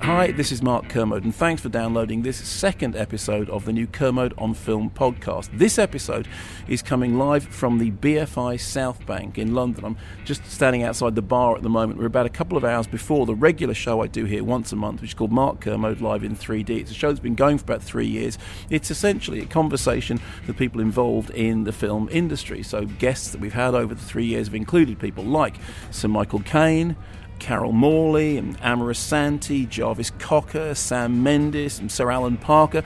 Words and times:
Hi, 0.00 0.30
this 0.30 0.52
is 0.52 0.62
Mark 0.62 0.88
Kermode, 0.88 1.24
and 1.24 1.34
thanks 1.34 1.60
for 1.60 1.68
downloading 1.68 2.22
this 2.22 2.38
second 2.38 2.94
episode 2.94 3.50
of 3.50 3.64
the 3.64 3.72
new 3.72 3.88
Kermode 3.88 4.32
on 4.38 4.54
Film 4.54 4.90
podcast. 4.90 5.50
This 5.52 5.76
episode 5.76 6.28
is 6.68 6.82
coming 6.82 7.18
live 7.18 7.44
from 7.44 7.78
the 7.78 7.90
BFI 7.90 8.60
South 8.60 9.04
Bank 9.06 9.38
in 9.38 9.54
London. 9.54 9.84
I'm 9.84 9.96
just 10.24 10.46
standing 10.46 10.84
outside 10.84 11.16
the 11.16 11.20
bar 11.20 11.56
at 11.56 11.62
the 11.62 11.68
moment. 11.68 11.98
We're 11.98 12.06
about 12.06 12.26
a 12.26 12.30
couple 12.30 12.56
of 12.56 12.64
hours 12.64 12.86
before 12.86 13.26
the 13.26 13.34
regular 13.34 13.74
show 13.74 14.00
I 14.00 14.06
do 14.06 14.24
here 14.24 14.44
once 14.44 14.72
a 14.72 14.76
month, 14.76 15.00
which 15.00 15.10
is 15.10 15.14
called 15.14 15.32
Mark 15.32 15.60
Kermode 15.60 16.00
Live 16.00 16.22
in 16.22 16.36
3D. 16.36 16.70
It's 16.70 16.92
a 16.92 16.94
show 16.94 17.08
that's 17.08 17.20
been 17.20 17.34
going 17.34 17.58
for 17.58 17.64
about 17.64 17.82
three 17.82 18.06
years. 18.06 18.38
It's 18.70 18.92
essentially 18.92 19.40
a 19.40 19.46
conversation 19.46 20.20
with 20.46 20.56
people 20.56 20.80
involved 20.80 21.30
in 21.30 21.64
the 21.64 21.72
film 21.72 22.08
industry. 22.12 22.62
So, 22.62 22.86
guests 22.86 23.32
that 23.32 23.40
we've 23.40 23.52
had 23.52 23.74
over 23.74 23.94
the 23.94 24.02
three 24.02 24.26
years 24.26 24.46
have 24.46 24.54
included 24.54 25.00
people 25.00 25.24
like 25.24 25.56
Sir 25.90 26.06
Michael 26.06 26.40
Caine. 26.40 26.96
Carol 27.38 27.72
Morley 27.72 28.36
and 28.36 28.58
Amma 28.62 28.84
Asante, 28.86 29.68
Jarvis 29.68 30.10
Cocker, 30.18 30.74
Sam 30.74 31.22
Mendes, 31.22 31.78
and 31.78 31.90
Sir 31.90 32.10
Alan 32.10 32.36
Parker. 32.36 32.82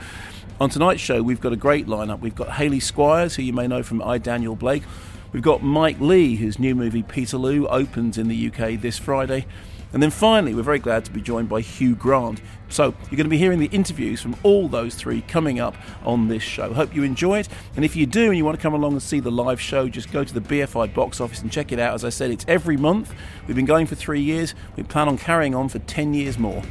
On 0.59 0.69
tonight's 0.69 1.01
show, 1.01 1.21
we've 1.21 1.41
got 1.41 1.53
a 1.53 1.57
great 1.57 1.87
lineup. 1.87 2.19
We've 2.19 2.35
got 2.35 2.51
Hayley 2.51 2.79
Squires, 2.79 3.35
who 3.35 3.43
you 3.43 3.53
may 3.53 3.67
know 3.67 3.83
from 3.83 4.01
I 4.01 4.17
Daniel 4.17 4.55
Blake. 4.55 4.83
We've 5.31 5.43
got 5.43 5.63
Mike 5.63 5.99
Leigh, 5.99 6.35
whose 6.35 6.59
new 6.59 6.75
movie 6.75 7.03
Peterloo 7.03 7.65
opens 7.67 8.17
in 8.17 8.27
the 8.27 8.47
UK 8.47 8.79
this 8.79 8.99
Friday. 8.99 9.45
And 9.93 10.01
then 10.01 10.09
finally, 10.09 10.55
we're 10.55 10.63
very 10.63 10.79
glad 10.79 11.05
to 11.05 11.11
be 11.11 11.21
joined 11.21 11.49
by 11.49 11.61
Hugh 11.61 11.95
Grant. 11.95 12.41
So, 12.67 12.85
you're 12.85 13.17
going 13.17 13.25
to 13.25 13.29
be 13.29 13.37
hearing 13.37 13.59
the 13.59 13.67
interviews 13.67 14.19
from 14.19 14.35
all 14.41 14.67
those 14.67 14.95
three 14.95 15.21
coming 15.21 15.59
up 15.59 15.75
on 16.03 16.27
this 16.27 16.41
show. 16.41 16.73
Hope 16.73 16.95
you 16.95 17.03
enjoy 17.03 17.39
it. 17.39 17.47
And 17.75 17.85
if 17.85 17.95
you 17.95 18.07
do 18.07 18.25
and 18.25 18.37
you 18.37 18.43
want 18.43 18.57
to 18.57 18.61
come 18.61 18.73
along 18.73 18.93
and 18.93 19.03
see 19.03 19.19
the 19.19 19.31
live 19.31 19.61
show, 19.61 19.87
just 19.87 20.11
go 20.11 20.23
to 20.23 20.33
the 20.33 20.41
BFI 20.41 20.93
box 20.95 21.21
office 21.21 21.43
and 21.43 21.51
check 21.51 21.71
it 21.71 21.77
out. 21.77 21.93
As 21.93 22.03
I 22.03 22.09
said, 22.09 22.31
it's 22.31 22.45
every 22.47 22.75
month. 22.75 23.13
We've 23.45 23.55
been 23.55 23.65
going 23.65 23.85
for 23.85 23.95
three 23.95 24.21
years. 24.21 24.55
We 24.75 24.81
plan 24.81 25.07
on 25.07 25.19
carrying 25.19 25.53
on 25.53 25.69
for 25.69 25.77
10 25.79 26.15
years 26.15 26.39
more. 26.39 26.63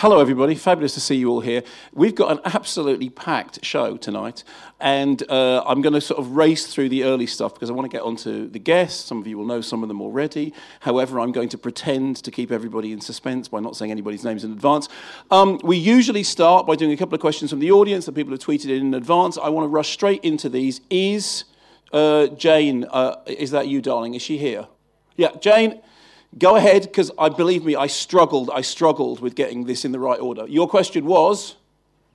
Hello, 0.00 0.20
everybody. 0.20 0.54
Fabulous 0.54 0.94
to 0.94 1.00
see 1.00 1.16
you 1.16 1.28
all 1.28 1.40
here. 1.40 1.64
We've 1.92 2.14
got 2.14 2.30
an 2.30 2.38
absolutely 2.54 3.10
packed 3.10 3.64
show 3.64 3.96
tonight, 3.96 4.44
and 4.78 5.28
uh, 5.28 5.64
I'm 5.66 5.82
going 5.82 5.92
to 5.94 6.00
sort 6.00 6.20
of 6.20 6.36
race 6.36 6.72
through 6.72 6.90
the 6.90 7.02
early 7.02 7.26
stuff 7.26 7.52
because 7.52 7.68
I 7.68 7.72
want 7.72 7.90
to 7.90 7.96
get 7.96 8.04
onto 8.04 8.48
the 8.48 8.60
guests. 8.60 9.06
Some 9.06 9.18
of 9.18 9.26
you 9.26 9.36
will 9.36 9.44
know 9.44 9.60
some 9.60 9.82
of 9.82 9.88
them 9.88 10.00
already. 10.00 10.54
However, 10.78 11.18
I'm 11.18 11.32
going 11.32 11.48
to 11.48 11.58
pretend 11.58 12.22
to 12.22 12.30
keep 12.30 12.52
everybody 12.52 12.92
in 12.92 13.00
suspense 13.00 13.48
by 13.48 13.58
not 13.58 13.74
saying 13.74 13.90
anybody's 13.90 14.22
names 14.22 14.44
in 14.44 14.52
advance. 14.52 14.88
Um, 15.32 15.58
we 15.64 15.76
usually 15.76 16.22
start 16.22 16.64
by 16.64 16.76
doing 16.76 16.92
a 16.92 16.96
couple 16.96 17.16
of 17.16 17.20
questions 17.20 17.50
from 17.50 17.58
the 17.58 17.72
audience 17.72 18.06
that 18.06 18.12
people 18.12 18.30
have 18.30 18.38
tweeted 18.38 18.68
in 18.70 18.94
advance. 18.94 19.36
I 19.36 19.48
want 19.48 19.64
to 19.64 19.68
rush 19.68 19.88
straight 19.88 20.22
into 20.22 20.48
these. 20.48 20.80
Is 20.90 21.42
uh, 21.92 22.28
Jane, 22.28 22.84
uh, 22.84 23.16
is 23.26 23.50
that 23.50 23.66
you, 23.66 23.82
darling? 23.82 24.14
Is 24.14 24.22
she 24.22 24.38
here? 24.38 24.68
Yeah, 25.16 25.30
Jane. 25.40 25.82
Go 26.36 26.56
ahead, 26.56 26.82
because 26.82 27.10
I 27.18 27.30
believe 27.30 27.64
me, 27.64 27.74
I 27.74 27.86
struggled. 27.86 28.50
I 28.52 28.60
struggled 28.60 29.20
with 29.20 29.34
getting 29.34 29.64
this 29.64 29.84
in 29.84 29.92
the 29.92 29.98
right 29.98 30.20
order. 30.20 30.46
Your 30.46 30.68
question 30.68 31.06
was 31.06 31.56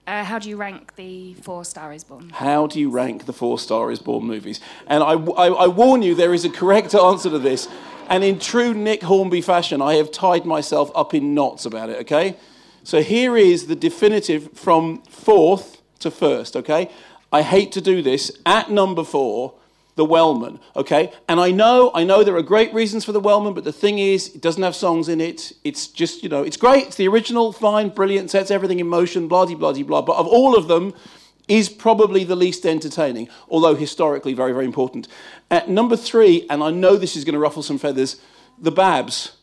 Uh, 0.05 0.23
how 0.23 0.37
do 0.37 0.49
you 0.49 0.57
rank 0.57 0.95
the 0.95 1.33
four 1.35 1.65
Star 1.65 1.93
is 1.93 2.03
Born? 2.03 2.29
How 2.29 2.67
do 2.67 2.79
you 2.79 2.89
rank 2.89 3.25
the 3.25 3.33
four 3.33 3.57
Star 3.57 3.89
is 3.89 3.99
Born 3.99 4.25
movies? 4.25 4.59
And 4.85 5.01
I, 5.01 5.13
I, 5.13 5.47
I 5.47 5.67
warn 5.67 6.03
you, 6.03 6.13
there 6.13 6.33
is 6.33 6.45
a 6.45 6.49
correct 6.49 6.93
answer 6.93 7.29
to 7.29 7.39
this. 7.39 7.67
And 8.09 8.23
in 8.23 8.37
true 8.37 8.73
Nick 8.73 9.01
Hornby 9.03 9.41
fashion, 9.41 9.81
I 9.81 9.95
have 9.95 10.11
tied 10.11 10.45
myself 10.45 10.91
up 10.93 11.13
in 11.13 11.33
knots 11.33 11.65
about 11.65 11.89
it, 11.89 11.99
okay? 12.01 12.35
So 12.83 13.01
here 13.01 13.37
is 13.37 13.67
the 13.67 13.77
definitive 13.77 14.51
from 14.53 15.01
fourth 15.03 15.81
to 15.99 16.11
first, 16.11 16.57
okay? 16.57 16.91
I 17.31 17.41
hate 17.41 17.71
to 17.71 17.81
do 17.81 18.01
this. 18.01 18.29
At 18.45 18.69
number 18.69 19.05
four, 19.05 19.53
the 19.95 20.05
Wellman, 20.05 20.59
okay? 20.75 21.11
And 21.29 21.39
I 21.39 21.51
know, 21.51 21.91
I 21.93 22.03
know 22.03 22.23
there 22.23 22.35
are 22.35 22.41
great 22.41 22.73
reasons 22.73 23.05
for 23.05 23.11
the 23.11 23.19
Wellman, 23.19 23.53
but 23.53 23.63
the 23.63 23.71
thing 23.71 23.99
is, 23.99 24.33
it 24.35 24.41
doesn't 24.41 24.63
have 24.63 24.75
songs 24.75 25.07
in 25.07 25.21
it. 25.21 25.53
It's 25.63 25.87
just, 25.87 26.23
you 26.23 26.29
know, 26.29 26.41
it's 26.41 26.57
great. 26.57 26.87
It's 26.87 26.95
the 26.95 27.07
original, 27.07 27.51
fine, 27.51 27.89
brilliant, 27.89 28.31
sets 28.31 28.49
everything 28.49 28.79
in 28.79 28.87
motion, 28.87 29.27
blah, 29.27 29.45
blah, 29.45 29.55
blah, 29.55 29.83
blah. 29.83 30.01
But 30.01 30.17
of 30.17 30.27
all 30.27 30.55
of 30.57 30.67
them, 30.67 30.93
is 31.47 31.69
probably 31.69 32.23
the 32.23 32.35
least 32.35 32.65
entertaining, 32.65 33.27
although 33.49 33.75
historically 33.75 34.33
very, 34.33 34.53
very 34.53 34.65
important. 34.65 35.07
At 35.51 35.69
number 35.69 35.97
three, 35.97 36.47
and 36.49 36.63
I 36.63 36.71
know 36.71 36.95
this 36.95 37.15
is 37.15 37.25
going 37.25 37.33
to 37.33 37.39
ruffle 37.39 37.63
some 37.63 37.77
feathers, 37.77 38.19
the 38.57 38.71
Babs. 38.71 39.35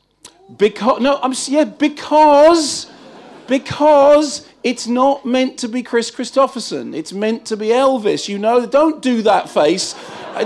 Because, 0.56 1.00
no, 1.00 1.20
I'm, 1.22 1.34
yeah, 1.46 1.64
because, 1.64 2.90
because 3.50 4.48
it's 4.62 4.86
not 4.86 5.26
meant 5.26 5.58
to 5.58 5.66
be 5.66 5.82
Kris 5.82 6.08
Kristofferson. 6.08 6.94
It's 6.94 7.12
meant 7.12 7.44
to 7.46 7.56
be 7.56 7.66
Elvis. 7.66 8.28
You 8.28 8.38
know, 8.38 8.64
don't 8.64 9.02
do 9.02 9.22
that 9.22 9.50
face. 9.50 9.96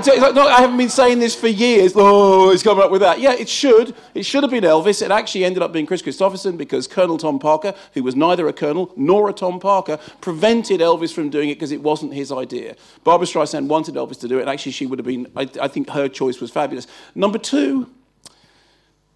No, 0.07 0.47
I 0.49 0.63
haven't 0.63 0.79
been 0.79 0.89
saying 0.89 1.19
this 1.19 1.35
for 1.35 1.47
years. 1.47 1.93
Oh, 1.95 2.51
he's 2.51 2.63
coming 2.63 2.83
up 2.83 2.91
with 2.91 3.03
that. 3.03 3.21
Yeah, 3.21 3.35
it 3.35 3.51
should. 3.51 3.95
It 4.15 4.25
should 4.25 4.43
have 4.43 4.51
been 4.51 4.65
Elvis. 4.65 5.03
It 5.03 5.11
actually 5.11 5.45
ended 5.45 5.63
up 5.63 5.71
being 5.71 5.85
Kris 5.85 6.01
Kristofferson 6.01 6.57
because 6.57 6.89
Colonel 6.89 7.19
Tom 7.19 7.39
Parker, 7.39 7.75
who 7.93 8.03
was 8.03 8.17
neither 8.17 8.49
a 8.49 8.55
colonel 8.55 8.91
nor 8.97 9.29
a 9.29 9.35
Tom 9.35 9.61
Parker, 9.61 9.99
prevented 10.23 10.81
Elvis 10.81 11.13
from 11.13 11.29
doing 11.29 11.51
it 11.51 11.57
because 11.57 11.73
it 11.73 11.83
wasn't 11.83 12.15
his 12.15 12.33
idea. 12.33 12.75
Barbra 13.05 13.27
Streisand 13.27 13.67
wanted 13.67 13.97
Elvis 13.97 14.19
to 14.21 14.29
do 14.29 14.39
it, 14.39 14.41
and 14.41 14.51
actually, 14.51 14.73
she 14.73 14.87
would 14.87 14.99
have 14.99 15.07
been, 15.07 15.27
I, 15.37 15.47
I 15.61 15.69
think 15.69 15.91
her 15.91 16.09
choice 16.09 16.41
was 16.41 16.51
fabulous. 16.51 16.87
Number 17.15 17.39
two, 17.39 17.91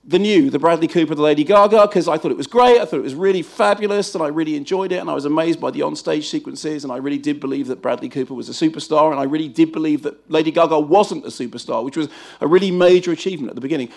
the 0.09 0.19
new, 0.19 0.49
the 0.49 0.59
Bradley 0.59 0.89
Cooper, 0.89 1.15
the 1.15 1.21
Lady 1.21 1.45
Gaga, 1.45 1.87
because 1.87 2.09
I 2.09 2.17
thought 2.17 2.31
it 2.31 2.37
was 2.37 2.47
great. 2.47 2.81
I 2.81 2.87
thought 2.87 2.97
it 2.97 3.03
was 3.03 3.15
really 3.15 3.43
fabulous, 3.43 4.15
and 4.15 4.25
I 4.25 4.29
really 4.29 4.57
enjoyed 4.57 4.91
it, 4.91 4.97
and 4.97 5.11
I 5.11 5.13
was 5.13 5.27
amazed 5.27 5.61
by 5.61 5.71
the 5.71 5.81
onstage 5.81 6.25
sequences, 6.25 6.83
and 6.83 6.91
I 6.91 6.97
really 6.97 7.19
did 7.19 7.41
believe 7.41 7.67
that 7.67 7.83
Bradley 7.83 8.09
Cooper 8.09 8.33
was 8.33 8.49
a 8.49 8.53
superstar, 8.53 9.11
and 9.11 9.21
I 9.21 9.25
really 9.25 9.49
did 9.49 9.71
believe 9.71 10.03
that 10.05 10.31
Lady 10.31 10.51
Gaga 10.51 10.81
wasn't 10.81 11.27
a 11.27 11.29
superstar, 11.29 11.85
which 11.85 11.99
was 11.99 12.09
a 12.41 12.47
really 12.47 12.71
major 12.71 13.13
achievement 13.13 13.51
at 13.51 13.55
the 13.55 13.61
beginning. 13.61 13.91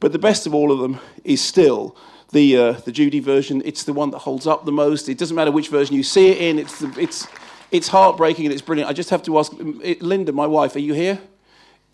But 0.00 0.12
the 0.12 0.18
best 0.18 0.46
of 0.46 0.54
all 0.54 0.72
of 0.72 0.78
them 0.78 1.00
is 1.22 1.44
still 1.44 1.94
the 2.32 2.56
uh, 2.56 2.72
the 2.72 2.92
Judy 2.92 3.20
version. 3.20 3.60
It's 3.66 3.82
the 3.84 3.92
one 3.92 4.10
that 4.12 4.20
holds 4.20 4.46
up 4.46 4.64
the 4.64 4.72
most. 4.72 5.06
It 5.10 5.18
doesn't 5.18 5.36
matter 5.36 5.50
which 5.50 5.68
version 5.68 5.94
you 5.94 6.02
see 6.02 6.30
it 6.30 6.38
in. 6.38 6.58
It's 6.58 6.78
the, 6.78 6.98
it's 6.98 7.26
it's 7.70 7.88
heartbreaking 7.88 8.46
and 8.46 8.52
it's 8.54 8.62
brilliant. 8.62 8.88
I 8.88 8.94
just 8.94 9.10
have 9.10 9.22
to 9.24 9.38
ask 9.38 9.52
Linda, 10.00 10.32
my 10.32 10.46
wife, 10.46 10.76
are 10.76 10.80
you 10.80 10.94
here? 10.94 11.18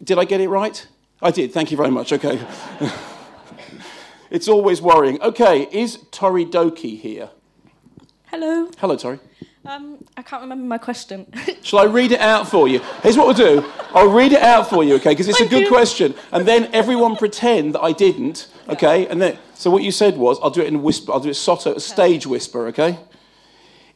Did 0.03 0.19
I 0.19 0.25
get 0.27 0.41
it 0.41 0.49
right? 0.49 0.87
I 1.21 1.33
did. 1.33 1.53
Thank 1.53 1.73
you 1.73 1.77
very 1.77 1.91
much. 1.91 2.13
Okay. 2.13 2.39
It's 4.35 4.49
always 4.49 4.83
worrying. 4.83 5.23
Okay, 5.23 5.69
is 5.71 6.07
Tori 6.11 6.45
Doki 6.45 6.99
here? 6.99 7.31
Hello. 8.27 8.69
Hello, 8.79 8.97
Tori. 8.97 9.21
Um, 9.65 10.05
I 10.17 10.23
can't 10.23 10.43
remember 10.43 10.65
my 10.65 10.77
question. 10.77 11.33
Shall 11.63 11.79
I 11.79 11.85
read 11.85 12.11
it 12.11 12.19
out 12.19 12.49
for 12.49 12.67
you? 12.67 12.81
Here's 13.05 13.17
what 13.17 13.29
we'll 13.29 13.37
do. 13.37 13.65
I'll 13.95 14.11
read 14.11 14.33
it 14.33 14.43
out 14.43 14.69
for 14.69 14.83
you, 14.83 14.97
okay? 14.97 15.11
Because 15.11 15.29
it's 15.29 15.39
Thank 15.39 15.53
a 15.53 15.55
good 15.55 15.63
you. 15.63 15.69
question. 15.69 16.17
And 16.33 16.49
then 16.49 16.69
everyone 16.73 17.15
pretend 17.15 17.77
that 17.77 17.83
I 17.83 17.93
didn't, 17.93 18.49
okay? 18.69 19.07
And 19.07 19.23
then, 19.23 19.39
so 19.55 19.71
what 19.71 19.85
you 19.85 19.93
said 19.93 20.17
was, 20.17 20.41
I'll 20.43 20.51
do 20.51 20.63
it 20.63 20.67
in 20.67 20.75
a 20.75 20.81
whisper. 20.81 21.13
I'll 21.13 21.21
do 21.21 21.31
it 21.31 21.35
sotto, 21.35 21.79
stage 21.79 22.27
whisper, 22.27 22.67
okay? 22.67 22.99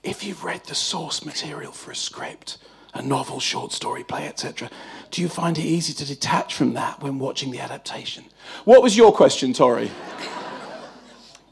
If 0.05 0.23
you've 0.23 0.44
read 0.44 0.62
the 0.67 0.76
source 0.76 1.25
material 1.25 1.73
for 1.73 1.90
a 1.90 1.96
script, 1.96 2.58
a 2.94 3.02
novel, 3.02 3.40
short 3.40 3.73
story, 3.73 4.05
play, 4.05 4.29
etc., 4.29 4.70
do 5.10 5.22
you 5.22 5.28
find 5.28 5.58
it 5.58 5.64
easy 5.64 5.93
to 5.94 6.05
detach 6.05 6.55
from 6.55 6.75
that 6.75 7.02
when 7.02 7.19
watching 7.19 7.50
the 7.50 7.60
adaptation? 7.60 8.25
What 8.64 8.82
was 8.82 8.96
your 8.96 9.12
question, 9.12 9.52
Tori? 9.52 9.90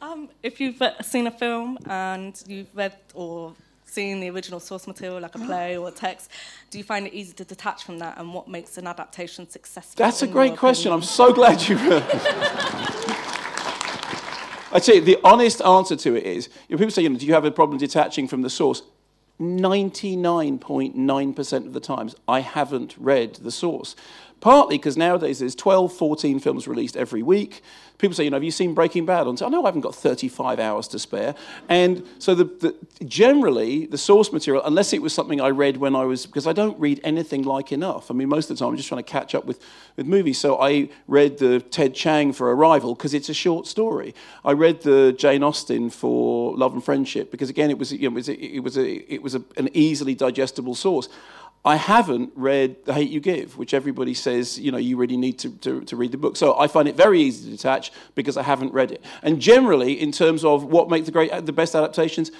um, 0.02 0.28
if 0.42 0.60
you've 0.60 0.80
uh, 0.80 1.00
seen 1.02 1.26
a 1.26 1.30
film 1.30 1.78
and 1.86 2.42
you've 2.46 2.74
read 2.74 2.96
or 3.14 3.54
seen 3.84 4.20
the 4.20 4.28
original 4.30 4.60
source 4.60 4.86
material, 4.86 5.20
like 5.20 5.34
a 5.34 5.38
play 5.46 5.76
or 5.76 5.88
a 5.88 5.92
text, 5.92 6.30
do 6.70 6.78
you 6.78 6.84
find 6.84 7.06
it 7.06 7.14
easy 7.14 7.32
to 7.34 7.44
detach 7.44 7.84
from 7.84 7.98
that, 7.98 8.18
and 8.18 8.32
what 8.34 8.48
makes 8.48 8.76
an 8.78 8.86
adaptation 8.86 9.48
successful? 9.48 9.94
That's 9.96 10.22
a 10.22 10.26
great 10.26 10.56
question. 10.56 10.92
opinion? 10.92 11.02
I'm 11.02 11.06
so 11.06 11.32
glad 11.32 11.66
you. 11.68 11.76
I 14.72 14.80
tell 14.80 14.96
you, 14.96 15.00
the 15.00 15.18
honest 15.24 15.62
answer 15.62 15.96
to 15.96 16.16
it 16.16 16.24
is 16.24 16.48
you 16.68 16.76
know, 16.76 16.78
people 16.78 16.90
say, 16.90 17.02
you 17.02 17.08
know, 17.08 17.16
do 17.16 17.24
you 17.24 17.32
have 17.32 17.44
a 17.44 17.50
problem 17.50 17.78
detaching 17.78 18.28
from 18.28 18.42
the 18.42 18.50
source? 18.50 18.82
99.9% 19.40 21.66
of 21.66 21.72
the 21.72 21.80
times, 21.80 22.14
I 22.26 22.40
haven't 22.40 22.96
read 22.98 23.34
the 23.34 23.50
source. 23.50 23.94
Partly 24.40 24.76
because 24.76 24.96
nowadays 24.96 25.38
there's 25.38 25.54
12, 25.54 25.92
14 25.92 26.40
films 26.40 26.68
released 26.68 26.96
every 26.96 27.22
week. 27.22 27.62
People 27.98 28.14
say, 28.14 28.24
you 28.24 28.30
know, 28.30 28.36
have 28.36 28.44
you 28.44 28.50
seen 28.50 28.74
Breaking 28.74 29.06
Bad? 29.06 29.26
And 29.26 29.40
I 29.42 29.48
no, 29.48 29.62
I 29.62 29.68
haven't 29.68 29.80
got 29.80 29.94
35 29.94 30.60
hours 30.60 30.86
to 30.88 30.98
spare. 30.98 31.34
And 31.70 32.06
so 32.18 32.34
the, 32.34 32.44
the, 32.44 32.76
generally, 33.06 33.86
the 33.86 33.96
source 33.96 34.30
material, 34.32 34.62
unless 34.66 34.92
it 34.92 35.00
was 35.00 35.14
something 35.14 35.40
I 35.40 35.48
read 35.48 35.78
when 35.78 35.96
I 35.96 36.04
was, 36.04 36.26
because 36.26 36.46
I 36.46 36.52
don't 36.52 36.78
read 36.78 37.00
anything 37.02 37.42
like 37.42 37.72
enough. 37.72 38.10
I 38.10 38.14
mean, 38.14 38.28
most 38.28 38.50
of 38.50 38.58
the 38.58 38.60
time 38.62 38.72
I'm 38.72 38.76
just 38.76 38.88
trying 38.88 39.02
to 39.02 39.10
catch 39.10 39.34
up 39.34 39.46
with, 39.46 39.62
with 39.96 40.06
movies. 40.06 40.36
So 40.38 40.60
I 40.60 40.90
read 41.08 41.38
the 41.38 41.60
Ted 41.60 41.94
Chiang 41.94 42.34
for 42.34 42.54
Arrival 42.54 42.94
because 42.94 43.14
it's 43.14 43.30
a 43.30 43.34
short 43.34 43.66
story. 43.66 44.14
I 44.44 44.52
read 44.52 44.82
the 44.82 45.14
Jane 45.18 45.42
Austen 45.42 45.88
for 45.88 46.54
Love 46.54 46.74
and 46.74 46.84
Friendship 46.84 47.30
because, 47.30 47.48
again, 47.48 47.70
it 47.70 47.78
was, 47.78 47.92
you 47.92 48.10
know, 48.10 48.14
it 48.14 48.14
was, 48.14 48.28
a, 48.28 48.34
it 48.34 48.60
was, 48.60 48.76
a, 48.76 49.12
it 49.14 49.22
was 49.22 49.34
a, 49.34 49.42
an 49.56 49.70
easily 49.72 50.14
digestible 50.14 50.74
source. 50.74 51.08
I 51.66 51.74
haven't 51.74 52.32
read 52.36 52.84
The 52.84 52.94
Hate 52.94 53.10
You 53.10 53.18
Give, 53.18 53.58
which 53.58 53.74
everybody 53.74 54.14
says, 54.14 54.56
you 54.56 54.70
know, 54.70 54.78
you 54.78 54.96
really 54.96 55.16
need 55.16 55.40
to, 55.40 55.50
to, 55.50 55.80
to, 55.80 55.96
read 55.96 56.12
the 56.12 56.16
book. 56.16 56.36
So 56.36 56.56
I 56.56 56.68
find 56.68 56.86
it 56.86 56.94
very 56.94 57.20
easy 57.20 57.50
to 57.50 57.56
detach 57.56 57.90
because 58.14 58.36
I 58.36 58.44
haven't 58.44 58.72
read 58.72 58.92
it. 58.92 59.04
And 59.24 59.40
generally, 59.40 60.00
in 60.00 60.12
terms 60.12 60.44
of 60.44 60.62
what 60.62 60.88
makes 60.88 61.06
the, 61.06 61.12
great, 61.12 61.32
the 61.44 61.52
best 61.52 61.74
adaptations, 61.74 62.30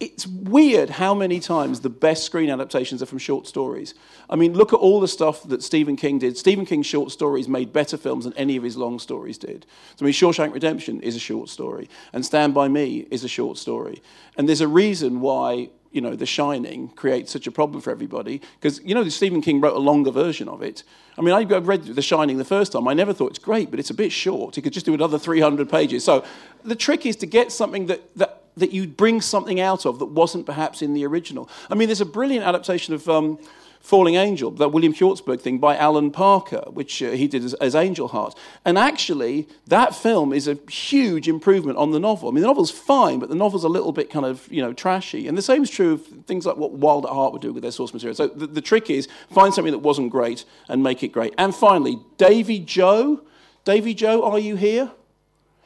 it's 0.00 0.26
weird 0.26 0.88
how 0.88 1.12
many 1.14 1.40
times 1.40 1.80
the 1.80 1.90
best 1.90 2.24
screen 2.24 2.48
adaptations 2.48 3.02
are 3.02 3.06
from 3.06 3.18
short 3.18 3.46
stories. 3.46 3.92
I 4.30 4.36
mean, 4.36 4.54
look 4.54 4.72
at 4.72 4.76
all 4.76 4.98
the 4.98 5.08
stuff 5.08 5.42
that 5.44 5.62
Stephen 5.62 5.96
King 5.96 6.18
did. 6.18 6.38
Stephen 6.38 6.64
King's 6.64 6.86
short 6.86 7.12
stories 7.12 7.48
made 7.48 7.70
better 7.70 7.98
films 7.98 8.24
than 8.24 8.32
any 8.32 8.56
of 8.56 8.62
his 8.62 8.78
long 8.78 8.98
stories 8.98 9.36
did. 9.36 9.66
So, 9.96 10.04
I 10.04 10.06
mean, 10.06 10.14
Shawshank 10.14 10.54
Redemption 10.54 11.02
is 11.02 11.16
a 11.16 11.20
short 11.20 11.50
story, 11.50 11.90
and 12.14 12.24
Stand 12.24 12.54
By 12.54 12.68
Me 12.68 13.06
is 13.10 13.24
a 13.24 13.28
short 13.28 13.58
story. 13.58 14.02
And 14.38 14.48
there's 14.48 14.62
a 14.62 14.68
reason 14.68 15.20
why 15.20 15.68
you 15.94 16.00
know, 16.00 16.16
The 16.16 16.26
Shining 16.26 16.88
creates 16.88 17.30
such 17.30 17.46
a 17.46 17.52
problem 17.52 17.80
for 17.80 17.90
everybody 17.90 18.40
because, 18.60 18.80
you 18.84 18.96
know, 18.96 19.08
Stephen 19.08 19.40
King 19.40 19.60
wrote 19.60 19.76
a 19.76 19.78
longer 19.78 20.10
version 20.10 20.48
of 20.48 20.60
it. 20.60 20.82
I 21.16 21.22
mean, 21.22 21.32
I 21.32 21.42
read 21.44 21.84
The 21.84 22.02
Shining 22.02 22.36
the 22.36 22.44
first 22.44 22.72
time. 22.72 22.88
I 22.88 22.94
never 22.94 23.12
thought 23.12 23.30
it's 23.30 23.38
great, 23.38 23.70
but 23.70 23.78
it's 23.78 23.90
a 23.90 23.94
bit 23.94 24.10
short. 24.10 24.56
He 24.56 24.62
could 24.62 24.72
just 24.72 24.86
do 24.86 24.92
another 24.92 25.20
300 25.20 25.70
pages. 25.70 26.02
So 26.02 26.24
the 26.64 26.74
trick 26.74 27.06
is 27.06 27.14
to 27.16 27.26
get 27.26 27.52
something 27.52 27.86
that, 27.86 28.02
that, 28.16 28.42
that 28.56 28.72
you 28.72 28.88
bring 28.88 29.20
something 29.20 29.60
out 29.60 29.86
of 29.86 30.00
that 30.00 30.06
wasn't 30.06 30.46
perhaps 30.46 30.82
in 30.82 30.94
the 30.94 31.06
original. 31.06 31.48
I 31.70 31.76
mean, 31.76 31.86
there's 31.86 32.00
a 32.00 32.06
brilliant 32.06 32.44
adaptation 32.44 32.92
of. 32.92 33.08
Um, 33.08 33.38
Falling 33.84 34.14
Angel, 34.14 34.50
that 34.52 34.70
William 34.70 34.94
Hjortsberg 34.94 35.42
thing 35.42 35.58
by 35.58 35.76
Alan 35.76 36.10
Parker, 36.10 36.64
which 36.70 37.02
uh, 37.02 37.10
he 37.10 37.28
did 37.28 37.44
as, 37.44 37.52
as, 37.54 37.74
Angel 37.74 38.08
Heart. 38.08 38.34
And 38.64 38.78
actually, 38.78 39.46
that 39.66 39.94
film 39.94 40.32
is 40.32 40.48
a 40.48 40.56
huge 40.70 41.28
improvement 41.28 41.76
on 41.76 41.90
the 41.90 42.00
novel. 42.00 42.30
I 42.30 42.32
mean, 42.32 42.40
the 42.40 42.46
novel's 42.46 42.70
fine, 42.70 43.18
but 43.18 43.28
the 43.28 43.34
novel's 43.34 43.62
a 43.62 43.68
little 43.68 43.92
bit 43.92 44.08
kind 44.08 44.24
of, 44.24 44.50
you 44.50 44.62
know, 44.62 44.72
trashy. 44.72 45.28
And 45.28 45.36
the 45.36 45.42
same 45.42 45.62
is 45.62 45.68
true 45.68 45.92
of 45.92 46.06
things 46.24 46.46
like 46.46 46.56
what 46.56 46.72
Wild 46.72 47.04
at 47.04 47.12
Heart 47.12 47.34
would 47.34 47.42
do 47.42 47.52
with 47.52 47.62
their 47.62 47.72
source 47.72 47.92
material. 47.92 48.14
So 48.14 48.28
the, 48.28 48.46
the 48.46 48.62
trick 48.62 48.88
is 48.88 49.06
find 49.30 49.52
something 49.52 49.72
that 49.72 49.80
wasn't 49.80 50.08
great 50.10 50.46
and 50.66 50.82
make 50.82 51.02
it 51.02 51.08
great. 51.08 51.34
And 51.36 51.54
finally, 51.54 51.98
Davy 52.16 52.60
Joe. 52.60 53.20
Davy 53.66 53.92
Joe, 53.92 54.22
are 54.22 54.38
you 54.38 54.56
here? 54.56 54.92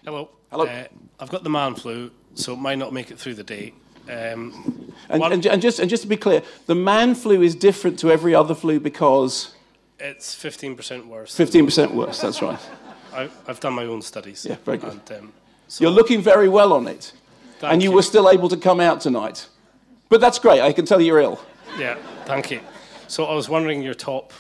Hello. 0.05 0.29
Hello. 0.51 0.67
Uh, 0.67 0.89
I've 1.21 1.31
got 1.31 1.45
the 1.45 1.51
man 1.51 1.77
flu, 1.77 2.11
so 2.35 2.55
it 2.55 2.59
might 2.59 2.79
not 2.79 2.93
make 2.93 3.13
it 3.13 3.19
through 3.21 3.35
the 3.35 3.45
day. 3.45 3.75
Um, 4.09 4.93
and, 5.09 5.23
and, 5.23 5.47
and, 5.47 5.63
just, 5.63 5.79
and 5.79 5.89
just 5.89 6.03
to 6.03 6.09
be 6.09 6.17
clear, 6.17 6.43
the 6.67 6.75
man 6.75 7.15
flu 7.15 7.43
is 7.43 7.55
different 7.55 7.99
to 8.01 8.11
every 8.11 8.35
other 8.35 8.55
flu 8.55 8.81
because. 8.81 9.55
It's 9.99 10.35
15% 10.35 11.07
worse. 11.07 11.37
15% 11.37 11.93
worse, 11.93 12.21
that's 12.21 12.41
right. 12.43 12.59
I, 13.13 13.29
have 13.47 13.61
done 13.61 13.75
my 13.75 13.85
own 13.85 14.03
studies. 14.03 14.47
Yeah, 14.49 14.57
very 14.65 14.79
good. 14.79 14.93
And, 14.93 15.13
um, 15.13 15.33
so 15.67 15.83
You're 15.83 15.93
looking 15.93 16.23
very 16.23 16.49
well 16.49 16.73
on 16.73 16.87
it. 16.87 17.13
and 17.63 17.83
you, 17.83 17.91
you, 17.91 17.97
were 17.97 18.03
still 18.03 18.31
able 18.31 18.49
to 18.49 18.57
come 18.57 18.81
out 18.81 19.01
tonight. 19.01 19.49
But 20.09 20.21
that's 20.21 20.39
great, 20.39 20.61
I 20.61 20.73
can 20.73 20.87
tell 20.87 21.01
you're 21.01 21.21
ill. 21.21 21.41
Yeah, 21.79 21.99
thank 22.25 22.51
you. 22.51 22.61
So 23.09 23.25
I 23.25 23.35
was 23.35 23.49
wondering 23.49 23.83
your 23.83 23.95
top 23.95 24.33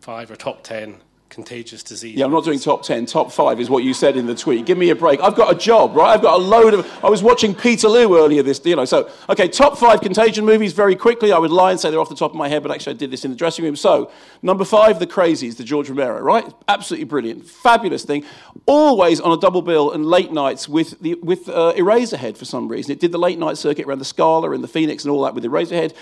five 0.00 0.30
or 0.30 0.36
top 0.36 0.62
ten 0.62 1.00
contagious 1.32 1.82
disease. 1.82 2.14
Yeah, 2.16 2.26
I'm 2.26 2.30
not 2.30 2.44
doing 2.44 2.58
top 2.58 2.82
10. 2.82 3.06
Top 3.06 3.32
5 3.32 3.58
is 3.58 3.70
what 3.70 3.82
you 3.82 3.94
said 3.94 4.16
in 4.16 4.26
the 4.26 4.34
tweet. 4.34 4.66
Give 4.66 4.76
me 4.76 4.90
a 4.90 4.94
break. 4.94 5.20
I've 5.20 5.34
got 5.34 5.50
a 5.50 5.58
job, 5.58 5.96
right? 5.96 6.10
I've 6.10 6.20
got 6.20 6.38
a 6.38 6.42
load 6.42 6.74
of. 6.74 6.86
I 7.02 7.08
was 7.08 7.22
watching 7.22 7.54
Peterloo 7.54 8.16
earlier 8.18 8.42
this, 8.42 8.60
you 8.64 8.76
know. 8.76 8.84
So, 8.84 9.10
okay, 9.30 9.48
top 9.48 9.78
5 9.78 10.02
contagion 10.02 10.44
movies 10.44 10.74
very 10.74 10.94
quickly. 10.94 11.32
I 11.32 11.38
would 11.38 11.50
lie 11.50 11.70
and 11.70 11.80
say 11.80 11.90
they're 11.90 11.98
off 11.98 12.10
the 12.10 12.14
top 12.14 12.32
of 12.32 12.36
my 12.36 12.48
head, 12.48 12.62
but 12.62 12.70
actually 12.70 12.94
I 12.94 12.96
did 12.98 13.10
this 13.10 13.24
in 13.24 13.30
the 13.30 13.36
dressing 13.36 13.64
room. 13.64 13.76
So, 13.76 14.12
number 14.42 14.64
5, 14.64 14.98
The 14.98 15.06
Crazies, 15.06 15.56
the 15.56 15.64
George 15.64 15.88
Romero, 15.88 16.20
right? 16.20 16.44
Absolutely 16.68 17.06
brilliant. 17.06 17.46
Fabulous 17.46 18.04
thing. 18.04 18.24
Always 18.66 19.18
on 19.18 19.32
a 19.32 19.40
double 19.40 19.62
bill 19.62 19.90
and 19.90 20.04
late 20.04 20.32
nights 20.32 20.68
with, 20.68 21.00
the, 21.00 21.14
with 21.14 21.48
uh, 21.48 21.72
Eraserhead 21.76 22.36
for 22.36 22.44
some 22.44 22.68
reason. 22.68 22.92
It 22.92 23.00
did 23.00 23.10
the 23.10 23.18
late 23.18 23.38
night 23.38 23.56
circuit 23.56 23.86
around 23.86 24.00
the 24.00 24.04
Scala 24.04 24.50
and 24.50 24.62
the 24.62 24.68
Phoenix 24.68 25.04
and 25.04 25.10
all 25.10 25.22
that 25.22 25.34
with 25.34 25.44
Eraserhead. 25.44 25.94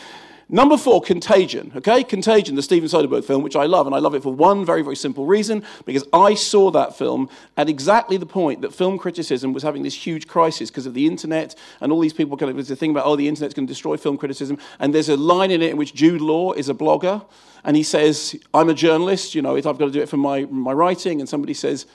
Number 0.53 0.77
four, 0.77 1.01
Contagion. 1.01 1.71
Okay, 1.77 2.03
Contagion, 2.03 2.57
the 2.57 2.63
Steven 2.63 2.89
Soderbergh 2.89 3.25
film, 3.25 3.45
which 3.45 3.55
I 3.55 3.67
love, 3.67 3.87
and 3.87 3.95
I 3.95 4.01
love 4.01 4.17
it 4.17 4.25
for 4.25 4.35
one 4.35 4.65
very, 4.65 4.83
very 4.83 4.97
simple 4.97 5.25
reason 5.25 5.63
because 5.85 6.03
I 6.13 6.35
saw 6.35 6.73
that 6.73 6.99
film 6.99 7.31
at 7.57 7.69
exactly 7.69 8.17
the 8.17 8.27
point 8.27 8.61
that 8.63 8.75
film 8.75 8.99
criticism 8.99 9.53
was 9.53 9.63
having 9.63 9.85
this 9.85 9.95
huge 9.95 10.27
crisis 10.27 10.69
because 10.69 10.87
of 10.87 10.95
the 10.95 11.07
internet 11.07 11.55
and 11.81 11.93
all 11.93 12.01
these 12.01 12.13
people 12.13 12.37
kind 12.37 12.51
of 12.51 12.57
there's 12.57 12.71
a 12.71 12.75
thing 12.75 12.91
about 12.91 13.07
oh 13.07 13.15
the 13.15 13.29
internet's 13.29 13.55
going 13.55 13.69
to 13.69 13.71
destroy 13.71 13.97
film 13.97 14.19
criticism, 14.19 14.59
and 14.81 14.93
there's 14.93 15.09
a 15.09 15.17
line 15.17 15.53
in 15.53 15.63
it 15.63 15.71
in 15.71 15.77
which 15.77 15.95
Jude 15.95 16.21
Law 16.21 16.53
is 16.53 16.69
a 16.69 16.75
blogger, 16.75 17.25
and 17.63 17.77
he 17.77 17.85
says 17.85 18.35
I'm 18.53 18.69
a 18.69 18.75
journalist, 18.75 19.37
you 19.37 19.43
know, 19.43 19.57
I've 19.57 19.63
got 19.63 19.79
to 19.79 19.91
do 19.93 20.03
it 20.03 20.09
for 20.09 20.17
my 20.17 20.47
my 20.47 20.73
writing, 20.73 21.21
and 21.21 21.29
somebody 21.29 21.55
says 21.55 21.87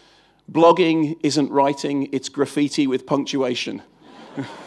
blogging 0.49 1.17
isn't 1.23 1.51
writing, 1.51 2.07
it's 2.13 2.29
graffiti 2.29 2.87
with 2.87 3.05
punctuation 3.05 3.81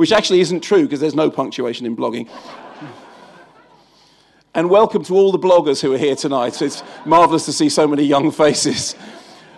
which 0.00 0.12
actually 0.12 0.40
isn't 0.40 0.60
true 0.60 0.84
because 0.84 0.98
there's 0.98 1.14
no 1.14 1.30
punctuation 1.30 1.84
in 1.84 1.94
blogging. 1.94 2.26
and 4.54 4.70
welcome 4.70 5.04
to 5.04 5.14
all 5.14 5.30
the 5.30 5.38
bloggers 5.38 5.82
who 5.82 5.92
are 5.92 5.98
here 5.98 6.16
tonight. 6.16 6.62
It's 6.62 6.82
marvelous 7.04 7.44
to 7.44 7.52
see 7.52 7.68
so 7.68 7.86
many 7.86 8.04
young 8.04 8.30
faces. 8.30 8.96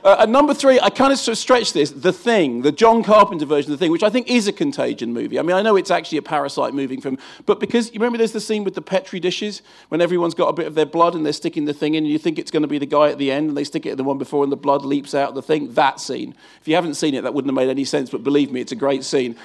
Uh, 0.02 0.16
and 0.18 0.32
number 0.32 0.52
three, 0.52 0.80
I 0.80 0.90
kind 0.90 1.12
of 1.12 1.20
sort 1.20 1.34
of 1.34 1.38
stretch 1.38 1.72
this, 1.72 1.92
The 1.92 2.12
Thing, 2.12 2.62
the 2.62 2.72
John 2.72 3.04
Carpenter 3.04 3.46
version 3.46 3.72
of 3.72 3.78
The 3.78 3.84
Thing, 3.84 3.92
which 3.92 4.02
I 4.02 4.10
think 4.10 4.28
is 4.28 4.48
a 4.48 4.52
contagion 4.52 5.12
movie. 5.12 5.38
I 5.38 5.42
mean, 5.42 5.54
I 5.54 5.62
know 5.62 5.76
it's 5.76 5.92
actually 5.92 6.18
a 6.18 6.22
parasite 6.22 6.74
moving 6.74 7.00
from, 7.00 7.18
but 7.46 7.60
because, 7.60 7.94
you 7.94 8.00
remember 8.00 8.18
there's 8.18 8.32
the 8.32 8.40
scene 8.40 8.64
with 8.64 8.74
the 8.74 8.82
Petri 8.82 9.20
dishes, 9.20 9.62
when 9.90 10.00
everyone's 10.00 10.34
got 10.34 10.48
a 10.48 10.52
bit 10.52 10.66
of 10.66 10.74
their 10.74 10.86
blood 10.86 11.14
and 11.14 11.24
they're 11.24 11.32
sticking 11.32 11.66
the 11.66 11.72
thing 11.72 11.94
in, 11.94 12.02
and 12.02 12.12
you 12.12 12.18
think 12.18 12.40
it's 12.40 12.50
going 12.50 12.62
to 12.62 12.68
be 12.68 12.78
the 12.78 12.86
guy 12.86 13.10
at 13.10 13.18
the 13.18 13.30
end, 13.30 13.50
and 13.50 13.56
they 13.56 13.62
stick 13.62 13.86
it 13.86 13.90
in 13.90 13.96
the 13.96 14.02
one 14.02 14.18
before, 14.18 14.42
and 14.42 14.50
the 14.50 14.56
blood 14.56 14.84
leaps 14.84 15.14
out 15.14 15.28
of 15.28 15.34
the 15.36 15.42
thing? 15.42 15.72
That 15.74 16.00
scene. 16.00 16.34
If 16.60 16.66
you 16.66 16.74
haven't 16.74 16.94
seen 16.94 17.14
it, 17.14 17.22
that 17.22 17.32
wouldn't 17.32 17.50
have 17.50 17.54
made 17.54 17.70
any 17.70 17.84
sense, 17.84 18.10
but 18.10 18.24
believe 18.24 18.50
me, 18.50 18.60
it's 18.60 18.72
a 18.72 18.76
great 18.76 19.04
scene. 19.04 19.36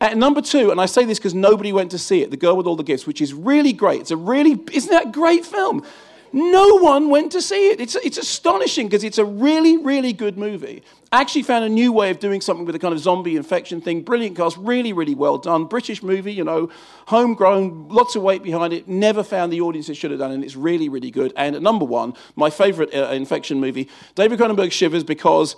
At 0.00 0.16
number 0.16 0.42
two, 0.42 0.70
and 0.70 0.80
I 0.80 0.86
say 0.86 1.04
this 1.04 1.18
because 1.18 1.34
nobody 1.34 1.72
went 1.72 1.90
to 1.92 1.98
see 1.98 2.22
it, 2.22 2.30
The 2.30 2.36
Girl 2.36 2.56
with 2.56 2.66
All 2.66 2.76
the 2.76 2.82
Gifts, 2.82 3.06
which 3.06 3.22
is 3.22 3.32
really 3.32 3.72
great. 3.72 4.02
It's 4.02 4.10
a 4.10 4.16
really, 4.16 4.60
isn't 4.72 4.90
that 4.90 5.06
a 5.06 5.10
great 5.10 5.46
film? 5.46 5.84
No 6.32 6.76
one 6.76 7.08
went 7.08 7.32
to 7.32 7.40
see 7.40 7.70
it. 7.70 7.80
It's, 7.80 7.94
it's 7.94 8.18
astonishing 8.18 8.88
because 8.88 9.04
it's 9.04 9.16
a 9.16 9.24
really, 9.24 9.78
really 9.78 10.12
good 10.12 10.36
movie. 10.36 10.82
I 11.10 11.22
actually 11.22 11.44
found 11.44 11.64
a 11.64 11.68
new 11.68 11.92
way 11.92 12.10
of 12.10 12.18
doing 12.18 12.42
something 12.42 12.66
with 12.66 12.74
a 12.74 12.78
kind 12.78 12.92
of 12.92 13.00
zombie 13.00 13.36
infection 13.36 13.80
thing. 13.80 14.02
Brilliant 14.02 14.36
cast, 14.36 14.58
really, 14.58 14.92
really 14.92 15.14
well 15.14 15.38
done. 15.38 15.64
British 15.64 16.02
movie, 16.02 16.32
you 16.32 16.44
know, 16.44 16.68
homegrown, 17.06 17.88
lots 17.88 18.16
of 18.16 18.22
weight 18.22 18.42
behind 18.42 18.74
it. 18.74 18.86
Never 18.86 19.22
found 19.22 19.50
the 19.50 19.62
audience 19.62 19.88
it 19.88 19.94
should 19.94 20.10
have 20.10 20.20
done, 20.20 20.32
and 20.32 20.44
it's 20.44 20.56
really, 20.56 20.90
really 20.90 21.10
good. 21.10 21.32
And 21.36 21.56
at 21.56 21.62
number 21.62 21.86
one, 21.86 22.12
my 22.34 22.50
favorite 22.50 22.94
uh, 22.94 23.12
infection 23.12 23.58
movie, 23.60 23.88
David 24.14 24.38
Cronenberg 24.38 24.72
Shivers, 24.72 25.04
because 25.04 25.56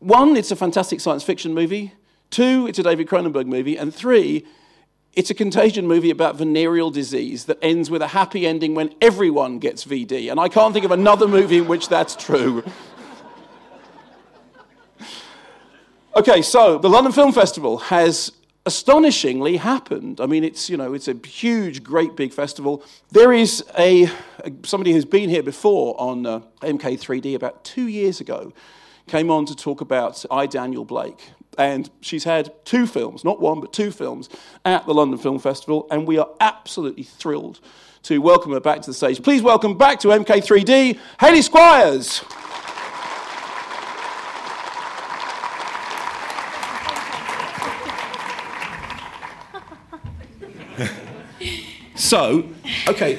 one, 0.00 0.36
it's 0.36 0.50
a 0.50 0.56
fantastic 0.56 1.00
science 1.00 1.22
fiction 1.22 1.54
movie. 1.54 1.94
Two, 2.34 2.66
it's 2.66 2.80
a 2.80 2.82
David 2.82 3.06
Cronenberg 3.06 3.46
movie. 3.46 3.76
And 3.76 3.94
three, 3.94 4.44
it's 5.12 5.30
a 5.30 5.34
contagion 5.34 5.86
movie 5.86 6.10
about 6.10 6.34
venereal 6.34 6.90
disease 6.90 7.44
that 7.44 7.58
ends 7.62 7.90
with 7.90 8.02
a 8.02 8.08
happy 8.08 8.44
ending 8.44 8.74
when 8.74 8.92
everyone 9.00 9.60
gets 9.60 9.84
VD. 9.84 10.28
And 10.32 10.40
I 10.40 10.48
can't 10.48 10.72
think 10.72 10.84
of 10.84 10.90
another 10.90 11.28
movie 11.28 11.58
in 11.58 11.68
which 11.68 11.88
that's 11.88 12.16
true. 12.16 12.64
okay, 16.16 16.42
so 16.42 16.76
the 16.76 16.90
London 16.90 17.12
Film 17.12 17.30
Festival 17.30 17.78
has 17.78 18.32
astonishingly 18.66 19.58
happened. 19.58 20.20
I 20.20 20.26
mean, 20.26 20.42
it's, 20.42 20.68
you 20.68 20.76
know, 20.76 20.92
it's 20.92 21.06
a 21.06 21.14
huge, 21.24 21.84
great 21.84 22.16
big 22.16 22.32
festival. 22.32 22.82
There 23.12 23.32
is 23.32 23.62
a, 23.78 24.10
somebody 24.64 24.90
who's 24.90 25.04
been 25.04 25.30
here 25.30 25.44
before 25.44 25.94
on 26.00 26.26
uh, 26.26 26.40
MK3D 26.62 27.36
about 27.36 27.62
two 27.62 27.86
years 27.86 28.20
ago, 28.20 28.52
came 29.06 29.30
on 29.30 29.46
to 29.46 29.54
talk 29.54 29.80
about 29.80 30.24
I, 30.30 30.46
Daniel 30.46 30.84
Blake, 30.84 31.30
and 31.58 31.90
she's 32.00 32.24
had 32.24 32.52
two 32.64 32.86
films, 32.86 33.24
not 33.24 33.40
one, 33.40 33.60
but 33.60 33.72
two 33.72 33.90
films 33.90 34.28
at 34.64 34.86
the 34.86 34.94
London 34.94 35.18
Film 35.18 35.38
Festival, 35.38 35.86
and 35.90 36.06
we 36.06 36.18
are 36.18 36.28
absolutely 36.40 37.04
thrilled 37.04 37.60
to 38.04 38.18
welcome 38.18 38.52
her 38.52 38.60
back 38.60 38.82
to 38.82 38.90
the 38.90 38.94
stage. 38.94 39.22
Please 39.22 39.42
welcome 39.42 39.78
back 39.78 39.98
to 40.00 40.08
MK3D, 40.08 40.98
Hayley 41.20 41.42
Squires. 41.42 42.22
So, 52.04 52.48
okay. 52.86 53.18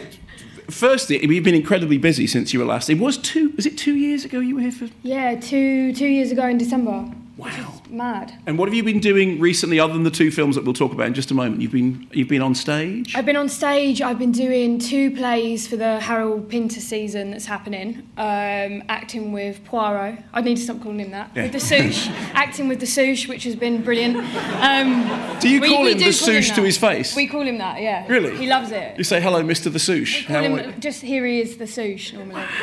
Firstly, 0.70 1.20
you've 1.26 1.44
been 1.44 1.56
incredibly 1.56 1.98
busy 1.98 2.28
since 2.28 2.54
you 2.54 2.60
were 2.60 2.66
last. 2.66 2.90
It 2.90 3.00
was 3.00 3.18
two. 3.18 3.50
Was 3.56 3.66
it 3.66 3.78
two 3.78 3.96
years 3.96 4.26
ago 4.26 4.40
you 4.40 4.56
were 4.56 4.62
here 4.62 4.72
for? 4.72 4.88
Yeah, 5.04 5.40
two 5.40 5.94
two 5.94 6.08
years 6.08 6.32
ago 6.32 6.48
in 6.48 6.58
December. 6.58 7.12
Wow. 7.36 7.75
Mad. 7.96 8.34
And 8.46 8.58
what 8.58 8.68
have 8.68 8.74
you 8.74 8.84
been 8.84 9.00
doing 9.00 9.40
recently, 9.40 9.80
other 9.80 9.94
than 9.94 10.04
the 10.04 10.12
two 10.12 10.32
films 10.32 10.56
that 10.56 10.64
we'll 10.66 10.74
talk 10.74 10.92
about 10.92 11.08
in 11.08 11.14
just 11.14 11.32
a 11.32 11.34
moment? 11.34 11.62
You've 11.62 11.72
been 11.72 12.08
you've 12.12 12.28
been 12.28 12.42
on 12.42 12.54
stage. 12.56 13.16
I've 13.16 13.26
been 13.26 13.36
on 13.38 13.50
stage. 13.50 14.02
I've 14.02 14.20
been 14.20 14.32
doing 14.32 14.80
two 14.80 15.12
plays 15.12 15.68
for 15.68 15.78
the 15.78 16.00
Harold 16.00 16.50
Pinter 16.50 16.80
season 16.80 17.32
that's 17.32 17.46
happening. 17.46 18.08
Um, 18.18 18.84
acting 18.90 19.32
with 19.32 19.64
Poirot. 19.66 20.20
I 20.34 20.42
need 20.42 20.58
to 20.58 20.64
stop 20.64 20.82
calling 20.82 21.00
him 21.00 21.12
that. 21.12 21.32
Yeah. 21.36 21.44
With 21.44 21.54
the 21.54 21.60
Souche. 21.60 22.08
acting 22.34 22.68
with 22.68 22.80
the 22.80 22.88
Souche, 22.88 23.28
which 23.28 23.44
has 23.44 23.56
been 23.56 23.82
brilliant. 23.82 24.18
Um, 24.18 25.40
Do 25.40 25.50
you 25.50 25.62
we- 25.62 25.70
call 25.70 25.84
we 25.84 25.92
him 25.94 25.98
the 26.00 26.12
Souche 26.12 26.52
to 26.56 26.62
his 26.64 26.78
face? 26.78 27.16
We 27.16 27.28
call 27.28 27.42
him 27.42 27.58
that. 27.60 27.82
Yeah. 27.82 28.06
Really? 28.08 28.36
He 28.38 28.48
loves 28.48 28.72
it. 28.72 28.98
You 28.98 29.04
say 29.04 29.22
hello, 29.22 29.42
Mr. 29.44 29.72
the 29.72 29.80
Souche. 29.80 30.26
How 30.26 30.42
him, 30.42 30.56
are 30.56 30.72
just 30.74 31.02
here 31.02 31.26
he 31.26 31.40
is, 31.42 31.58
the 31.58 31.68
Souche 31.68 32.14
normally. 32.14 32.44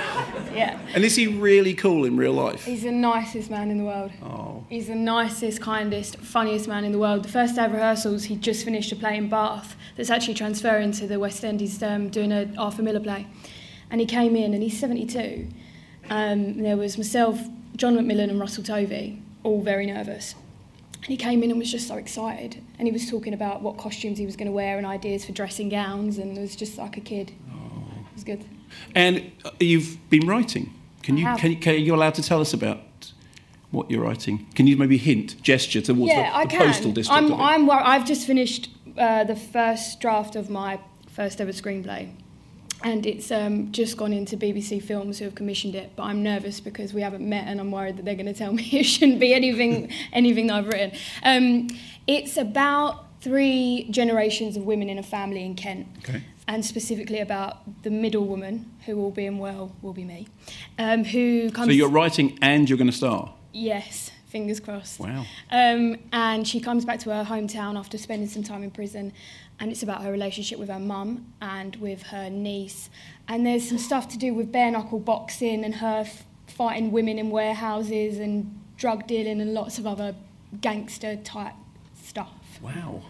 Yeah. 0.53 0.79
And 0.95 1.03
is 1.03 1.17
he 1.17 1.29
really 1.29 1.73
cool 1.73 2.05
in 2.05 2.17
real 2.19 2.35
life? 2.35 2.65
He's 2.65 2.83
the 2.83 2.93
nicest 2.93 3.51
man 3.51 3.71
in 3.71 3.79
the 3.79 3.85
world. 3.85 4.13
Oh. 4.23 4.65
He's 4.69 4.89
the 4.89 4.95
nicest, 4.95 5.22
kindest, 5.29 6.17
funniest 6.19 6.69
man 6.69 6.85
in 6.85 6.93
the 6.93 6.99
world. 6.99 7.23
The 7.25 7.29
first 7.29 7.57
day 7.57 7.65
of 7.65 7.73
rehearsals, 7.73 8.25
he 8.25 8.37
just 8.37 8.65
finished 8.65 8.93
a 8.93 8.97
play 8.97 9.17
in 9.17 9.29
Bath 9.29 9.77
that's 9.97 10.11
actually 10.11 10.35
transferring 10.35 10.93
to 10.93 11.07
the 11.07 11.19
West 11.19 11.45
End. 11.45 11.61
He's 11.61 11.83
um, 11.83 12.09
doing 12.09 12.33
a 12.33 12.53
Arthur 12.59 12.83
Miller 12.83 13.01
play. 13.01 13.27
And 13.91 14.01
he 14.01 14.07
came 14.07 14.37
in, 14.37 14.55
and 14.55 14.63
he's 14.63 14.79
72. 14.79 15.49
Um, 16.11 16.59
there 16.63 16.77
was 16.77 16.97
myself, 16.97 17.41
John 17.77 17.95
Macmillan, 17.95 18.31
and 18.31 18.41
Russell 18.41 18.65
Tovey, 18.65 19.21
all 19.43 19.61
very 19.63 19.87
nervous. 19.87 20.35
And 20.97 21.07
he 21.07 21.17
came 21.17 21.43
in 21.43 21.51
and 21.51 21.59
was 21.59 21.71
just 21.71 21.89
so 21.89 21.97
excited. 21.97 22.63
And 22.79 22.89
he 22.89 22.93
was 22.93 23.09
talking 23.11 23.35
about 23.35 23.63
what 23.63 23.77
costumes 23.77 24.19
he 24.19 24.27
was 24.27 24.37
going 24.37 24.47
to 24.47 24.53
wear 24.53 24.79
and 24.79 24.87
ideas 24.87 25.25
for 25.25 25.33
dressing 25.33 25.69
gowns, 25.69 26.19
and 26.19 26.37
it 26.37 26.41
was 26.41 26.57
just 26.57 26.79
like 26.79 26.97
a 26.97 27.01
kid. 27.01 27.31
It 27.31 28.15
was 28.15 28.25
good. 28.25 28.45
And 28.95 29.31
uh, 29.45 29.51
you've 29.61 29.99
been 30.11 30.27
writing. 30.27 30.73
Can 31.03 31.17
you 31.19 31.25
have. 31.27 31.39
can, 31.39 31.51
you- 31.53 31.57
can 31.59 31.81
you 31.81 31.95
allowed 31.95 32.15
to 32.15 32.23
tell 32.23 32.41
us 32.41 32.53
about 32.55 32.81
what 33.73 33.91
you're 33.91 34.03
writing? 34.03 34.47
Can 34.55 34.67
you 34.67 34.77
maybe 34.77 34.99
hint, 34.99 35.43
gesture 35.43 35.81
towards 35.81 36.13
yeah, 36.13 36.31
the, 36.31 36.37
I 36.37 36.45
the 36.45 36.51
can. 36.51 36.67
postal 36.67 36.93
district? 36.93 37.23
I'm? 37.23 37.41
I'm, 37.41 37.71
I've 37.71 38.07
just 38.07 38.27
finished 38.27 38.71
uh, 38.97 39.25
the 39.25 39.37
first 39.37 40.01
draft 40.01 40.37
of 40.37 40.49
my 40.51 40.79
first 41.09 41.41
ever 41.41 41.53
screenplay. 41.53 42.13
And 42.85 43.07
it's 43.07 43.31
um, 43.31 43.71
just 43.71 43.97
gone 43.97 44.13
into 44.13 44.37
BBC 44.37 44.83
Films 44.83 45.19
who 45.19 45.27
have 45.27 45.37
commissioned 45.37 45.75
it. 45.75 45.93
But 45.95 46.05
I'm 46.05 46.23
nervous 46.23 46.59
because 46.59 46.93
we 46.93 47.01
haven't 47.01 47.27
met 47.27 47.47
and 47.47 47.61
I'm 47.61 47.71
worried 47.71 47.97
that 47.97 48.05
they're 48.05 48.17
going 48.17 48.27
to 48.27 48.35
tell 48.35 48.53
me 48.61 48.69
it 48.73 48.85
shouldn't 48.85 49.21
be 49.21 49.35
anything, 49.35 49.93
anything 50.13 50.49
that 50.49 50.55
I've 50.55 50.67
written. 50.67 50.93
Um, 51.23 51.69
it's 52.07 52.37
about 52.37 53.05
three 53.21 53.87
generations 53.91 54.57
of 54.57 54.65
women 54.65 54.89
in 54.89 54.99
a 54.99 55.03
family 55.03 55.45
in 55.45 55.55
Kent. 55.55 55.87
Okay. 55.99 56.23
And 56.49 56.65
specifically 56.65 57.21
about 57.21 57.83
the 57.85 57.91
middle 57.91 58.27
woman, 58.27 58.73
who 58.85 58.99
all 58.99 59.13
being 59.13 59.39
well 59.39 59.77
will 59.81 59.93
be 59.93 60.03
me, 60.05 60.27
um, 60.77 61.05
who 61.05 61.53
comes. 61.53 61.69
so 61.69 61.73
you're 61.73 61.89
writing 61.89 62.37
and 62.43 62.69
you're 62.69 62.77
going 62.77 62.91
to 62.91 62.97
star. 62.97 63.33
Yes, 63.53 64.11
fingers 64.27 64.61
crossed. 64.61 65.01
Wow. 65.01 65.25
Um, 65.51 65.97
and 66.13 66.47
she 66.47 66.61
comes 66.61 66.85
back 66.85 67.01
to 67.01 67.11
her 67.11 67.25
hometown 67.25 67.79
after 67.79 67.99
spending 67.99 68.29
some 68.29 68.43
time 68.43 68.63
in 68.63 68.71
prison, 68.71 69.13
and 69.61 69.71
it's 69.71 69.83
about 69.83 70.03
her 70.03 70.11
relationship 70.11 70.59
with 70.59 70.69
her 70.69 70.79
mum 70.79 71.27
and 71.41 71.77
with 71.77 72.03
her 72.05 72.31
niece. 72.31 72.91
And 73.29 73.47
there's 73.47 73.69
some 73.69 73.79
stuff 73.79 74.09
to 74.09 74.19
do 74.19 74.35
with 74.35 74.51
bare 74.51 74.71
knuckle 74.71 74.99
boxing 74.99 75.65
and 75.65 75.77
her 75.77 76.01
f- 76.07 76.25
fighting 76.47 76.91
women 76.91 77.19
in 77.19 77.31
warehouses 77.31 78.19
and 78.19 78.59
drug 78.77 79.07
dealing 79.07 79.41
and 79.41 79.55
lots 79.55 79.79
of 79.79 79.87
other 79.87 80.15
gangster 80.61 81.17
type 81.17 81.55
stuff. 82.03 82.59
Wow. 82.61 83.03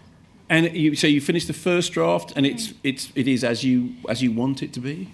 And 0.49 0.75
you 0.75 0.95
so 0.95 1.07
you 1.07 1.21
finished 1.21 1.47
the 1.47 1.53
first 1.53 1.93
draft, 1.93 2.33
and 2.35 2.45
it's 2.45 2.73
it's 2.83 3.11
it 3.15 3.27
is 3.27 3.43
as 3.43 3.63
you 3.63 3.95
as 4.09 4.21
you 4.21 4.31
want 4.31 4.61
it 4.61 4.73
to 4.73 4.79
be. 4.79 5.09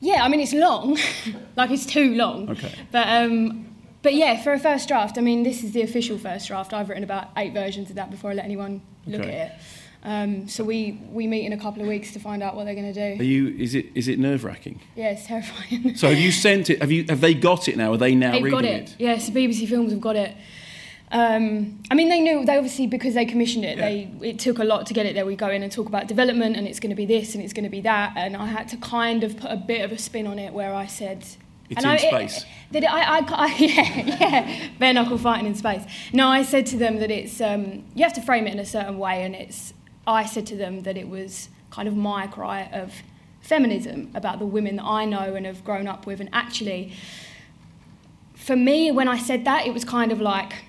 Yeah, 0.00 0.24
I 0.24 0.28
mean 0.28 0.40
it's 0.40 0.54
long, 0.54 0.96
like 1.56 1.70
it's 1.70 1.84
too 1.84 2.14
long. 2.14 2.48
Okay. 2.50 2.72
But 2.90 3.06
um, 3.08 3.69
but 4.02 4.14
yeah, 4.14 4.42
for 4.42 4.52
a 4.52 4.58
first 4.58 4.88
draft, 4.88 5.18
I 5.18 5.20
mean 5.20 5.42
this 5.42 5.62
is 5.62 5.72
the 5.72 5.82
official 5.82 6.18
first 6.18 6.48
draft. 6.48 6.72
I've 6.72 6.88
written 6.88 7.04
about 7.04 7.28
eight 7.36 7.52
versions 7.52 7.90
of 7.90 7.96
that 7.96 8.10
before 8.10 8.30
I 8.30 8.34
let 8.34 8.44
anyone 8.44 8.82
look 9.06 9.20
Okay. 9.22 9.36
at 9.38 9.46
it. 9.52 9.52
Um, 10.02 10.48
so 10.48 10.64
we 10.64 10.98
we 11.12 11.26
meet 11.26 11.44
in 11.44 11.52
a 11.52 11.58
couple 11.58 11.82
of 11.82 11.88
weeks 11.88 12.12
to 12.14 12.18
find 12.18 12.42
out 12.42 12.56
what 12.56 12.64
they're 12.64 12.74
going 12.74 12.90
to 12.92 13.14
do. 13.16 13.20
Are 13.20 13.24
you 13.26 13.48
is 13.58 13.74
it 13.74 13.86
is 13.94 14.08
it 14.08 14.18
nerve 14.18 14.44
wracking? 14.44 14.80
Yeah, 14.96 15.10
it's 15.10 15.26
terrifying. 15.26 15.94
So 15.96 16.08
have 16.08 16.18
you 16.18 16.32
sent 16.32 16.70
it? 16.70 16.80
Have 16.80 16.90
you 16.90 17.04
have 17.08 17.20
they 17.20 17.34
got 17.34 17.68
it 17.68 17.76
now? 17.76 17.92
Are 17.92 17.98
they 17.98 18.14
now 18.14 18.32
They've 18.32 18.42
reading 18.44 18.60
got 18.60 18.64
it. 18.64 18.96
Yes, 18.98 19.28
BBC 19.28 19.68
Films 19.68 19.92
have 19.92 20.00
got 20.00 20.16
it. 20.16 20.34
Um, 21.12 21.82
I 21.90 21.94
mean, 21.96 22.08
they 22.08 22.20
knew 22.20 22.44
they 22.46 22.56
obviously 22.56 22.86
because 22.86 23.14
they 23.14 23.24
commissioned 23.26 23.64
it. 23.64 23.76
They 23.78 24.08
it 24.22 24.38
took 24.38 24.58
a 24.58 24.64
lot 24.64 24.86
to 24.86 24.94
get 24.94 25.06
it 25.06 25.14
there. 25.14 25.26
We 25.26 25.36
go 25.36 25.48
in 25.50 25.62
and 25.62 25.70
talk 25.70 25.86
about 25.88 26.06
development, 26.06 26.56
and 26.56 26.66
it's 26.68 26.78
going 26.80 26.90
to 26.90 26.96
be 26.96 27.04
this 27.04 27.34
and 27.34 27.42
it's 27.42 27.52
going 27.52 27.64
to 27.64 27.70
be 27.70 27.80
that, 27.82 28.14
and 28.16 28.36
I 28.36 28.46
had 28.46 28.68
to 28.68 28.76
kind 28.76 29.22
of 29.24 29.36
put 29.36 29.50
a 29.50 29.56
bit 29.56 29.82
of 29.84 29.92
a 29.92 29.98
spin 29.98 30.26
on 30.26 30.38
it 30.38 30.52
where 30.54 30.72
I 30.74 30.86
said. 30.86 31.26
It's 31.70 31.84
and 31.84 31.86
in 31.86 31.92
I, 31.92 32.26
space. 32.26 32.44
that 32.72 32.84
I, 32.84 33.18
I, 33.18 33.24
I, 33.28 33.54
yeah, 33.58 34.16
yeah, 34.18 34.68
bare 34.80 34.92
knuckle 34.92 35.18
fighting 35.18 35.46
in 35.46 35.54
space. 35.54 35.82
No, 36.12 36.26
I 36.26 36.42
said 36.42 36.66
to 36.66 36.76
them 36.76 36.98
that 36.98 37.12
it's 37.12 37.40
um, 37.40 37.84
you 37.94 38.02
have 38.02 38.12
to 38.14 38.20
frame 38.20 38.48
it 38.48 38.52
in 38.52 38.58
a 38.58 38.66
certain 38.66 38.98
way, 38.98 39.22
and 39.22 39.36
it's. 39.36 39.72
I 40.06 40.24
said 40.26 40.46
to 40.46 40.56
them 40.56 40.82
that 40.82 40.96
it 40.96 41.08
was 41.08 41.48
kind 41.70 41.86
of 41.86 41.94
my 41.94 42.26
cry 42.26 42.68
of 42.72 42.92
feminism 43.40 44.10
about 44.14 44.40
the 44.40 44.46
women 44.46 44.76
that 44.76 44.84
I 44.84 45.04
know 45.04 45.34
and 45.34 45.46
have 45.46 45.64
grown 45.64 45.86
up 45.86 46.06
with, 46.06 46.20
and 46.20 46.28
actually, 46.32 46.92
for 48.34 48.56
me, 48.56 48.90
when 48.90 49.06
I 49.06 49.18
said 49.18 49.44
that, 49.44 49.64
it 49.64 49.72
was 49.72 49.84
kind 49.84 50.10
of 50.10 50.20
like 50.20 50.64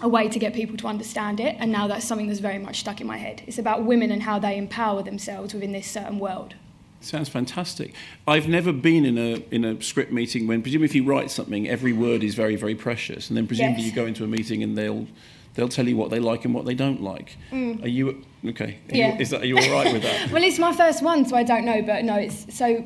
a 0.00 0.08
way 0.08 0.28
to 0.30 0.38
get 0.38 0.54
people 0.54 0.78
to 0.78 0.86
understand 0.86 1.40
it, 1.40 1.56
and 1.58 1.70
now 1.70 1.86
that's 1.88 2.06
something 2.06 2.28
that's 2.28 2.40
very 2.40 2.58
much 2.58 2.80
stuck 2.80 3.02
in 3.02 3.06
my 3.06 3.18
head. 3.18 3.42
It's 3.46 3.58
about 3.58 3.84
women 3.84 4.10
and 4.10 4.22
how 4.22 4.38
they 4.38 4.56
empower 4.56 5.02
themselves 5.02 5.52
within 5.52 5.72
this 5.72 5.86
certain 5.86 6.18
world. 6.18 6.54
Sounds 7.02 7.28
fantastic. 7.28 7.94
I've 8.26 8.48
never 8.48 8.72
been 8.72 9.04
in 9.04 9.18
a 9.18 9.42
in 9.50 9.64
a 9.64 9.80
script 9.82 10.12
meeting 10.12 10.46
when 10.46 10.62
presumably 10.62 10.86
if 10.86 10.94
you 10.94 11.04
write 11.04 11.30
something, 11.30 11.68
every 11.68 11.92
word 11.92 12.22
is 12.22 12.34
very 12.34 12.56
very 12.56 12.74
precious, 12.74 13.28
and 13.28 13.36
then 13.36 13.46
presumably 13.46 13.82
Yes. 13.82 13.90
you 13.90 13.94
go 13.94 14.06
into 14.06 14.24
a 14.24 14.28
meeting 14.28 14.62
and 14.62 14.76
they'll 14.78 15.06
they'll 15.54 15.68
tell 15.68 15.86
you 15.88 15.96
what 15.96 16.10
they 16.10 16.20
like 16.20 16.44
and 16.44 16.54
what 16.54 16.64
they 16.64 16.74
don't 16.74 17.02
like. 17.02 17.36
Mm. 17.50 17.82
Are 17.84 17.88
you 17.88 18.24
okay? 18.46 18.78
Are 18.90 18.96
Yeah. 18.96 19.14
You, 19.14 19.20
is 19.20 19.30
that 19.30 19.42
are 19.42 19.46
you 19.46 19.58
all 19.58 19.70
right 19.72 19.92
with 19.92 20.02
that? 20.02 20.30
well, 20.32 20.42
it's 20.42 20.58
my 20.58 20.72
first 20.72 21.02
one, 21.02 21.24
so 21.26 21.36
I 21.36 21.42
don't 21.42 21.64
know, 21.64 21.82
but 21.82 22.04
no, 22.04 22.16
it's 22.16 22.54
so. 22.54 22.84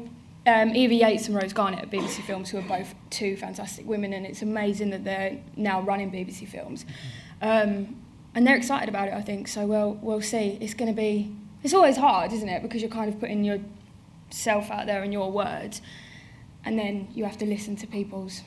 Um, 0.48 0.76
Eva 0.76 0.94
Yates 0.94 1.26
and 1.26 1.34
Rose 1.34 1.52
Garnett 1.52 1.80
at 1.82 1.90
BBC 1.90 2.22
Films, 2.22 2.50
who 2.50 2.58
are 2.58 2.62
both 2.62 2.94
two 3.10 3.36
fantastic 3.36 3.84
women, 3.84 4.12
and 4.12 4.24
it's 4.24 4.42
amazing 4.42 4.90
that 4.90 5.02
they're 5.02 5.38
now 5.56 5.80
running 5.82 6.12
BBC 6.12 6.46
Films, 6.46 6.86
um, 7.42 7.96
and 8.32 8.46
they're 8.46 8.54
excited 8.56 8.88
about 8.88 9.08
it. 9.08 9.14
I 9.14 9.22
think 9.22 9.48
so. 9.48 9.66
We'll 9.66 9.98
we'll 10.00 10.22
see. 10.22 10.56
It's 10.60 10.72
going 10.74 10.86
to 10.90 10.96
be. 10.96 11.34
It's 11.64 11.74
always 11.74 11.96
hard, 11.96 12.32
isn't 12.32 12.48
it? 12.48 12.62
Because 12.62 12.80
you're 12.80 12.90
kind 12.92 13.12
of 13.12 13.18
putting 13.18 13.42
yourself 14.30 14.70
out 14.70 14.86
there 14.86 15.02
and 15.02 15.12
your 15.12 15.30
words, 15.30 15.80
and 16.64 16.78
then 16.78 17.08
you 17.14 17.24
have 17.24 17.38
to 17.38 17.46
listen 17.46 17.76
to 17.76 17.86
people's. 17.86 18.42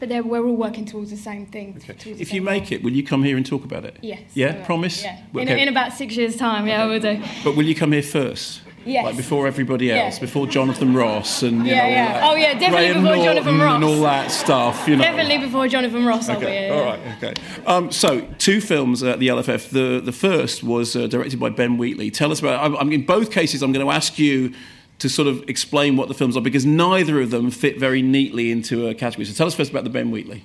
But 0.00 0.08
we're 0.24 0.46
all 0.46 0.56
working 0.56 0.84
towards 0.84 1.10
the 1.10 1.16
same 1.16 1.44
thing. 1.46 1.74
towards 1.74 2.04
the 2.04 2.10
If 2.12 2.28
same 2.28 2.36
you 2.36 2.42
make 2.42 2.70
it, 2.70 2.82
will 2.82 2.92
you 2.92 3.02
come 3.02 3.24
here 3.24 3.36
and 3.36 3.44
talk 3.44 3.64
about 3.64 3.84
it? 3.84 3.98
Yes. 4.00 4.20
Yeah, 4.32 4.64
promise. 4.64 5.02
Yeah. 5.02 5.20
Well, 5.32 5.46
In, 5.46 5.58
in 5.58 5.68
about 5.68 5.92
six 5.92 6.16
years' 6.16 6.36
time, 6.36 6.66
yeah, 6.66 6.84
I 6.84 6.86
will 6.86 7.00
do. 7.00 7.20
But 7.42 7.56
will 7.56 7.64
you 7.66 7.74
come 7.74 7.92
here 7.92 8.02
first? 8.02 8.62
Yes. 8.86 9.04
Like 9.04 9.16
before 9.16 9.46
everybody 9.46 9.90
else, 9.90 10.14
Yeah. 10.14 10.20
before 10.20 10.46
Jonathan 10.46 10.94
Ross 10.94 11.42
and 11.42 11.66
you 11.66 11.72
Yeah, 11.72 11.82
know, 11.82 11.88
yeah. 11.88 12.06
all 12.06 12.12
that. 12.12 12.30
Oh, 12.30 12.34
yeah, 12.36 12.52
definitely 12.54 12.70
Graham 12.70 12.94
before 13.02 13.16
Norton 13.16 13.24
Jonathan 13.34 13.58
Ross. 13.58 13.74
and 13.74 13.84
all 13.84 14.00
that 14.02 14.30
stuff. 14.30 14.88
You 14.88 14.96
know. 14.96 15.02
Definitely 15.02 15.38
before 15.38 15.68
Jonathan 15.68 16.06
Ross, 16.06 16.28
Okay, 16.30 16.70
all 16.70 16.84
right, 16.84 17.00
okay. 17.22 17.34
Um, 17.66 17.90
so, 17.90 18.20
two 18.38 18.60
films 18.60 19.02
at 19.02 19.18
the 19.18 19.28
LFF. 19.28 19.70
The 19.70 20.00
the 20.02 20.12
first 20.12 20.62
was 20.62 20.94
uh, 20.96 21.06
directed 21.08 21.40
by 21.40 21.50
Ben 21.50 21.76
Wheatley. 21.76 22.10
Tell 22.10 22.30
us 22.30 22.38
about. 22.38 22.72
I, 22.72 22.78
I 22.80 22.84
mean, 22.84 23.00
in 23.00 23.04
both 23.06 23.30
cases, 23.32 23.62
I'm 23.62 23.72
going 23.72 23.84
to 23.84 23.92
ask 23.92 24.18
you 24.18 24.54
to 24.98 25.08
sort 25.08 25.28
of 25.28 25.48
explain 25.48 25.96
what 25.96 26.08
the 26.08 26.14
films 26.14 26.36
are 26.36 26.40
because 26.40 26.66
neither 26.66 27.20
of 27.20 27.30
them 27.30 27.50
fit 27.50 27.78
very 27.78 28.02
neatly 28.02 28.50
into 28.50 28.88
a 28.88 28.94
category. 28.94 29.24
So, 29.24 29.34
tell 29.34 29.46
us 29.46 29.54
first 29.54 29.70
about 29.70 29.84
the 29.84 29.90
Ben 29.90 30.10
Wheatley. 30.10 30.44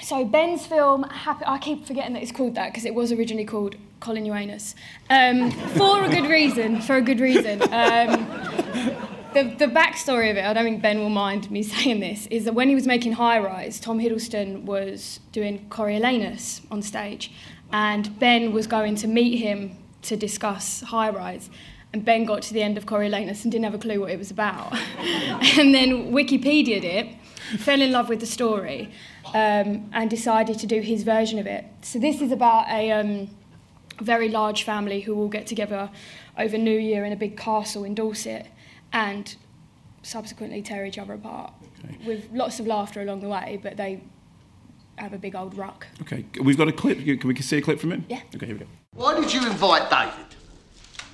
So 0.00 0.24
Ben's 0.24 0.64
film, 0.64 1.02
Happy, 1.02 1.44
I 1.44 1.58
keep 1.58 1.84
forgetting 1.84 2.12
that 2.14 2.22
it's 2.22 2.30
called 2.30 2.54
that 2.54 2.70
because 2.70 2.84
it 2.84 2.94
was 2.94 3.10
originally 3.10 3.44
called 3.44 3.74
Colin 3.98 4.24
Uranus. 4.24 4.76
Um, 5.10 5.50
for 5.50 6.04
a 6.04 6.08
good 6.08 6.30
reason, 6.30 6.80
for 6.80 6.96
a 6.96 7.02
good 7.02 7.18
reason. 7.18 7.62
Um, 7.62 8.26
the, 9.34 9.54
the 9.58 9.66
backstory 9.66 10.30
of 10.30 10.36
it, 10.36 10.44
I 10.44 10.52
don't 10.52 10.64
think 10.64 10.82
Ben 10.82 11.00
will 11.00 11.10
mind 11.10 11.50
me 11.50 11.62
saying 11.74 12.00
this, 12.00 12.26
is 12.28 12.44
that 12.44 12.54
when 12.54 12.68
he 12.68 12.74
was 12.74 12.86
making 12.86 13.12
High 13.12 13.38
Rise, 13.38 13.80
Tom 13.80 13.98
Hiddleston 13.98 14.62
was 14.62 15.20
doing 15.32 15.66
Coriolanus 15.68 16.62
on 16.70 16.80
stage, 16.80 17.32
and 17.72 18.18
Ben 18.18 18.52
was 18.52 18.66
going 18.66 18.94
to 18.96 19.08
meet 19.08 19.38
him 19.38 19.76
to 20.02 20.16
discuss 20.16 20.80
High 20.82 21.10
Rise. 21.10 21.50
And 21.92 22.04
Ben 22.04 22.24
got 22.24 22.42
to 22.42 22.54
the 22.54 22.62
end 22.62 22.76
of 22.76 22.84
Coriolanus 22.84 23.44
and 23.44 23.52
didn't 23.52 23.64
have 23.64 23.74
a 23.74 23.78
clue 23.78 24.00
what 24.00 24.10
it 24.10 24.18
was 24.18 24.30
about. 24.30 24.74
and 24.98 25.74
then 25.74 26.12
Wikipedia'd 26.12 26.84
it, 26.84 27.14
fell 27.58 27.80
in 27.80 27.92
love 27.92 28.08
with 28.08 28.20
the 28.20 28.26
story, 28.26 28.90
um, 29.28 29.88
and 29.92 30.10
decided 30.10 30.58
to 30.58 30.66
do 30.66 30.80
his 30.80 31.02
version 31.02 31.38
of 31.38 31.46
it. 31.46 31.64
So 31.82 31.98
this 31.98 32.20
is 32.20 32.30
about 32.30 32.68
a 32.68 32.92
um, 32.92 33.30
very 34.00 34.28
large 34.28 34.64
family 34.64 35.00
who 35.00 35.14
all 35.14 35.28
get 35.28 35.46
together 35.46 35.90
over 36.36 36.58
New 36.58 36.78
Year 36.78 37.04
in 37.04 37.12
a 37.12 37.16
big 37.16 37.36
castle 37.36 37.84
in 37.84 37.94
Dorset 37.94 38.46
and 38.92 39.34
subsequently 40.02 40.62
tear 40.62 40.84
each 40.84 40.98
other 40.98 41.14
apart 41.14 41.52
with 42.06 42.28
lots 42.32 42.60
of 42.60 42.66
laughter 42.66 43.00
along 43.00 43.20
the 43.20 43.28
way, 43.28 43.58
but 43.62 43.76
they 43.76 44.00
have 44.96 45.12
a 45.12 45.18
big 45.18 45.34
old 45.34 45.56
ruck. 45.56 45.86
Okay, 46.02 46.24
we've 46.42 46.56
got 46.56 46.68
a 46.68 46.72
clip. 46.72 46.98
Can 46.98 47.28
we 47.28 47.34
see 47.36 47.58
a 47.58 47.62
clip 47.62 47.80
from 47.80 47.92
him? 47.92 48.06
Yeah. 48.08 48.20
Okay, 48.34 48.46
here 48.46 48.56
we 48.56 48.60
go. 48.60 48.66
Why 48.94 49.18
did 49.20 49.32
you 49.32 49.46
invite 49.46 49.90
David? 49.90 50.37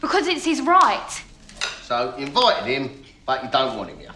Because 0.05 0.27
it's 0.27 0.45
his 0.45 0.61
right. 0.61 1.23
So 1.85 2.15
you 2.19 2.27
invited 2.27 2.67
him, 2.67 3.03
but 3.25 3.43
you 3.43 3.51
don't 3.51 3.75
want 3.79 3.89
him 3.89 3.99
here. 3.99 4.11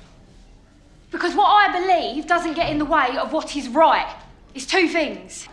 Because 1.11 1.35
what 1.35 1.47
I 1.47 1.81
believe 1.81 2.27
doesn't 2.27 2.53
get 2.53 2.69
in 2.71 2.77
the 2.77 2.85
way 2.85 3.17
of 3.17 3.33
what 3.33 3.57
is 3.57 3.69
right. 3.71 4.15
It's 4.55 4.67
two 4.67 4.87
things. 4.87 5.49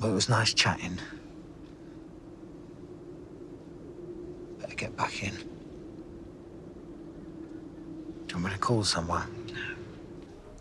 Well, 0.00 0.10
it 0.10 0.14
was 0.14 0.30
nice 0.30 0.54
chatting. 0.54 0.98
Better 4.58 4.74
get 4.74 4.96
back 4.96 5.22
in. 5.22 5.34
Do 5.34 5.42
you 8.28 8.34
want 8.36 8.44
me 8.46 8.50
to 8.52 8.58
call 8.58 8.84
someone? 8.84 9.52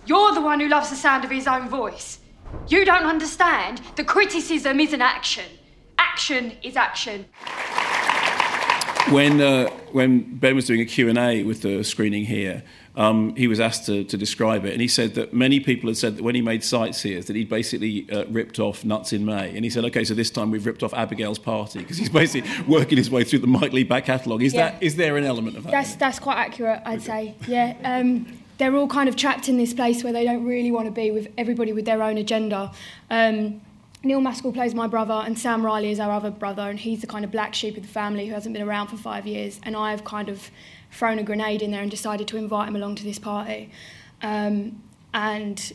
You're 0.06 0.34
the 0.34 0.42
one 0.42 0.60
who 0.60 0.68
loves 0.68 0.90
the 0.90 0.98
sound 0.98 1.24
of 1.24 1.32
his 1.32 1.48
own 1.48 1.70
voice. 1.70 2.20
You 2.68 2.84
don't 2.84 3.06
understand 3.06 3.82
that 3.96 4.06
criticism 4.06 4.82
isn't 4.82 5.02
action. 5.02 5.46
Action 6.12 6.52
is 6.62 6.76
action. 6.76 7.26
when 9.12 9.42
uh, 9.42 9.70
when 9.92 10.38
Ben 10.38 10.56
was 10.56 10.66
doing 10.66 10.82
a 10.82 10.86
Q&A 10.86 11.44
with 11.44 11.62
the 11.62 11.84
screening 11.84 12.26
here, 12.26 12.64
um, 12.96 13.36
he 13.36 13.48
was 13.48 13.60
asked 13.60 13.86
to, 13.88 14.04
to 14.06 14.18
describe 14.18 14.66
it, 14.66 14.74
and 14.74 14.82
he 14.82 14.88
said 14.88 15.16
that 15.16 15.34
many 15.34 15.60
people 15.60 15.90
had 15.90 15.98
said 15.98 16.18
that 16.18 16.24
when 16.24 16.36
he 16.36 16.42
made 16.42 16.64
Sightseers 16.64 17.26
that 17.26 17.36
he'd 17.36 17.50
basically 17.50 18.10
uh, 18.12 18.26
ripped 18.26 18.60
off 18.60 18.84
Nuts 18.86 19.14
in 19.14 19.26
May, 19.26 19.56
and 19.56 19.64
he 19.64 19.70
said, 19.70 19.86
okay, 19.86 20.04
so 20.04 20.14
this 20.14 20.30
time 20.30 20.52
we've 20.52 20.66
ripped 20.66 20.84
off 20.84 20.94
Abigail's 20.94 21.40
Party 21.40 21.80
because 21.80 21.98
he's 21.98 22.10
basically 22.10 22.50
working 22.68 22.98
his 22.98 23.10
way 23.10 23.24
through 23.24 23.40
the 23.40 23.48
Mike 23.48 23.74
Leigh 23.74 23.84
back 23.84 24.06
catalogue. 24.06 24.44
Is 24.44 24.54
Yeah. 24.54 24.72
that 24.72 24.84
is 24.84 24.96
there 24.96 25.18
an 25.18 25.24
element 25.24 25.58
of 25.58 25.64
that? 25.64 25.72
That's 25.72 25.96
that's 25.96 26.20
quite 26.20 26.38
accurate, 26.38 26.82
I'd 26.86 27.02
say. 27.02 27.36
Yeah. 27.48 27.76
Um, 27.84 28.28
they're 28.58 28.76
all 28.76 28.88
kind 28.88 29.10
of 29.10 29.16
trapped 29.16 29.50
in 29.50 29.58
this 29.58 29.74
place 29.74 30.04
where 30.04 30.14
they 30.14 30.24
don't 30.26 30.46
really 30.46 30.72
want 30.72 30.86
to 30.86 30.92
be 30.92 31.10
with 31.12 31.28
everybody 31.38 31.74
with 31.74 31.86
their 31.86 32.04
own 32.04 32.18
agenda. 32.18 32.72
Um, 33.10 33.62
Neil 34.06 34.20
Maskell 34.20 34.54
plays 34.54 34.76
my 34.76 34.86
brother, 34.86 35.14
and 35.14 35.40
Sam 35.40 35.66
Riley 35.66 35.90
is 35.90 36.00
our 36.00 36.12
other 36.12 36.30
brother, 36.30 36.64
and 36.64 36.78
he's 36.78 37.00
the 37.00 37.08
kind 37.08 37.24
of 37.24 37.32
black 37.32 37.56
sheep 37.56 37.78
of 37.78 37.84
the 37.84 37.90
family 37.90 38.28
who 38.28 38.34
hasn't 38.34 38.52
been 38.52 38.62
around 38.62 38.88
for 38.88 38.98
five 38.98 39.26
years. 39.26 39.62
And 39.64 39.78
I've 39.78 40.04
kind 40.04 40.28
of 40.28 40.52
thrown 40.92 41.20
a 41.20 41.24
grenade 41.24 41.62
in 41.62 41.72
there 41.72 41.82
and 41.82 41.90
decided 41.90 42.28
to 42.28 42.38
invite 42.38 42.68
him 42.68 42.76
along 42.76 42.96
to 42.96 43.06
this 43.06 43.18
party. 43.18 43.72
Um, 44.22 44.84
and 45.14 45.74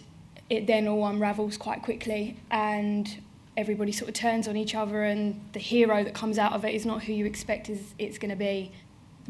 it 0.51 0.67
then 0.67 0.87
all 0.87 1.07
unravels 1.07 1.57
quite 1.57 1.83
quickly, 1.83 2.37
and 2.51 3.19
everybody 3.57 3.93
sort 3.93 4.11
of 4.11 4.15
turns 4.15 4.47
on 4.47 4.59
each 4.59 4.75
other, 4.75 5.05
and 5.05 5.41
the 5.55 5.61
hero 5.61 6.05
that 6.05 6.13
comes 6.13 6.39
out 6.39 6.53
of 6.53 6.67
it 6.67 6.75
is 6.75 6.85
not 6.85 7.05
who 7.05 7.15
you 7.15 7.25
expect 7.25 7.71
is 7.71 7.95
it's 7.99 8.19
going 8.19 8.31
to 8.31 8.37
be. 8.37 8.73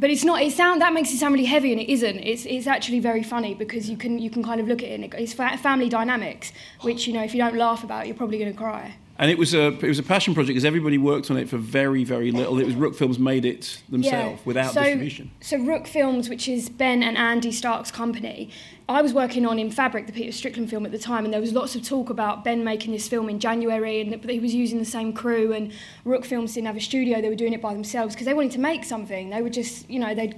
But 0.01 0.11
it's 0.11 0.25
not. 0.25 0.41
It 0.43 0.53
sound 0.53 0.81
that 0.81 0.93
makes 0.93 1.11
it 1.13 1.19
sound 1.19 1.35
really 1.35 1.47
heavy, 1.47 1.73
and 1.73 1.81
it 1.81 1.91
isn't. 1.91 2.19
It's 2.21 2.47
it's 2.47 2.67
actually 2.69 3.01
very 3.01 3.23
funny 3.25 3.55
because 3.55 3.91
you 3.91 3.97
can 3.97 4.19
you 4.21 4.31
can 4.31 4.43
kind 4.45 4.61
of 4.61 4.69
look 4.69 4.83
at 4.83 4.89
it. 4.91 4.95
and 4.95 5.05
it- 5.05 5.15
It's 5.19 5.33
family 5.35 5.89
dynamics, 5.89 6.53
which 6.83 7.07
you 7.09 7.13
know 7.13 7.23
if 7.25 7.35
you 7.35 7.41
don't 7.41 7.57
laugh 7.57 7.83
about, 7.83 8.07
you're 8.07 8.17
probably 8.17 8.39
going 8.39 8.53
to 8.53 8.57
cry. 8.57 8.95
And 9.19 9.31
it 9.33 9.39
was 9.39 9.53
a 9.53 9.69
it 9.69 9.89
was 9.89 9.99
a 9.99 10.03
passion 10.05 10.33
project 10.33 10.51
because 10.51 10.65
everybody 10.65 10.97
worked 10.97 11.29
on 11.31 11.37
it 11.37 11.49
for 11.49 11.57
very 11.57 12.05
very 12.05 12.31
little. 12.31 12.59
It 12.61 12.67
was 12.67 12.77
Rook 12.77 12.95
Films 12.95 13.19
made 13.19 13.45
it 13.45 13.83
themselves 13.89 14.45
without 14.47 14.73
so, 14.73 14.83
distribution. 14.83 15.33
So 15.41 15.59
Rook 15.59 15.89
Films, 15.89 16.29
which 16.29 16.49
is 16.49 16.69
Ben 16.69 17.03
and 17.03 17.19
Andy 17.19 17.51
Stark's 17.51 17.91
company, 17.91 18.51
I 18.89 19.03
was 19.03 19.13
working 19.13 19.45
on 19.45 19.59
in 19.59 19.71
Fabric, 19.71 20.07
the 20.07 20.13
Peter 20.13 20.33
Strickland 20.33 20.71
film 20.71 20.87
at 20.87 20.93
the 20.93 20.99
time, 20.99 21.25
and 21.25 21.35
there 21.35 21.41
was 21.41 21.53
lots 21.53 21.75
of 21.75 21.83
talk 21.83 22.09
about 22.09 22.43
Ben 22.43 22.65
making 22.65 22.93
this 22.93 23.07
film 23.07 23.29
in 23.29 23.39
January, 23.39 24.01
and 24.01 24.13
that 24.13 24.31
he 24.31 24.41
was 24.41 24.55
using 24.55 24.79
the 24.79 24.85
same 24.85 25.13
crew. 25.13 25.53
And 25.53 25.73
Rook 26.05 26.25
Films 26.25 26.55
didn't 26.55 26.69
have 26.69 26.77
a 26.77 26.81
studio; 26.81 27.21
they 27.21 27.29
were 27.29 27.35
doing 27.35 27.53
it 27.53 27.61
by 27.61 27.75
themselves 27.75 28.15
because 28.15 28.25
they 28.25 28.35
wanted 28.35 28.53
to 28.53 28.61
make 28.61 28.85
something. 28.85 29.31
They 29.31 29.43
were 29.43 29.51
just, 29.51 29.91
you 29.91 29.99
know, 29.99 30.15
they. 30.15 30.35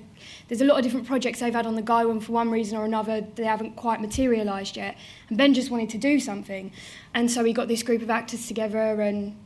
There's 0.51 0.61
a 0.61 0.65
lot 0.65 0.79
of 0.79 0.83
different 0.83 1.07
projects 1.07 1.39
they've 1.39 1.55
had 1.55 1.65
on 1.65 1.77
the 1.77 1.83
go, 1.83 2.11
and 2.11 2.23
for 2.23 2.33
one 2.33 2.51
reason 2.51 2.77
or 2.77 2.85
another, 2.85 3.21
they 3.37 3.45
haven't 3.45 3.77
quite 3.77 4.01
materialised 4.01 4.77
yet. 4.77 4.99
And 5.29 5.39
Ben 5.39 5.55
just 5.55 5.71
wanted 5.71 5.91
to 5.91 5.99
do 5.99 6.19
something, 6.19 6.73
and 7.15 7.31
so 7.31 7.45
we 7.45 7.53
got 7.53 7.69
this 7.69 7.85
group 7.85 8.03
of 8.03 8.11
actors 8.11 8.49
together, 8.49 9.01
and 9.01 9.37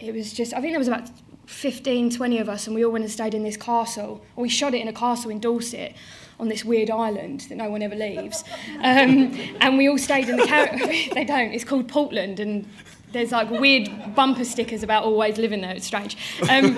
it 0.00 0.12
was 0.12 0.32
just 0.32 0.52
I 0.52 0.60
think 0.60 0.72
there 0.72 0.80
was 0.80 0.88
about 0.88 1.08
15 1.46 2.10
20 2.10 2.38
of 2.38 2.48
us 2.48 2.66
and 2.66 2.74
we 2.74 2.84
all 2.84 2.90
went 2.90 3.04
and 3.04 3.12
stayed 3.12 3.34
in 3.34 3.44
this 3.44 3.56
castle. 3.56 4.24
Or 4.34 4.42
we 4.42 4.48
shot 4.48 4.74
it 4.74 4.80
in 4.80 4.88
a 4.88 4.92
castle 4.92 5.30
in 5.30 5.38
Dorset 5.38 5.94
on 6.40 6.48
this 6.48 6.64
weird 6.64 6.90
island 6.90 7.42
that 7.48 7.56
no 7.56 7.70
one 7.70 7.82
ever 7.82 7.94
leaves. 7.94 8.42
Um, 8.82 9.38
and 9.60 9.78
we 9.78 9.88
all 9.88 9.98
stayed 9.98 10.28
in 10.28 10.36
the 10.36 10.46
car- 10.46 10.76
they 11.14 11.24
don't 11.24 11.52
it's 11.52 11.62
called 11.62 11.88
Portland 11.88 12.40
and 12.40 12.68
there's 13.12 13.30
like 13.30 13.48
weird 13.48 13.88
bumper 14.16 14.44
stickers 14.44 14.82
about 14.82 15.04
always 15.04 15.38
living 15.38 15.60
there 15.60 15.74
it's 15.74 15.86
strange. 15.86 16.16
Um, 16.50 16.74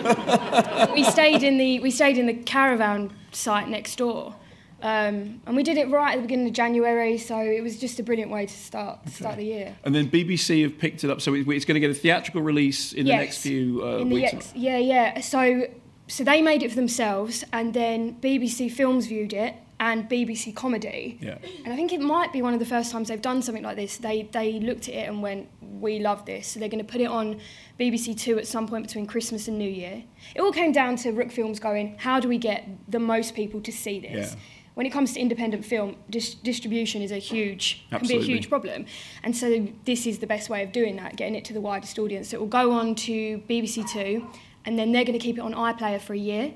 we 0.92 1.02
stayed 1.04 1.42
in 1.42 1.56
the 1.56 1.80
we 1.80 1.90
stayed 1.90 2.18
in 2.18 2.26
the 2.26 2.34
caravan 2.34 3.10
site 3.36 3.68
next 3.68 3.96
door 3.96 4.34
um, 4.82 5.40
and 5.46 5.56
we 5.56 5.62
did 5.62 5.78
it 5.78 5.88
right 5.88 6.12
at 6.12 6.16
the 6.16 6.22
beginning 6.22 6.46
of 6.48 6.52
January 6.52 7.16
so 7.16 7.38
it 7.38 7.62
was 7.62 7.78
just 7.78 7.98
a 7.98 8.02
brilliant 8.02 8.30
way 8.30 8.44
to 8.46 8.52
start 8.52 9.08
start 9.08 9.36
the 9.36 9.44
year 9.44 9.76
And 9.84 9.94
then 9.94 10.10
BBC 10.10 10.62
have 10.62 10.78
picked 10.78 11.04
it 11.04 11.10
up, 11.10 11.20
so 11.20 11.32
it's 11.34 11.64
going 11.64 11.74
to 11.74 11.80
get 11.80 11.90
a 11.90 11.94
theatrical 11.94 12.42
release 12.42 12.92
in 12.92 13.06
the 13.06 13.12
next 13.12 13.38
few 13.38 13.82
uh, 13.82 13.98
in 13.98 14.08
the 14.08 14.14
weeks. 14.16 14.32
ex- 14.32 14.52
yeah, 14.54 14.78
yeah. 14.78 15.20
So, 15.20 15.66
so 16.08 16.24
they 16.24 16.42
made 16.42 16.62
it 16.62 16.68
for 16.70 16.76
themselves, 16.76 17.44
and 17.52 17.72
then 17.72 18.16
BBC 18.20 18.70
Films 18.70 19.06
viewed 19.06 19.32
it, 19.32 19.54
and 19.80 20.08
BBC 20.08 20.54
Comedy. 20.54 21.18
Yeah. 21.20 21.38
And 21.64 21.72
I 21.72 21.76
think 21.76 21.92
it 21.92 22.00
might 22.00 22.32
be 22.32 22.42
one 22.42 22.54
of 22.54 22.60
the 22.60 22.66
first 22.66 22.92
times 22.92 23.08
they've 23.08 23.20
done 23.20 23.42
something 23.42 23.64
like 23.64 23.76
this. 23.76 23.96
They 23.96 24.28
they 24.32 24.60
looked 24.60 24.88
at 24.88 24.94
it 24.94 25.08
and 25.08 25.22
went, 25.22 25.48
"We 25.60 25.98
love 25.98 26.24
this." 26.26 26.48
So 26.48 26.60
they're 26.60 26.68
going 26.68 26.84
to 26.84 26.90
put 26.90 27.00
it 27.00 27.06
on 27.06 27.40
BBC 27.78 28.16
Two 28.16 28.38
at 28.38 28.46
some 28.46 28.68
point 28.68 28.86
between 28.86 29.06
Christmas 29.06 29.48
and 29.48 29.58
New 29.58 29.70
Year. 29.70 30.04
It 30.34 30.40
all 30.40 30.52
came 30.52 30.72
down 30.72 30.96
to 30.96 31.10
Rook 31.10 31.30
Films 31.30 31.58
going, 31.58 31.96
"How 31.98 32.20
do 32.20 32.28
we 32.28 32.38
get 32.38 32.68
the 32.88 32.98
most 33.00 33.34
people 33.34 33.60
to 33.62 33.72
see 33.72 34.00
this?" 34.00 34.32
Yeah. 34.32 34.40
When 34.74 34.86
it 34.86 34.90
comes 34.90 35.12
to 35.12 35.20
independent 35.20 35.64
film, 35.64 35.94
dis- 36.10 36.34
distribution 36.34 37.00
is 37.00 37.12
a 37.12 37.18
huge 37.18 37.86
can 37.90 38.08
be 38.08 38.16
a 38.16 38.20
huge 38.20 38.48
problem, 38.48 38.86
and 39.22 39.36
so 39.36 39.68
this 39.84 40.06
is 40.06 40.18
the 40.18 40.26
best 40.26 40.50
way 40.50 40.64
of 40.64 40.72
doing 40.72 40.96
that, 40.96 41.16
getting 41.16 41.36
it 41.36 41.44
to 41.46 41.52
the 41.52 41.60
widest 41.60 41.98
audience. 41.98 42.30
So 42.30 42.38
it 42.38 42.40
will 42.40 42.46
go 42.48 42.72
on 42.72 42.94
to 42.96 43.38
BBC 43.48 43.84
Two, 43.88 44.26
and 44.64 44.78
then 44.78 44.90
they're 44.92 45.04
going 45.04 45.18
to 45.18 45.24
keep 45.24 45.38
it 45.38 45.42
on 45.42 45.54
iPlayer 45.54 46.00
for 46.00 46.12
a 46.14 46.18
year. 46.18 46.54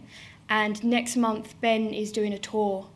And 0.48 0.83
next 0.83 1.16
month, 1.16 1.61
Ben 1.61 1.92
is 1.92 2.11
doing 2.11 2.33
a 2.33 2.38
tour, 2.38 2.88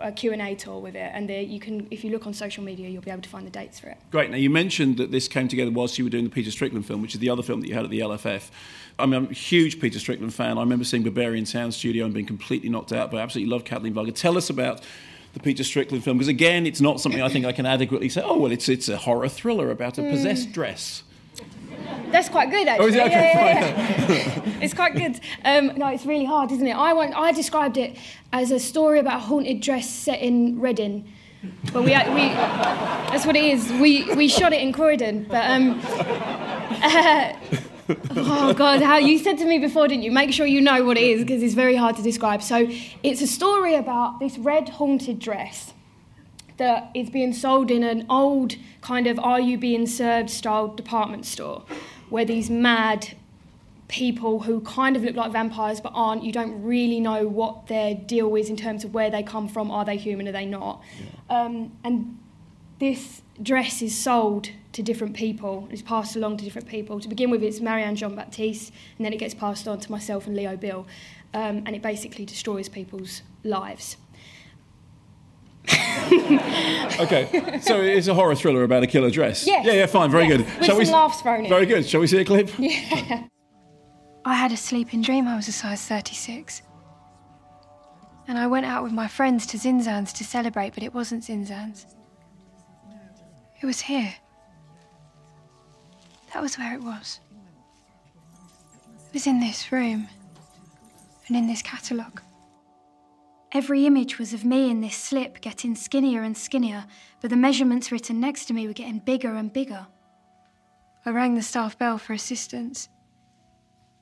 a 0.00 0.12
Q 0.12 0.32
and 0.32 0.42
A 0.42 0.54
tour 0.54 0.78
with 0.78 0.94
it, 0.94 1.10
and 1.14 1.28
there 1.28 1.42
you 1.42 1.58
can, 1.60 1.86
if 1.90 2.04
you 2.04 2.10
look 2.10 2.26
on 2.26 2.34
social 2.34 2.62
media, 2.64 2.88
you'll 2.88 3.02
be 3.02 3.10
able 3.10 3.22
to 3.22 3.28
find 3.28 3.46
the 3.46 3.50
dates 3.50 3.80
for 3.80 3.88
it. 3.88 3.96
Great. 4.10 4.30
Now, 4.30 4.36
you 4.36 4.50
mentioned 4.50 4.96
that 4.98 5.10
this 5.10 5.28
came 5.28 5.48
together 5.48 5.70
whilst 5.70 5.98
you 5.98 6.04
were 6.04 6.10
doing 6.10 6.24
the 6.24 6.30
Peter 6.30 6.50
Strickland 6.50 6.86
film, 6.86 7.02
which 7.02 7.14
is 7.14 7.20
the 7.20 7.30
other 7.30 7.42
film 7.42 7.60
that 7.60 7.68
you 7.68 7.74
had 7.74 7.84
at 7.84 7.90
the 7.90 8.00
LFF. 8.00 8.50
I 8.98 9.06
mean, 9.06 9.14
I'm 9.14 9.30
a 9.30 9.32
huge 9.34 9.80
Peter 9.80 9.98
Strickland 9.98 10.32
fan. 10.34 10.56
I 10.58 10.60
remember 10.60 10.84
seeing 10.84 11.04
Berberian 11.04 11.46
Sound 11.46 11.74
Studio 11.74 12.04
and 12.04 12.14
being 12.14 12.26
completely 12.26 12.68
knocked 12.68 12.92
out, 12.92 13.10
but 13.10 13.18
I 13.18 13.22
absolutely 13.22 13.50
love 13.52 13.64
Katalin 13.64 13.92
Varga. 13.92 14.12
Tell 14.12 14.36
us 14.38 14.48
about 14.50 14.80
the 15.34 15.40
Peter 15.40 15.62
Strickland 15.64 16.02
film, 16.02 16.16
because 16.16 16.28
again, 16.28 16.66
it's 16.66 16.80
not 16.80 16.98
something 17.00 17.20
I 17.20 17.28
think 17.28 17.44
I 17.44 17.52
can 17.52 17.66
adequately 17.66 18.08
say, 18.08 18.22
oh, 18.24 18.38
well, 18.38 18.52
it's, 18.52 18.70
it's 18.70 18.88
a 18.88 18.96
horror 18.96 19.28
thriller 19.28 19.70
about 19.70 19.98
a 19.98 20.00
Mm. 20.00 20.10
possessed 20.10 20.52
dress. 20.52 21.02
That's 22.10 22.28
quite 22.28 22.50
good, 22.50 22.68
actually. 22.68 22.84
Oh, 22.84 22.88
is 22.88 22.94
it? 22.94 23.06
Okay, 23.06 23.32
yeah, 23.34 24.08
yeah, 24.08 24.14
yeah. 24.14 24.42
it's 24.62 24.74
quite 24.74 24.94
good. 24.94 25.20
Um, 25.44 25.72
no, 25.76 25.88
it's 25.88 26.06
really 26.06 26.24
hard, 26.24 26.52
isn't 26.52 26.66
it? 26.66 26.76
I 26.76 26.92
want, 26.92 27.14
I 27.14 27.32
described 27.32 27.76
it 27.76 27.96
as 28.32 28.50
a 28.50 28.58
story 28.58 29.00
about 29.00 29.16
a 29.16 29.20
haunted 29.20 29.60
dress 29.60 29.88
set 29.88 30.20
in 30.20 30.60
Reading. 30.60 31.12
But 31.72 31.82
we, 31.82 31.90
we 31.90 31.92
that's 31.92 33.26
what 33.26 33.36
it 33.36 33.44
is. 33.44 33.72
We, 33.72 34.12
we 34.14 34.28
shot 34.28 34.52
it 34.52 34.60
in 34.60 34.72
Croydon, 34.72 35.24
but 35.24 35.48
um, 35.48 35.80
uh, 36.82 37.32
oh 38.16 38.52
god, 38.54 38.82
how 38.82 38.96
you 38.96 39.18
said 39.18 39.38
to 39.38 39.44
me 39.44 39.58
before, 39.58 39.86
didn't 39.86 40.02
you? 40.02 40.10
Make 40.10 40.32
sure 40.32 40.46
you 40.46 40.60
know 40.60 40.84
what 40.84 40.96
it 40.96 41.04
is 41.04 41.22
because 41.22 41.42
it's 41.42 41.54
very 41.54 41.76
hard 41.76 41.96
to 41.96 42.02
describe. 42.02 42.42
So 42.42 42.66
it's 43.02 43.20
a 43.20 43.26
story 43.26 43.74
about 43.74 44.18
this 44.18 44.38
red 44.38 44.70
haunted 44.70 45.18
dress 45.18 45.72
that 46.56 46.90
is 46.94 47.10
being 47.10 47.32
sold 47.32 47.70
in 47.70 47.82
an 47.82 48.06
old 48.08 48.56
kind 48.80 49.06
of 49.06 49.18
are 49.18 49.40
you 49.40 49.58
being 49.58 49.86
served 49.86 50.30
style 50.30 50.68
department 50.68 51.26
store 51.26 51.64
where 52.08 52.24
these 52.24 52.48
mad 52.48 53.14
people 53.88 54.40
who 54.40 54.60
kind 54.62 54.96
of 54.96 55.04
look 55.04 55.14
like 55.14 55.30
vampires 55.30 55.80
but 55.80 55.92
aren't 55.94 56.24
you 56.24 56.32
don't 56.32 56.62
really 56.62 56.98
know 56.98 57.28
what 57.28 57.68
their 57.68 57.94
deal 57.94 58.34
is 58.34 58.50
in 58.50 58.56
terms 58.56 58.84
of 58.84 58.92
where 58.92 59.10
they 59.10 59.22
come 59.22 59.48
from. 59.48 59.70
Are 59.70 59.84
they 59.84 59.96
human? 59.96 60.26
Are 60.26 60.32
they 60.32 60.46
not? 60.46 60.82
Um, 61.30 61.72
and 61.84 62.18
this 62.78 63.22
dress 63.42 63.82
is 63.82 63.96
sold 63.96 64.50
to 64.72 64.82
different 64.82 65.14
people. 65.14 65.68
It's 65.70 65.82
passed 65.82 66.16
along 66.16 66.38
to 66.38 66.44
different 66.44 66.68
people. 66.68 67.00
To 67.00 67.08
begin 67.08 67.30
with 67.30 67.42
it's 67.42 67.60
marianne 67.60 67.96
jean 67.96 68.14
baptiste 68.16 68.72
and 68.98 69.04
then 69.04 69.12
it 69.12 69.18
gets 69.18 69.34
passed 69.34 69.68
on 69.68 69.78
to 69.80 69.90
myself 69.90 70.26
and 70.26 70.36
leo 70.36 70.56
bill. 70.56 70.86
Um, 71.32 71.62
and 71.66 71.76
it 71.76 71.82
basically 71.82 72.24
destroys 72.24 72.68
people's 72.68 73.22
lives 73.44 73.96
Okay, 76.98 77.60
so 77.60 77.80
it's 77.82 78.06
a 78.08 78.14
horror 78.14 78.34
thriller 78.34 78.62
about 78.62 78.82
a 78.82 78.86
killer 78.86 79.10
dress. 79.10 79.46
Yes. 79.46 79.66
Yeah, 79.66 79.72
yeah, 79.74 79.86
fine, 79.86 80.10
very 80.10 80.26
Yes. 80.26 80.38
good. 80.38 80.46
With 80.46 80.64
Shall 80.64 80.78
we 80.78 80.84
some 80.86 80.94
s- 80.94 80.98
laughs 80.98 81.20
thrown 81.20 81.44
in. 81.44 81.48
Very 81.50 81.66
good. 81.66 81.86
Shall 81.86 82.00
we 82.00 82.06
see 82.06 82.18
a 82.18 82.24
clip? 82.24 82.48
Yeah. 82.58 83.24
I 84.24 84.34
had 84.34 84.50
a 84.50 84.56
sleeping 84.56 85.02
dream 85.02 85.28
I 85.28 85.36
was 85.36 85.46
a 85.46 85.52
size 85.52 85.82
36. 85.86 86.62
And 88.28 88.38
I 88.38 88.46
went 88.46 88.64
out 88.66 88.82
with 88.82 88.92
my 88.92 89.06
friends 89.08 89.46
to 89.48 89.58
Zinzan's 89.58 90.12
to 90.14 90.24
celebrate, 90.24 90.72
but 90.74 90.82
it 90.82 90.94
wasn't 90.94 91.22
Zinzan's. 91.22 91.86
It 93.60 93.66
was 93.66 93.80
here. 93.80 94.14
That 96.32 96.42
was 96.42 96.56
where 96.58 96.74
it 96.74 96.82
was. 96.82 97.20
It 99.08 99.12
was 99.14 99.26
in 99.26 99.38
this 99.40 99.70
room 99.70 100.08
and 101.28 101.36
in 101.36 101.46
this 101.46 101.62
catalogue. 101.62 102.20
Every 103.56 103.86
image 103.86 104.18
was 104.18 104.34
of 104.34 104.44
me 104.44 104.70
in 104.70 104.82
this 104.82 104.94
slip, 104.94 105.40
getting 105.40 105.74
skinnier 105.74 106.22
and 106.22 106.36
skinnier, 106.36 106.84
but 107.22 107.30
the 107.30 107.38
measurements 107.38 107.90
written 107.90 108.20
next 108.20 108.44
to 108.44 108.52
me 108.52 108.66
were 108.66 108.74
getting 108.74 108.98
bigger 108.98 109.34
and 109.34 109.50
bigger. 109.50 109.86
I 111.06 111.10
rang 111.10 111.36
the 111.36 111.40
staff 111.42 111.78
bell 111.78 111.96
for 111.96 112.12
assistance. 112.12 112.90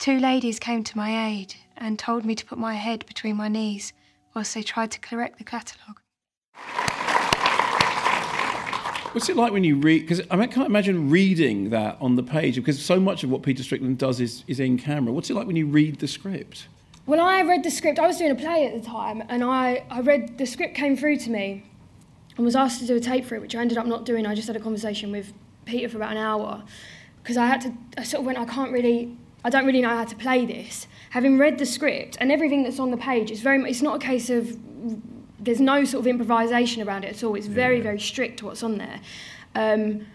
Two 0.00 0.18
ladies 0.18 0.58
came 0.58 0.82
to 0.82 0.96
my 0.96 1.28
aid 1.28 1.54
and 1.76 2.00
told 2.00 2.24
me 2.24 2.34
to 2.34 2.44
put 2.44 2.58
my 2.58 2.74
head 2.74 3.06
between 3.06 3.36
my 3.36 3.46
knees 3.46 3.92
whilst 4.34 4.54
they 4.54 4.62
tried 4.64 4.90
to 4.90 4.98
correct 4.98 5.38
the 5.38 5.44
catalogue. 5.44 6.00
What's 9.12 9.28
it 9.28 9.36
like 9.36 9.52
when 9.52 9.62
you 9.62 9.76
read? 9.76 10.00
Because 10.00 10.20
I, 10.32 10.46
can't 10.48 10.66
imagine 10.66 11.10
reading 11.10 11.70
that 11.70 11.96
on 12.00 12.16
the 12.16 12.24
page 12.24 12.56
because 12.56 12.84
so 12.84 12.98
much 12.98 13.22
of 13.22 13.30
what 13.30 13.44
Peter 13.44 13.62
Strickland 13.62 13.98
does 13.98 14.18
is, 14.18 14.42
is 14.48 14.58
in 14.58 14.78
camera. 14.78 15.12
What's 15.12 15.30
it 15.30 15.34
like 15.34 15.46
when 15.46 15.54
you 15.54 15.66
read 15.66 16.00
the 16.00 16.08
script? 16.08 16.66
When 17.06 17.20
I 17.20 17.42
read 17.42 17.62
the 17.62 17.70
script, 17.70 17.98
I 17.98 18.06
was 18.06 18.16
doing 18.16 18.30
a 18.30 18.34
play 18.34 18.66
at 18.66 18.72
the 18.72 18.86
time, 18.86 19.22
and 19.28 19.44
I, 19.44 19.84
I 19.90 20.00
read 20.00 20.38
the 20.38 20.46
script 20.46 20.74
came 20.74 20.96
through 20.96 21.18
to 21.18 21.30
me 21.30 21.64
and 22.36 22.46
was 22.46 22.56
asked 22.56 22.80
to 22.80 22.86
do 22.86 22.96
a 22.96 23.00
tape 23.00 23.26
for 23.26 23.34
it, 23.34 23.42
which 23.42 23.54
I 23.54 23.60
ended 23.60 23.76
up 23.76 23.86
not 23.86 24.06
doing. 24.06 24.26
I 24.26 24.34
just 24.34 24.46
had 24.46 24.56
a 24.56 24.60
conversation 24.60 25.12
with 25.12 25.34
Peter 25.66 25.88
for 25.88 25.98
about 25.98 26.12
an 26.12 26.18
hour 26.18 26.62
because 27.22 27.36
I 27.36 27.46
had 27.46 27.60
to. 27.62 27.74
I 27.98 28.04
sort 28.04 28.20
of 28.20 28.26
went, 28.26 28.38
I 28.38 28.46
can't 28.46 28.72
really, 28.72 29.16
I 29.44 29.50
don't 29.50 29.66
really 29.66 29.82
know 29.82 29.90
how 29.90 30.04
to 30.04 30.16
play 30.16 30.46
this. 30.46 30.86
Having 31.10 31.38
read 31.38 31.58
the 31.58 31.66
script 31.66 32.16
and 32.20 32.32
everything 32.32 32.62
that's 32.62 32.78
on 32.78 32.90
the 32.90 32.96
page, 32.96 33.30
it's 33.30 33.40
very. 33.40 33.62
It's 33.68 33.82
not 33.82 33.96
a 33.96 33.98
case 33.98 34.30
of 34.30 34.56
there's 35.38 35.60
no 35.60 35.84
sort 35.84 36.00
of 36.00 36.06
improvisation 36.06 36.86
around 36.88 37.04
it 37.04 37.14
at 37.14 37.22
all. 37.22 37.34
It's 37.34 37.46
very, 37.46 37.82
very 37.82 38.00
strict 38.00 38.42
what's 38.42 38.62
on 38.62 38.78
there. 38.78 39.00
Um, 39.54 40.06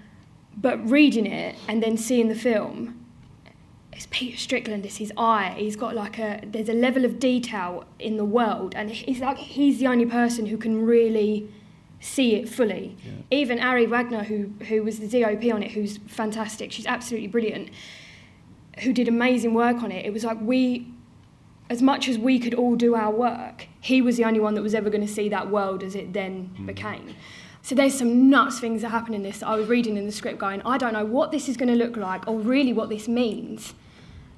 but 0.58 0.90
reading 0.90 1.28
it 1.28 1.56
and 1.68 1.84
then 1.84 1.98
seeing 1.98 2.30
the 2.30 2.36
film, 2.36 2.99
it's 4.00 4.08
Peter 4.12 4.38
Strickland. 4.38 4.86
It's 4.86 4.96
his 4.96 5.12
eye. 5.18 5.56
He's 5.58 5.76
got 5.76 5.94
like 5.94 6.18
a. 6.20 6.40
There's 6.46 6.70
a 6.70 6.74
level 6.74 7.04
of 7.04 7.20
detail 7.20 7.84
in 8.00 8.16
the 8.16 8.24
world, 8.24 8.74
and 8.74 8.90
he's 8.90 9.20
like 9.20 9.38
he's 9.38 9.80
the 9.80 9.88
only 9.88 10.06
person 10.06 10.46
who 10.46 10.56
can 10.58 10.86
really 10.86 11.52
see 12.00 12.36
it 12.36 12.48
fully. 12.48 12.96
Yeah. 13.04 13.12
Even 13.30 13.60
Ari 13.60 13.88
Wegner, 13.88 14.24
who 14.24 14.54
who 14.68 14.84
was 14.84 15.00
the 15.00 15.08
DOP 15.08 15.54
on 15.54 15.64
it, 15.64 15.72
who's 15.72 15.98
fantastic. 16.08 16.72
She's 16.72 16.86
absolutely 16.86 17.28
brilliant. 17.28 17.72
Who 18.84 18.94
did 18.94 19.10
amazing 19.10 19.54
work 19.54 19.84
on 19.84 19.92
it. 19.92 20.06
It 20.06 20.14
was 20.14 20.24
like 20.24 20.40
we 20.40 20.88
as 21.70 21.82
much 21.82 22.08
as 22.08 22.18
we 22.18 22.40
could 22.40 22.54
all 22.54 22.78
do 22.78 22.96
our 22.96 23.12
work, 23.12 23.68
he 23.82 24.02
was 24.02 24.16
the 24.16 24.24
only 24.24 24.40
one 24.40 24.54
that 24.54 24.62
was 24.62 24.74
ever 24.74 24.90
going 24.90 25.06
to 25.06 25.14
see 25.14 25.28
that 25.28 25.52
world 25.52 25.84
as 25.84 25.94
it 25.94 26.14
then 26.14 26.50
mm. 26.58 26.66
became. 26.66 27.16
So 27.62 27.76
there's 27.76 28.00
some 28.00 28.30
nuts 28.30 28.62
things 28.62 28.82
that 28.82 28.90
happen 28.90 29.14
in 29.14 29.24
this 29.24 29.40
that 29.40 29.50
I 29.50 29.56
was 29.56 29.68
reading 29.68 29.98
in 29.98 30.06
the 30.06 30.12
script 30.14 30.40
going, 30.40 30.62
I 30.62 30.78
don't 30.78 30.94
know 30.94 31.06
what 31.06 31.32
this 31.32 31.50
is 31.50 31.58
going 31.58 31.68
to 31.68 31.76
look 31.76 31.98
like 31.98 32.26
or 32.30 32.40
really 32.40 32.72
what 32.72 32.88
this 32.88 33.10
means. 33.10 33.74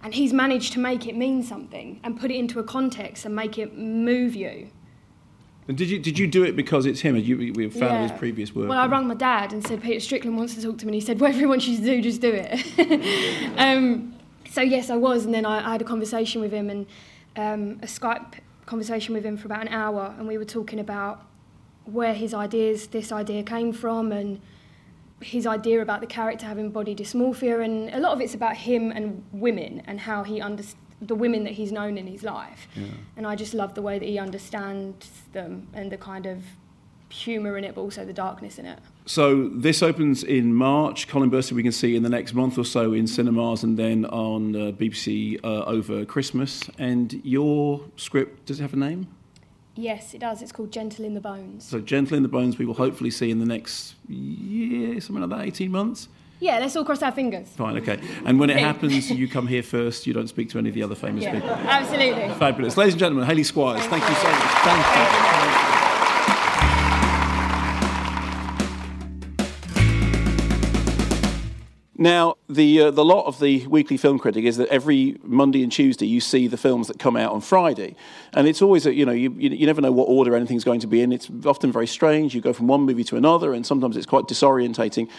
And 0.03 0.13
he's 0.15 0.33
managed 0.33 0.73
to 0.73 0.79
make 0.79 1.07
it 1.07 1.15
mean 1.15 1.43
something 1.43 1.99
and 2.03 2.19
put 2.19 2.31
it 2.31 2.35
into 2.35 2.59
a 2.59 2.63
context 2.63 3.25
and 3.25 3.35
make 3.35 3.57
it 3.57 3.77
move 3.77 4.35
you. 4.35 4.71
And 5.67 5.77
did 5.77 5.89
you 5.89 5.99
did 5.99 6.17
you 6.17 6.27
do 6.27 6.43
it 6.43 6.55
because 6.55 6.85
it's 6.85 7.01
him? 7.01 7.15
You 7.15 7.37
we 7.37 7.51
were 7.51 7.63
a 7.63 7.69
fan 7.69 7.83
yeah. 7.83 8.03
of 8.03 8.09
his 8.09 8.19
previous 8.19 8.55
work. 8.55 8.67
Well, 8.67 8.79
I 8.79 8.87
rang 8.87 9.07
my 9.07 9.13
dad 9.13 9.53
and 9.53 9.65
said 9.65 9.81
Peter 9.81 9.99
Strickland 9.99 10.35
wants 10.35 10.55
to 10.55 10.61
talk 10.61 10.79
to 10.79 10.85
me. 10.85 10.89
and 10.89 10.95
He 10.95 11.01
said 11.01 11.19
whatever 11.19 11.39
he 11.39 11.45
wants 11.45 11.67
you 11.67 11.77
to 11.77 11.83
do, 11.83 12.01
just 12.01 12.19
do 12.19 12.33
it. 12.33 13.53
um, 13.57 14.15
so 14.49 14.61
yes, 14.61 14.89
I 14.89 14.95
was, 14.95 15.23
and 15.23 15.33
then 15.33 15.45
I, 15.45 15.65
I 15.65 15.71
had 15.71 15.81
a 15.81 15.85
conversation 15.85 16.41
with 16.41 16.51
him, 16.51 16.69
and 16.69 16.85
um, 17.37 17.79
a 17.83 17.85
Skype 17.85 18.33
conversation 18.65 19.13
with 19.13 19.25
him 19.25 19.37
for 19.37 19.47
about 19.47 19.61
an 19.61 19.67
hour, 19.69 20.13
and 20.17 20.27
we 20.27 20.37
were 20.37 20.45
talking 20.45 20.79
about 20.79 21.25
where 21.85 22.13
his 22.13 22.33
ideas, 22.33 22.87
this 22.87 23.11
idea 23.11 23.43
came 23.43 23.71
from, 23.71 24.11
and 24.11 24.41
his 25.21 25.45
idea 25.47 25.81
about 25.81 26.01
the 26.01 26.07
character 26.07 26.45
having 26.45 26.71
body 26.71 26.95
dysmorphia, 26.95 27.63
and 27.63 27.89
a 27.93 27.99
lot 27.99 28.11
of 28.11 28.21
it's 28.21 28.33
about 28.33 28.57
him 28.57 28.91
and 28.91 29.23
women 29.31 29.81
and 29.85 29.99
how 29.99 30.23
he 30.23 30.41
understands 30.41 30.77
the 31.01 31.15
women 31.15 31.43
that 31.43 31.53
he's 31.53 31.71
known 31.71 31.97
in 31.97 32.05
his 32.05 32.23
life. 32.23 32.67
Yeah. 32.75 32.85
And 33.17 33.25
I 33.25 33.35
just 33.35 33.53
love 33.53 33.73
the 33.73 33.81
way 33.81 33.97
that 33.97 34.05
he 34.05 34.19
understands 34.19 35.09
them 35.33 35.67
and 35.73 35.91
the 35.91 35.97
kind 35.97 36.27
of 36.27 36.43
humour 37.09 37.57
in 37.57 37.63
it, 37.63 37.75
but 37.75 37.81
also 37.81 38.05
the 38.05 38.13
darkness 38.13 38.59
in 38.59 38.65
it. 38.65 38.79
So 39.05 39.49
this 39.49 39.81
opens 39.81 40.23
in 40.23 40.53
March. 40.53 41.07
Colin 41.07 41.29
Burstead 41.31 41.53
we 41.53 41.63
can 41.63 41.71
see 41.71 41.95
in 41.95 42.03
the 42.03 42.09
next 42.09 42.33
month 42.33 42.57
or 42.57 42.63
so 42.63 42.93
in 42.93 43.07
cinemas 43.07 43.63
and 43.63 43.77
then 43.77 44.05
on 44.05 44.55
uh, 44.55 44.59
BBC 44.71 45.43
uh, 45.43 45.63
over 45.63 46.05
Christmas. 46.05 46.69
And 46.77 47.19
your 47.23 47.81
script, 47.97 48.45
does 48.45 48.59
it 48.59 48.61
have 48.61 48.73
a 48.73 48.77
name? 48.77 49.07
Yes, 49.81 50.13
it 50.13 50.19
does. 50.19 50.41
It's 50.43 50.51
called 50.51 50.71
Gentle 50.71 51.05
in 51.05 51.15
the 51.15 51.21
Bones. 51.21 51.65
So 51.65 51.79
Gentle 51.79 52.15
in 52.15 52.23
the 52.23 52.29
Bones 52.29 52.57
we 52.57 52.65
will 52.65 52.75
hopefully 52.75 53.09
see 53.09 53.31
in 53.31 53.39
the 53.39 53.45
next 53.45 53.95
year, 54.07 55.01
something 55.01 55.27
like 55.27 55.39
that, 55.39 55.47
18 55.47 55.71
months? 55.71 56.07
Yeah, 56.39 56.59
let's 56.59 56.75
all 56.75 56.85
cross 56.85 57.01
our 57.01 57.11
fingers. 57.11 57.47
Fine, 57.49 57.77
okay. 57.77 57.99
And 58.25 58.39
when 58.39 58.49
it 58.49 58.57
happens, 58.57 59.11
you 59.11 59.27
come 59.27 59.47
here 59.47 59.63
first. 59.63 60.07
You 60.07 60.13
don't 60.13 60.27
speak 60.27 60.49
to 60.51 60.59
any 60.59 60.69
of 60.69 60.75
the 60.75 60.83
other 60.83 60.95
famous 60.95 61.23
yeah, 61.23 61.33
people. 61.33 61.49
Absolutely. 61.49 62.29
Fabulous. 62.35 62.77
Ladies 62.77 62.93
and 62.93 62.99
gentlemen, 62.99 63.25
Hayley 63.25 63.43
Squires, 63.43 63.81
thank, 63.85 64.03
thank 64.03 64.09
you 64.09 64.15
so 64.15 64.29
much. 64.29 64.41
Thank, 64.41 64.85
thank 64.85 65.55
you. 65.55 65.60
Now, 72.01 72.37
the, 72.49 72.81
uh, 72.81 72.89
the 72.89 73.05
lot 73.05 73.27
of 73.27 73.39
the 73.39 73.67
Weekly 73.67 73.95
Film 73.95 74.17
Critic 74.17 74.43
is 74.43 74.57
that 74.57 74.69
every 74.69 75.19
Monday 75.21 75.61
and 75.61 75.71
Tuesday 75.71 76.07
you 76.07 76.19
see 76.19 76.47
the 76.47 76.57
films 76.57 76.87
that 76.87 76.97
come 76.97 77.15
out 77.15 77.31
on 77.31 77.41
Friday. 77.41 77.95
And 78.33 78.47
it's 78.47 78.59
always, 78.59 78.87
a, 78.87 78.93
you 78.95 79.05
know, 79.05 79.11
you, 79.11 79.31
you, 79.37 79.51
you 79.51 79.67
never 79.67 79.81
know 79.81 79.91
what 79.91 80.05
order 80.05 80.35
anything's 80.35 80.63
going 80.63 80.79
to 80.79 80.87
be 80.87 81.03
in. 81.03 81.11
It's 81.11 81.29
often 81.45 81.71
very 81.71 81.85
strange. 81.85 82.33
You 82.33 82.41
go 82.41 82.53
from 82.53 82.65
one 82.65 82.81
movie 82.81 83.03
to 83.03 83.17
another, 83.17 83.53
and 83.53 83.67
sometimes 83.67 83.95
it's 83.95 84.07
quite 84.07 84.25
disorientating. 84.25 85.11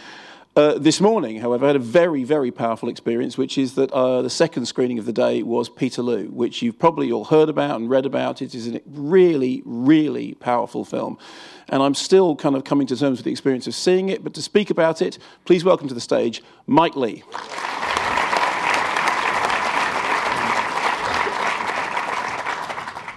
Uh, 0.54 0.76
this 0.76 1.00
morning, 1.00 1.40
however, 1.40 1.64
I 1.64 1.68
had 1.68 1.76
a 1.76 1.78
very, 1.78 2.24
very 2.24 2.50
powerful 2.50 2.90
experience, 2.90 3.38
which 3.38 3.56
is 3.56 3.74
that 3.76 3.90
uh, 3.92 4.20
the 4.20 4.28
second 4.28 4.66
screening 4.66 4.98
of 4.98 5.06
the 5.06 5.12
day 5.12 5.42
was 5.42 5.70
Peterloo, 5.70 6.28
which 6.30 6.60
you've 6.60 6.78
probably 6.78 7.10
all 7.10 7.24
heard 7.24 7.48
about 7.48 7.80
and 7.80 7.88
read 7.88 8.04
about. 8.04 8.42
It 8.42 8.54
is 8.54 8.68
a 8.68 8.82
really, 8.86 9.62
really 9.64 10.34
powerful 10.34 10.84
film. 10.84 11.16
And 11.70 11.82
I'm 11.82 11.94
still 11.94 12.36
kind 12.36 12.54
of 12.54 12.64
coming 12.64 12.86
to 12.88 12.96
terms 12.96 13.16
with 13.16 13.24
the 13.24 13.30
experience 13.30 13.66
of 13.66 13.74
seeing 13.74 14.10
it. 14.10 14.22
But 14.22 14.34
to 14.34 14.42
speak 14.42 14.68
about 14.68 15.00
it, 15.00 15.16
please 15.46 15.64
welcome 15.64 15.88
to 15.88 15.94
the 15.94 16.02
stage 16.02 16.42
Mike 16.66 16.96
Leigh. 16.96 17.22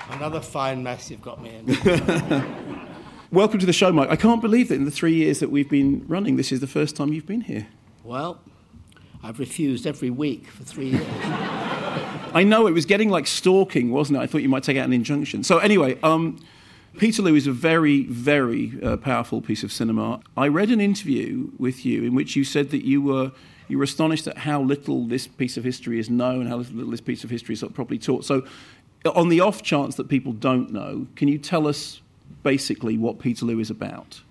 Another 0.09 0.39
fine 0.39 0.81
mess 0.81 1.11
you've 1.11 1.21
got 1.21 1.43
me 1.43 1.53
in. 1.53 2.87
Welcome 3.31 3.59
to 3.59 3.65
the 3.65 3.73
show, 3.73 3.91
Mike. 3.91 4.09
I 4.09 4.15
can't 4.15 4.39
believe 4.39 4.69
that 4.69 4.75
in 4.75 4.85
the 4.85 4.91
three 4.91 5.15
years 5.15 5.39
that 5.39 5.49
we've 5.49 5.69
been 5.69 6.05
running, 6.07 6.35
this 6.35 6.51
is 6.51 6.59
the 6.59 6.67
first 6.67 6.95
time 6.95 7.11
you've 7.11 7.25
been 7.25 7.41
here. 7.41 7.65
Well, 8.03 8.39
I've 9.23 9.39
refused 9.39 9.87
every 9.87 10.11
week 10.11 10.47
for 10.47 10.63
three 10.63 10.91
years. 10.91 11.07
I 12.35 12.43
know 12.45 12.67
it 12.67 12.71
was 12.71 12.85
getting 12.85 13.09
like 13.09 13.25
stalking, 13.25 13.89
wasn't 13.89 14.19
it? 14.19 14.21
I 14.21 14.27
thought 14.27 14.43
you 14.43 14.49
might 14.49 14.61
take 14.61 14.77
out 14.77 14.85
an 14.85 14.93
injunction. 14.93 15.43
So 15.43 15.57
anyway, 15.57 15.99
um, 16.03 16.39
Peterloo 16.99 17.35
is 17.35 17.47
a 17.47 17.51
very, 17.51 18.03
very 18.03 18.73
uh, 18.83 18.97
powerful 18.97 19.41
piece 19.41 19.63
of 19.63 19.71
cinema. 19.71 20.21
I 20.37 20.47
read 20.47 20.69
an 20.69 20.79
interview 20.79 21.49
with 21.57 21.83
you 21.83 22.03
in 22.03 22.13
which 22.13 22.35
you 22.35 22.43
said 22.43 22.69
that 22.69 22.85
you 22.85 23.01
were 23.01 23.31
you 23.67 23.79
were 23.79 23.83
astonished 23.83 24.27
at 24.27 24.37
how 24.37 24.61
little 24.61 25.07
this 25.07 25.25
piece 25.25 25.57
of 25.57 25.63
history 25.63 25.97
is 25.97 26.11
known, 26.11 26.45
how 26.45 26.57
little 26.57 26.91
this 26.91 27.01
piece 27.01 27.23
of 27.23 27.31
history 27.31 27.53
is 27.53 27.63
properly 27.73 27.97
taught. 27.97 28.23
So, 28.23 28.45
on 29.15 29.29
the 29.29 29.39
off 29.39 29.63
chance 29.63 29.95
that 29.95 30.09
people 30.09 30.33
don't 30.33 30.71
know, 30.71 31.07
can 31.15 31.27
you 31.27 31.39
tell 31.39 31.67
us 31.67 32.01
basically 32.45 32.95
what 32.95 33.17
Peterloo 33.17 33.59
is 33.59 33.71
about? 33.71 34.21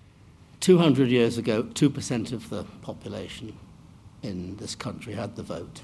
200 0.61 1.09
years 1.09 1.37
ago, 1.37 1.63
2% 1.63 2.31
of 2.31 2.49
the 2.49 2.63
population 2.81 3.57
in 4.23 4.55
this 4.55 4.73
country 4.73 5.13
had 5.13 5.35
the 5.35 5.43
vote. 5.43 5.81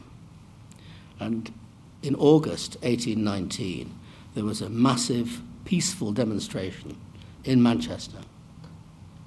And 1.20 1.54
in 2.02 2.16
August 2.16 2.78
1819, 2.82 3.94
there 4.34 4.46
was 4.46 4.62
a 4.62 4.70
massive 4.70 5.42
peaceful 5.66 6.14
demonstration 6.14 6.98
in 7.44 7.62
Manchester. 7.62 8.20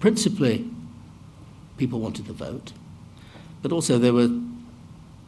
Principally, 0.00 0.68
people 1.76 2.00
wanted 2.00 2.26
the 2.26 2.32
vote, 2.32 2.72
but 3.60 3.70
also 3.70 3.98
they 3.98 4.10
were 4.10 4.30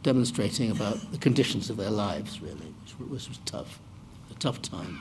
demonstrating 0.01 0.71
about 0.71 1.11
the 1.11 1.19
conditions 1.19 1.69
of 1.69 1.77
their 1.77 1.91
lives, 1.91 2.41
really, 2.41 2.73
which 2.81 2.99
was, 3.07 3.29
was 3.29 3.37
tough, 3.45 3.79
a 4.31 4.33
tough 4.33 4.63
time 4.63 4.99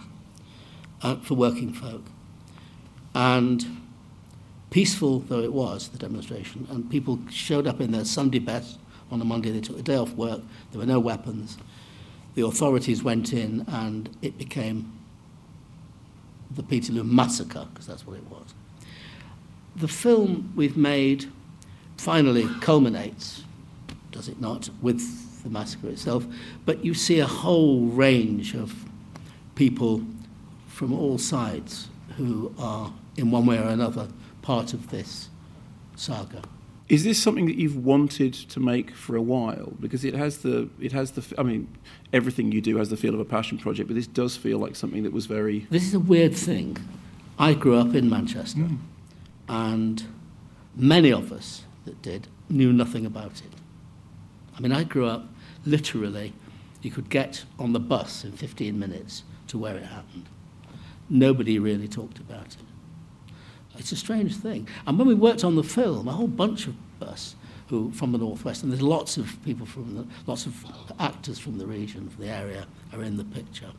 uh, 1.03 1.17
for 1.17 1.35
working 1.35 1.73
folk. 1.73 2.03
And 3.17 3.81
peaceful 4.69 5.21
though 5.21 5.41
it 5.41 5.55
was, 5.55 5.89
the 5.89 5.97
demonstration, 5.97 6.67
and 6.71 6.91
people 6.91 7.19
showed 7.31 7.67
up 7.67 7.81
in 7.81 7.91
their 7.91 8.05
Sunday 8.05 8.41
best 8.41 8.79
on 9.11 9.23
a 9.23 9.25
Monday, 9.25 9.51
they 9.51 9.61
took 9.63 9.79
a 9.79 9.83
day 9.83 9.97
off 9.97 10.13
work, 10.13 10.43
there 10.71 10.79
were 10.79 10.87
no 10.87 11.01
weapons. 11.01 11.57
The 12.35 12.45
authorities 12.45 13.03
went 13.03 13.33
in 13.33 13.65
and 13.69 14.15
it 14.21 14.37
became 14.37 14.93
the 16.51 16.63
Peterloo 16.63 17.05
Massacre, 17.05 17.67
because 17.73 17.87
that's 17.87 18.07
what 18.07 18.19
it 18.19 18.31
was. 18.31 18.53
The 19.77 19.89
film 19.89 20.53
we've 20.55 20.77
made 20.77 21.25
finally 21.97 22.47
culminates, 22.61 23.45
does 24.13 24.29
it 24.29 24.43
not, 24.43 24.69
with 24.83 25.43
the 25.43 25.49
massacre 25.49 25.89
itself, 25.89 26.27
but 26.67 26.85
you 26.85 26.93
see 26.93 27.21
a 27.21 27.27
whole 27.27 27.87
range 27.87 28.55
of 28.55 28.75
people 29.55 30.03
from 30.67 30.93
all 30.93 31.17
sides 31.17 31.89
who 32.19 32.55
are 32.59 32.93
in 33.17 33.31
one 33.31 33.47
way 33.47 33.59
or 33.59 33.69
another, 33.69 34.09
part 34.43 34.73
of 34.73 34.91
this 34.91 35.29
saga. 35.97 36.43
Is 36.89 37.03
this 37.03 37.21
something 37.21 37.47
that 37.47 37.57
you've 37.57 37.85
wanted 37.85 38.33
to 38.33 38.61
make 38.61 38.95
for 38.95 39.17
a 39.17 39.23
while? 39.23 39.73
Because 39.81 40.05
it 40.05 40.15
has 40.15 40.39
the, 40.39 40.69
it 40.81 40.93
has 40.93 41.13
the. 41.13 41.35
I 41.37 41.43
mean, 41.43 41.69
everything 42.13 42.53
you 42.53 42.61
do 42.61 42.77
has 42.77 42.91
the 42.91 42.97
feel 42.97 43.13
of 43.13 43.21
a 43.21 43.25
passion 43.25 43.59
project, 43.59 43.89
but 43.89 43.95
this 43.95 44.07
does 44.07 44.37
feel 44.37 44.59
like 44.59 44.77
something 44.77 45.03
that 45.03 45.13
was 45.13 45.27
very. 45.27 45.67
This 45.71 45.85
is 45.85 45.95
a 45.95 46.01
weird 46.01 46.35
thing. 46.35 46.77
I 47.39 47.55
grew 47.55 47.77
up 47.77 47.95
in 47.95 48.09
Manchester, 48.09 48.61
mm. 48.61 48.79
and 49.49 50.05
many 50.77 51.13
of 51.13 51.33
us 51.33 51.65
that 51.85 52.01
did 52.03 52.29
knew 52.49 52.73
nothing 52.73 53.05
about 53.05 53.41
it. 53.41 53.53
I 54.57 54.61
mean, 54.61 54.73
I 54.73 54.85
grew 54.85 55.07
up 55.07 55.27
literally 55.67 56.33
you 56.87 56.93
could 56.93 57.11
get 57.11 57.45
on 57.59 57.73
the 57.73 57.81
bus 57.81 58.25
in 58.25 58.31
15 58.31 58.79
minutes 58.79 59.25
to 59.49 59.59
where 59.59 59.77
it 59.77 59.85
happened. 59.85 60.27
Nobody 61.11 61.59
really 61.59 61.89
talked 61.89 62.19
about 62.19 62.47
it. 62.47 62.57
It's 63.79 63.93
a 63.93 63.97
strange 63.97 64.37
thing. 64.37 64.69
And 64.87 64.99
when 64.99 65.09
we 65.09 65.15
worked 65.15 65.45
on 65.45 65.57
the 65.57 65.63
film, 65.63 66.09
a 66.09 66.13
whole 66.13 66.29
bunch 66.29 66.67
of 66.67 66.75
us 67.03 67.37
who 67.69 67.91
from 67.93 68.13
the 68.13 68.19
northwest, 68.19 68.63
and 68.63 68.71
there's 68.71 68.83
lots 68.83 69.17
of 69.17 69.37
people 69.45 69.67
from 69.67 69.97
the, 69.97 70.07
lots 70.27 70.47
of 70.47 70.65
actors 70.99 71.39
from 71.39 71.59
the 71.59 71.67
region, 71.67 72.09
from 72.09 72.25
the 72.25 72.31
area, 72.31 72.67
are 72.93 73.03
in 73.03 73.17
the 73.17 73.25
picture. 73.25 73.71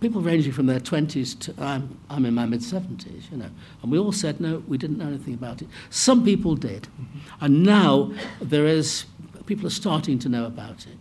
People 0.00 0.20
ranging 0.20 0.52
from 0.52 0.66
their 0.66 0.78
20s 0.78 1.38
to 1.40 1.54
I'm, 1.58 1.98
I'm 2.10 2.26
in 2.26 2.34
my 2.34 2.44
mid 2.44 2.60
70s, 2.60 3.30
you 3.30 3.38
know, 3.38 3.50
and 3.82 3.90
we 3.90 3.98
all 3.98 4.12
said 4.12 4.40
no, 4.40 4.62
we 4.68 4.78
didn't 4.78 4.98
know 4.98 5.08
anything 5.08 5.34
about 5.34 5.62
it. 5.62 5.68
Some 5.90 6.24
people 6.24 6.54
did, 6.54 6.82
mm-hmm. 6.82 7.44
and 7.44 7.62
now 7.62 8.12
there 8.40 8.66
is 8.66 9.06
people 9.46 9.66
are 9.66 9.70
starting 9.70 10.18
to 10.20 10.28
know 10.28 10.44
about 10.44 10.86
it, 10.86 10.98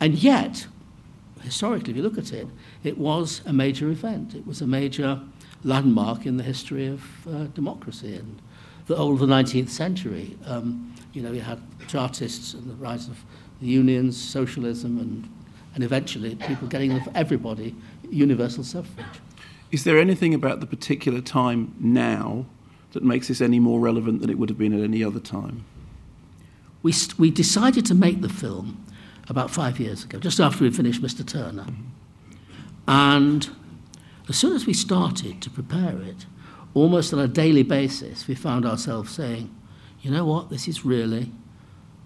and 0.00 0.14
yet, 0.14 0.66
historically, 1.42 1.90
if 1.90 1.96
you 1.96 2.02
look 2.02 2.16
at 2.16 2.32
it, 2.32 2.46
it 2.84 2.98
was 2.98 3.42
a 3.46 3.52
major 3.52 3.88
event. 3.90 4.34
It 4.34 4.46
was 4.46 4.60
a 4.60 4.66
major 4.66 5.20
landmark 5.64 6.26
in 6.26 6.36
the 6.36 6.42
history 6.42 6.86
of 6.86 7.28
uh, 7.28 7.44
democracy 7.54 8.16
and 8.16 8.42
the 8.86 8.96
whole 8.96 9.12
of 9.12 9.20
the 9.20 9.26
19th 9.26 9.68
century. 9.68 10.36
Um, 10.46 10.94
you 11.12 11.22
know, 11.22 11.32
you 11.32 11.40
had 11.40 11.60
Chartists 11.86 12.54
and 12.54 12.68
the 12.68 12.74
rise 12.74 13.08
of 13.08 13.22
the 13.60 13.66
unions, 13.66 14.20
socialism, 14.20 14.98
and, 14.98 15.28
and 15.74 15.84
eventually 15.84 16.34
people 16.34 16.66
getting 16.66 17.00
everybody 17.14 17.74
universal 18.10 18.64
suffrage. 18.64 19.06
Is 19.70 19.84
there 19.84 19.98
anything 19.98 20.34
about 20.34 20.60
the 20.60 20.66
particular 20.66 21.20
time 21.20 21.74
now 21.78 22.46
that 22.92 23.02
makes 23.02 23.28
this 23.28 23.40
any 23.40 23.58
more 23.58 23.80
relevant 23.80 24.20
than 24.20 24.30
it 24.30 24.38
would 24.38 24.48
have 24.48 24.58
been 24.58 24.72
at 24.72 24.82
any 24.82 25.02
other 25.02 25.20
time? 25.20 25.64
We, 26.82 26.92
st- 26.92 27.18
we 27.18 27.30
decided 27.30 27.86
to 27.86 27.94
make 27.94 28.20
the 28.20 28.28
film 28.28 28.84
about 29.28 29.50
five 29.50 29.78
years 29.78 30.04
ago, 30.04 30.18
just 30.18 30.40
after 30.40 30.64
we 30.64 30.70
finished 30.70 31.00
Mr. 31.00 31.26
Turner. 31.26 31.62
Mm-hmm. 31.62 32.01
And 32.86 33.48
as 34.28 34.36
soon 34.36 34.54
as 34.54 34.66
we 34.66 34.72
started 34.72 35.40
to 35.42 35.50
prepare 35.50 36.00
it, 36.00 36.26
almost 36.74 37.12
on 37.12 37.18
a 37.18 37.28
daily 37.28 37.62
basis, 37.62 38.26
we 38.26 38.34
found 38.34 38.64
ourselves 38.64 39.10
saying, 39.10 39.54
you 40.00 40.10
know 40.10 40.24
what, 40.24 40.50
this 40.50 40.66
is 40.66 40.84
really 40.84 41.32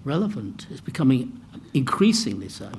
relevant. 0.04 0.66
It's 0.70 0.80
becoming 0.80 1.40
increasingly 1.74 2.48
so. 2.48 2.70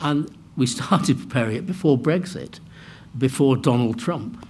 And 0.00 0.30
we 0.56 0.66
started 0.78 1.18
preparing 1.18 1.56
it 1.56 1.66
before 1.66 1.98
Brexit, 1.98 2.60
before 3.16 3.56
Donald 3.56 3.98
Trump. 3.98 4.46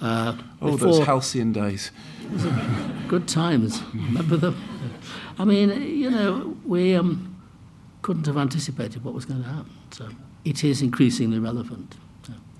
Uh, 0.00 0.36
oh, 0.62 0.76
those 0.76 1.04
halcyon 1.04 1.52
days. 1.52 1.90
good 3.08 3.26
times. 3.26 3.82
Remember 3.92 4.36
them? 4.36 4.62
I 5.38 5.44
mean, 5.44 5.70
you 5.82 6.10
know, 6.10 6.56
we 6.64 6.94
um, 6.94 7.36
couldn't 8.02 8.26
have 8.26 8.36
anticipated 8.36 9.02
what 9.02 9.14
was 9.14 9.24
going 9.24 9.42
to 9.42 9.48
happen. 9.48 9.72
So 9.90 10.08
it 10.44 10.64
is 10.64 10.82
increasingly 10.82 11.38
relevant. 11.38 11.96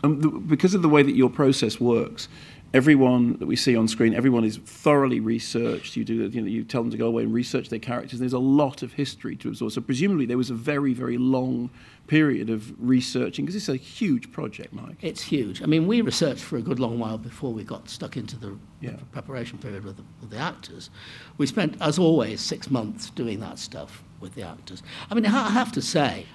Um, 0.04 0.20
the, 0.20 0.28
because 0.28 0.74
of 0.74 0.82
the 0.82 0.88
way 0.88 1.02
that 1.02 1.16
your 1.16 1.30
process 1.30 1.80
works, 1.80 2.28
everyone 2.74 3.38
that 3.38 3.46
we 3.46 3.56
see 3.56 3.74
on 3.74 3.88
screen, 3.88 4.14
everyone 4.14 4.44
is 4.44 4.58
thoroughly 4.58 5.20
researched. 5.20 5.96
You 5.96 6.04
do, 6.04 6.14
you 6.14 6.40
know, 6.40 6.46
you 6.46 6.64
tell 6.64 6.82
them 6.82 6.90
to 6.90 6.96
go 6.96 7.06
away 7.06 7.22
and 7.22 7.32
research 7.32 7.68
their 7.68 7.78
characters. 7.78 8.20
There's 8.20 8.32
a 8.32 8.38
lot 8.38 8.82
of 8.82 8.92
history 8.92 9.36
to 9.36 9.48
absorb. 9.48 9.72
So 9.72 9.80
presumably 9.80 10.26
there 10.26 10.36
was 10.36 10.50
a 10.50 10.54
very, 10.54 10.92
very 10.92 11.18
long 11.18 11.70
period 12.06 12.48
of 12.50 12.72
researching 12.78 13.44
because 13.44 13.56
it's 13.56 13.68
a 13.68 13.76
huge 13.76 14.30
project, 14.32 14.72
Mike. 14.72 14.96
It's 15.02 15.22
huge. 15.22 15.62
I 15.62 15.66
mean, 15.66 15.86
we 15.86 16.00
researched 16.00 16.44
for 16.44 16.58
a 16.58 16.62
good 16.62 16.78
long 16.78 16.98
while 16.98 17.18
before 17.18 17.52
we 17.52 17.64
got 17.64 17.88
stuck 17.88 18.16
into 18.16 18.36
the 18.36 18.58
yeah. 18.80 18.96
preparation 19.12 19.58
period 19.58 19.84
with 19.84 19.96
the, 19.96 20.04
with 20.20 20.30
the 20.30 20.38
actors. 20.38 20.90
We 21.38 21.46
spent, 21.46 21.76
as 21.80 21.98
always, 21.98 22.40
six 22.40 22.70
months 22.70 23.10
doing 23.10 23.40
that 23.40 23.58
stuff 23.58 24.02
with 24.20 24.34
the 24.34 24.42
actors. 24.42 24.82
I 25.10 25.14
mean, 25.14 25.26
I 25.26 25.50
have 25.50 25.72
to 25.72 25.82
say, 25.82 26.26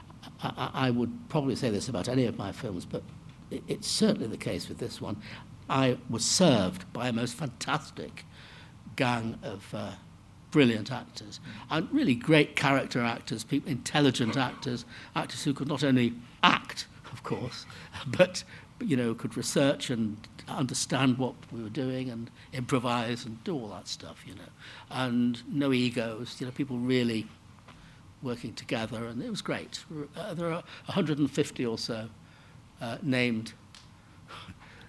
I, 0.43 0.69
I 0.73 0.89
would 0.89 1.29
probably 1.29 1.55
say 1.55 1.69
this 1.69 1.89
about 1.89 2.07
any 2.09 2.25
of 2.25 2.37
my 2.37 2.51
films, 2.51 2.85
but 2.85 3.03
it's 3.67 3.87
certainly 3.87 4.27
the 4.27 4.37
case 4.37 4.67
with 4.67 4.79
this 4.79 5.01
one. 5.01 5.21
I 5.69 5.97
was 6.09 6.25
served 6.25 6.91
by 6.91 7.07
a 7.07 7.13
most 7.13 7.35
fantastic 7.35 8.25
gang 8.95 9.39
of 9.43 9.73
uh, 9.73 9.91
brilliant 10.51 10.91
actors 10.91 11.39
and 11.71 11.91
really 11.91 12.15
great 12.15 12.55
character 12.55 13.01
actors, 13.01 13.43
people, 13.43 13.71
intelligent 13.71 14.37
actors, 14.37 14.85
actors 15.15 15.43
who 15.43 15.53
could 15.53 15.67
not 15.67 15.83
only 15.83 16.13
act, 16.43 16.87
of 17.11 17.23
course, 17.23 17.65
but 18.07 18.43
you 18.79 18.97
know 18.97 19.13
could 19.13 19.37
research 19.37 19.89
and 19.89 20.27
understand 20.49 21.17
what 21.17 21.35
we 21.51 21.63
were 21.63 21.69
doing 21.69 22.09
and 22.09 22.29
improvise 22.51 23.25
and 23.25 23.41
do 23.43 23.55
all 23.55 23.69
that 23.69 23.87
stuff, 23.87 24.23
you 24.27 24.35
know, 24.35 24.51
and 24.89 25.41
no 25.47 25.71
egos, 25.71 26.35
you 26.39 26.45
know, 26.45 26.51
people 26.51 26.77
really 26.77 27.27
working 28.23 28.53
together, 28.53 29.05
and 29.05 29.21
it 29.21 29.29
was 29.29 29.41
great. 29.41 29.83
Uh, 30.15 30.33
there 30.33 30.47
are 30.47 30.63
150 30.85 31.65
or 31.65 31.77
so 31.77 32.07
uh, 32.81 32.97
named 33.01 33.53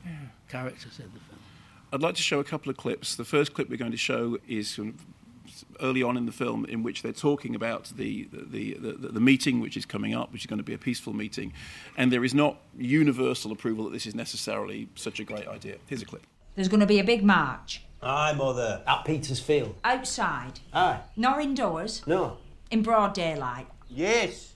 yeah. 0.05 0.13
characters 0.49 0.99
in 0.99 1.07
the 1.13 1.21
film. 1.21 1.41
I'd 1.93 2.03
like 2.03 2.15
to 2.17 2.23
show 2.23 2.41
a 2.41 2.45
couple 2.45 2.71
of 2.71 2.77
clips. 2.77 3.17
The 3.17 3.25
first 3.25 3.55
clip 3.55 3.69
we're 3.69 3.77
going 3.77 3.93
to 3.93 3.97
show 3.97 4.39
is 4.49 4.81
early 5.81 6.03
on 6.03 6.17
in 6.17 6.27
the 6.27 6.33
film 6.33 6.65
in 6.65 6.83
which 6.83 7.03
they're 7.03 7.13
talking 7.13 7.55
about 7.55 7.93
the, 7.97 8.29
the, 8.33 8.75
the, 8.75 8.93
the, 9.09 9.21
meeting 9.21 9.61
which 9.61 9.77
is 9.77 9.87
coming 9.87 10.15
up, 10.15 10.33
which 10.33 10.43
is 10.43 10.47
going 10.47 10.59
to 10.59 10.65
be 10.65 10.75
a 10.75 10.79
peaceful 10.79 11.13
meeting, 11.13 11.53
and 11.97 12.13
there 12.13 12.25
is 12.25 12.35
not 12.35 12.61
universal 12.77 13.53
approval 13.53 13.85
that 13.85 13.93
this 13.93 14.07
is 14.07 14.15
necessarily 14.15 14.89
such 14.95 15.21
a 15.21 15.25
great 15.25 15.47
idea. 15.47 15.77
Here's 15.87 16.03
a 16.03 16.07
clip. 16.07 16.27
There's 16.55 16.69
going 16.69 16.81
to 16.81 16.87
be 16.87 16.99
a 16.99 17.05
big 17.05 17.25
march. 17.25 17.83
Aye, 18.03 18.35
Mother. 18.35 18.83
At 18.87 19.05
Petersfield. 19.05 19.77
Outside. 19.83 20.61
Aye. 20.73 21.01
Not 21.17 21.41
indoors. 21.41 22.03
No. 22.07 22.37
In 22.75 22.83
broad 22.83 23.15
daylight. 23.15 23.69
Yes. 23.89 24.55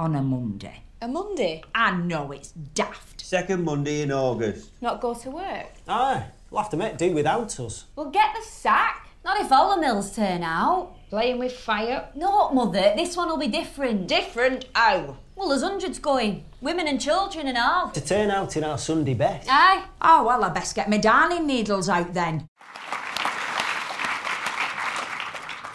On 0.00 0.14
a 0.14 0.22
Monday. 0.22 0.84
A 1.02 1.06
Monday? 1.06 1.62
I 1.74 1.90
know 1.90 2.32
it's 2.32 2.52
daft. 2.52 3.20
Second 3.20 3.62
Monday 3.62 4.00
in 4.00 4.10
August. 4.10 4.70
Not 4.80 5.02
go 5.02 5.12
to 5.12 5.30
work? 5.30 5.66
Aye. 5.86 6.24
We'll 6.50 6.62
have 6.62 6.70
to 6.70 6.78
make 6.78 6.96
do 6.96 7.12
without 7.12 7.60
us. 7.60 7.84
We'll 7.94 8.08
get 8.08 8.34
the 8.34 8.42
sack. 8.42 9.10
Not 9.22 9.38
if 9.38 9.52
all 9.52 9.74
the 9.74 9.82
mills 9.82 10.16
turn 10.16 10.42
out. 10.44 10.94
Playing 11.10 11.38
with 11.40 11.52
fire? 11.52 12.08
No, 12.14 12.50
Mother. 12.52 12.94
This 12.96 13.18
one 13.18 13.28
will 13.28 13.36
be 13.36 13.48
different. 13.48 14.08
Different? 14.08 14.64
How? 14.74 15.18
Well, 15.36 15.50
there's 15.50 15.60
hundreds 15.62 15.98
going. 15.98 16.46
Women 16.62 16.88
and 16.88 16.98
children 16.98 17.48
and 17.48 17.58
all. 17.58 17.90
To 17.90 18.00
turn 18.00 18.30
out 18.30 18.56
in 18.56 18.64
our 18.64 18.78
Sunday 18.78 19.12
best. 19.12 19.46
Aye. 19.50 19.84
Oh, 20.00 20.24
well, 20.24 20.42
I 20.42 20.48
best 20.48 20.74
get 20.74 20.88
my 20.88 20.96
darning 20.96 21.46
needles 21.46 21.90
out 21.90 22.14
then. 22.14 22.47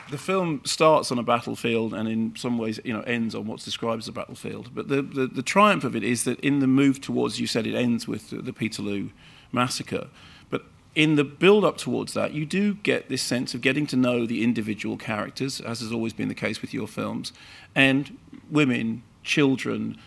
The 0.09 0.17
film 0.17 0.61
starts 0.65 1.11
on 1.11 1.19
a 1.19 1.23
battlefield 1.23 1.93
and 1.93 2.07
in 2.09 2.35
some 2.35 2.57
ways 2.57 2.79
you 2.83 2.93
know 2.93 3.01
ends 3.01 3.33
on 3.35 3.45
what's 3.45 3.65
described 3.65 4.01
as 4.01 4.07
a 4.07 4.11
battlefield. 4.11 4.73
But 4.73 4.87
the, 4.87 5.01
the, 5.01 5.27
the 5.27 5.41
triumph 5.41 5.83
of 5.83 5.95
it 5.95 6.03
is 6.03 6.23
that 6.25 6.39
in 6.41 6.59
the 6.59 6.67
move 6.67 7.01
towards 7.01 7.39
you 7.39 7.47
said 7.47 7.65
it 7.65 7.75
ends 7.75 8.07
with 8.07 8.29
the, 8.29 8.37
the 8.37 8.53
Peterloo 8.53 9.09
massacre. 9.51 10.07
But 10.49 10.65
in 10.95 11.15
the 11.15 11.23
build 11.23 11.65
up 11.65 11.77
towards 11.77 12.13
that 12.13 12.33
you 12.33 12.45
do 12.45 12.75
get 12.75 13.09
this 13.09 13.21
sense 13.21 13.53
of 13.53 13.61
getting 13.61 13.87
to 13.87 13.95
know 13.95 14.25
the 14.25 14.43
individual 14.43 14.97
characters 14.97 15.61
as 15.61 15.79
has 15.79 15.91
always 15.91 16.13
been 16.13 16.27
the 16.27 16.35
case 16.35 16.61
with 16.61 16.73
your 16.73 16.87
films 16.87 17.33
and 17.75 18.17
women 18.49 19.03
children 19.23 19.97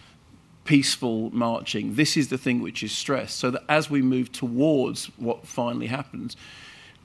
peaceful 0.64 1.30
marching. 1.30 1.94
This 1.94 2.16
is 2.16 2.28
the 2.28 2.36
thing 2.36 2.60
which 2.60 2.82
is 2.82 2.92
stressed. 2.92 3.38
So 3.38 3.50
that 3.52 3.62
as 3.68 3.88
we 3.88 4.02
move 4.02 4.32
towards 4.32 5.06
what 5.16 5.46
finally 5.46 5.86
happens 5.86 6.36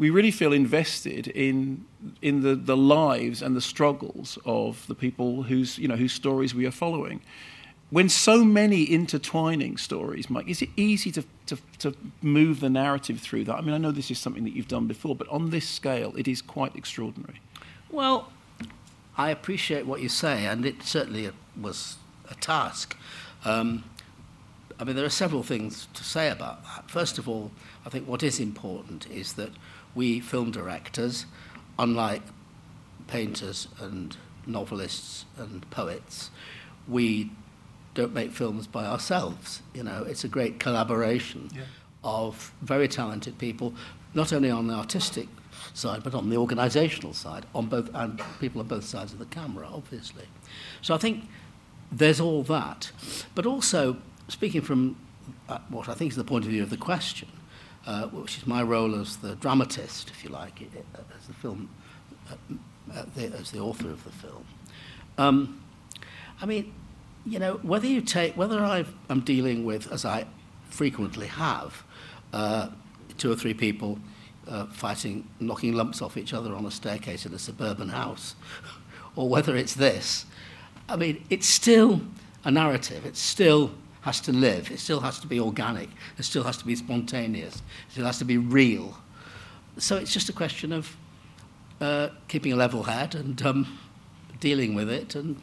we 0.02 0.10
really 0.10 0.32
feel 0.32 0.52
invested 0.52 1.28
in 1.28 1.86
in 2.24 2.42
the, 2.42 2.56
the 2.56 2.76
lives 2.76 3.44
and 3.44 3.56
the 3.56 3.62
struggles 3.62 4.40
of 4.46 4.88
the 4.88 4.96
people 4.96 5.44
whose 5.44 5.78
you 5.78 5.88
know 5.88 5.96
whose 5.96 6.12
stories 6.12 6.56
we 6.56 6.66
are 6.66 6.72
following. 6.72 7.22
When 7.92 8.10
so 8.10 8.44
many 8.44 8.84
intertwining 8.84 9.78
stories, 9.78 10.28
Mike, 10.28 10.48
is 10.48 10.62
it 10.62 10.70
easy 10.78 11.12
to, 11.12 11.24
to, 11.48 11.58
to 11.80 11.94
move 12.22 12.62
the 12.62 12.70
narrative 12.70 13.20
through 13.20 13.44
that? 13.44 13.56
I 13.56 13.62
mean, 13.62 13.76
I 13.76 13.78
know 13.78 13.92
this 13.92 14.10
is 14.10 14.18
something 14.18 14.46
that 14.46 14.54
you've 14.56 14.70
done 14.70 14.88
before, 14.88 15.14
but 15.14 15.28
on 15.28 15.50
this 15.50 15.68
scale, 15.68 16.14
it 16.16 16.26
is 16.26 16.42
quite 16.42 16.74
extraordinary. 16.76 17.42
Well, 17.92 18.32
I 19.18 19.30
appreciate 19.30 19.86
what 19.86 20.00
you 20.00 20.08
say, 20.08 20.46
and 20.46 20.66
it 20.66 20.84
certainly 20.84 21.30
was 21.60 21.98
a 22.30 22.36
task. 22.36 22.96
Um, 23.44 23.84
I 24.80 24.86
mean, 24.86 24.96
there 24.96 25.06
are 25.06 25.10
several 25.26 25.44
things 25.44 25.90
to 25.94 26.04
say 26.04 26.32
about 26.32 26.64
that. 26.64 26.90
First 26.90 27.18
of 27.18 27.28
all, 27.28 27.52
I 27.86 27.90
think 27.90 28.08
what 28.08 28.24
is 28.24 28.40
important 28.40 29.06
is 29.12 29.34
that 29.34 29.52
we 29.96 30.20
film 30.20 30.52
directors, 30.52 31.26
unlike 31.78 32.22
painters 33.08 33.68
and 33.80 34.16
novelists 34.46 35.26
and 35.38 35.70
poets, 35.70 36.30
we 36.88 37.32
don't 37.94 38.14
make 38.14 38.32
films 38.32 38.68
by 38.68 38.86
ourselves. 38.86 39.62
You 39.74 39.84
know, 39.84 40.04
it's 40.08 40.24
a 40.24 40.28
great 40.28 40.60
collaboration 40.60 41.50
yeah. 41.54 41.64
of 42.04 42.54
very 42.62 42.88
talented 42.88 43.38
people, 43.38 43.74
not 44.14 44.32
only 44.32 44.50
on 44.50 44.68
the 44.68 44.74
artistic 44.74 45.28
side, 45.74 46.04
but 46.04 46.14
on 46.14 46.30
the 46.30 46.36
organisational 46.36 47.14
side, 47.14 47.46
on 47.54 47.68
both 47.68 47.90
and 47.94 48.22
people 48.40 48.62
on 48.62 48.68
both 48.68 48.86
sides 48.86 49.14
of 49.14 49.20
the 49.20 49.26
camera, 49.26 49.68
obviously. 49.72 50.26
So 50.82 50.94
I 50.96 50.98
think 50.98 51.26
there's 51.92 52.20
all 52.20 52.44
that, 52.44 52.92
but 53.36 53.46
also 53.46 53.98
speaking 54.28 54.62
from 54.62 54.96
uh, 55.50 55.60
what 55.70 55.90
I 55.90 55.94
think 55.94 56.12
is 56.12 56.18
the 56.18 56.24
point 56.24 56.46
of 56.46 56.52
view 56.52 56.64
of 56.64 56.70
the 56.70 56.78
question, 56.78 57.28
uh, 57.86 58.08
which 58.08 58.38
is 58.38 58.48
my 58.48 58.62
role 58.62 58.96
as 58.96 59.18
the 59.18 59.36
dramatist, 59.36 60.10
if 60.10 60.24
you 60.24 60.30
like, 60.30 60.62
as 61.18 61.28
the 61.28 61.34
film, 61.34 61.70
uh, 62.30 63.04
the, 63.16 63.28
as 63.38 63.52
the 63.52 63.60
author 63.60 63.90
of 63.90 64.04
the 64.04 64.12
film. 64.12 64.46
Um, 65.18 65.62
I 66.42 66.46
mean, 66.46 66.74
you 67.26 67.40
know, 67.40 67.56
whether 67.62 67.88
you 67.88 68.02
take, 68.02 68.36
whether 68.36 68.64
I've, 68.64 68.94
I'm 69.10 69.22
dealing 69.22 69.66
with, 69.66 69.92
as 69.92 70.06
I 70.06 70.26
frequently 70.70 71.28
have, 71.28 71.84
uh, 72.34 72.70
two 73.18 73.32
or 73.32 73.36
three 73.36 73.54
people 73.54 74.00
uh, 74.48 74.66
fighting, 74.68 75.28
knocking 75.40 75.74
lumps 75.74 76.02
off 76.02 76.18
each 76.18 76.34
other 76.34 76.54
on 76.56 76.66
a 76.66 76.72
staircase 76.72 77.26
in 77.26 77.34
a 77.34 77.40
suburban 77.40 77.90
house, 77.90 78.36
or 79.16 79.30
whether 79.30 79.56
it's 79.56 79.76
this, 79.76 80.26
I 80.90 80.96
mean, 80.96 81.24
it's 81.30 81.48
still 81.48 82.02
a 82.44 82.52
narrative. 82.52 83.06
It's 83.06 83.20
still 83.20 83.72
has 84.02 84.20
to 84.22 84.32
live. 84.32 84.72
It 84.72 84.80
still 84.80 85.00
has 85.02 85.20
to 85.20 85.28
be 85.28 85.40
organic. 85.40 85.90
It 86.18 86.24
still 86.24 86.44
has 86.44 86.58
to 86.58 86.66
be 86.66 86.76
spontaneous. 86.76 87.56
It 87.56 87.92
still 87.92 88.06
has 88.06 88.18
to 88.20 88.26
be 88.26 88.38
real. 88.38 88.98
So 89.78 89.98
it's 89.98 90.14
just 90.14 90.30
a 90.30 90.34
question 90.34 90.74
of 90.74 90.98
uh, 91.80 92.10
keeping 92.28 92.52
a 92.52 92.56
level 92.56 92.84
head 92.84 93.16
and 93.16 93.42
um, 93.44 93.80
dealing 94.40 94.76
with 94.76 94.90
it 94.90 95.16
and, 95.16 95.42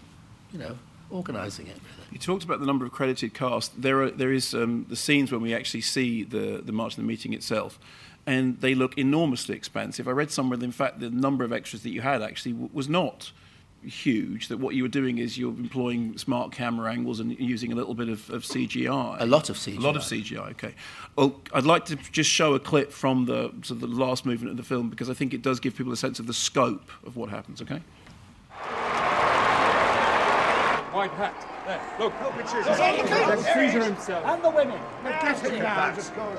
you 0.53 0.59
know, 0.59 0.79
organising 1.11 1.67
it. 1.67 1.79
You 2.11 2.19
talked 2.19 2.45
about 2.45 2.61
the 2.61 2.67
number 2.67 2.85
of 2.85 2.93
credited 2.93 3.33
cast. 3.33 3.81
There, 3.81 4.03
are, 4.03 4.11
there 4.11 4.33
is 4.33 4.55
um, 4.55 4.87
the 4.89 4.97
scenes 4.97 5.31
when 5.33 5.41
we 5.41 5.55
actually 5.55 5.81
see 5.81 6.25
the, 6.25 6.61
the 6.63 6.73
March 6.73 6.93
of 6.93 6.97
the 6.97 7.03
Meeting 7.03 7.33
itself, 7.33 7.79
and 8.27 8.61
they 8.61 8.75
look 8.75 8.99
enormously 8.99 9.55
expansive. 9.55 10.09
I 10.09 10.11
read 10.13 10.31
somewhere 10.31 10.59
that, 10.59 10.65
in 10.65 10.73
fact, 10.73 11.01
the 11.01 11.11
number 11.11 11.45
of 11.45 11.53
extras 11.53 11.83
that 11.83 11.91
you 11.91 12.03
had 12.03 12.23
actually 12.23 12.53
w- 12.53 12.71
was 12.73 12.89
not 12.89 13.33
huge. 13.83 14.49
That 14.49 14.59
what 14.59 14.75
you 14.75 14.83
were 14.83 14.89
doing 14.89 15.19
is 15.19 15.39
you're 15.39 15.51
employing 15.51 16.17
smart 16.19 16.53
camera 16.53 16.91
angles 16.91 17.21
and 17.21 17.39
using 17.39 17.73
a 17.73 17.75
little 17.77 17.95
bit 17.95 18.09
of, 18.09 18.29
of 18.31 18.43
CGI. 18.43 19.21
A 19.21 19.27
lot 19.27 19.51
of 19.51 19.57
CGI. 19.57 19.79
A 19.79 19.81
lot 19.81 19.97
of 19.97 20.03
CGI. 20.03 20.51
Okay. 20.51 20.75
Well, 21.17 21.41
I'd 21.53 21.65
like 21.65 21.85
to 21.87 21.97
just 21.97 22.31
show 22.31 22.55
a 22.55 22.61
clip 22.61 22.93
from 22.93 23.27
the 23.27 23.53
sort 23.63 23.71
of 23.71 23.81
the 23.81 23.87
last 23.87 24.27
movement 24.27 24.51
of 24.51 24.57
the 24.57 24.63
film 24.63 24.91
because 24.91 25.09
I 25.11 25.15
think 25.15 25.35
it 25.35 25.43
does 25.43 25.61
give 25.61 25.77
people 25.77 25.93
a 25.93 25.97
sense 25.97 26.19
of 26.19 26.27
the 26.27 26.35
scope 26.35 26.91
of 27.07 27.17
what 27.17 27.31
happens. 27.31 27.63
Okay. 27.63 27.81
White 30.93 31.11
hat. 31.13 31.35
There, 31.67 31.81
look. 31.99 32.13
Help 32.15 32.35
it, 32.35 32.39
Look, 32.39 32.49
Caesar. 32.49 33.53
Caesar 33.53 33.85
himself. 33.85 34.25
And 34.25 34.43
the 34.43 34.51
women. 34.51 34.81
Get 35.05 35.39
him 35.39 35.61
down. 35.61 35.95
Just 35.95 36.15
go. 36.17 36.35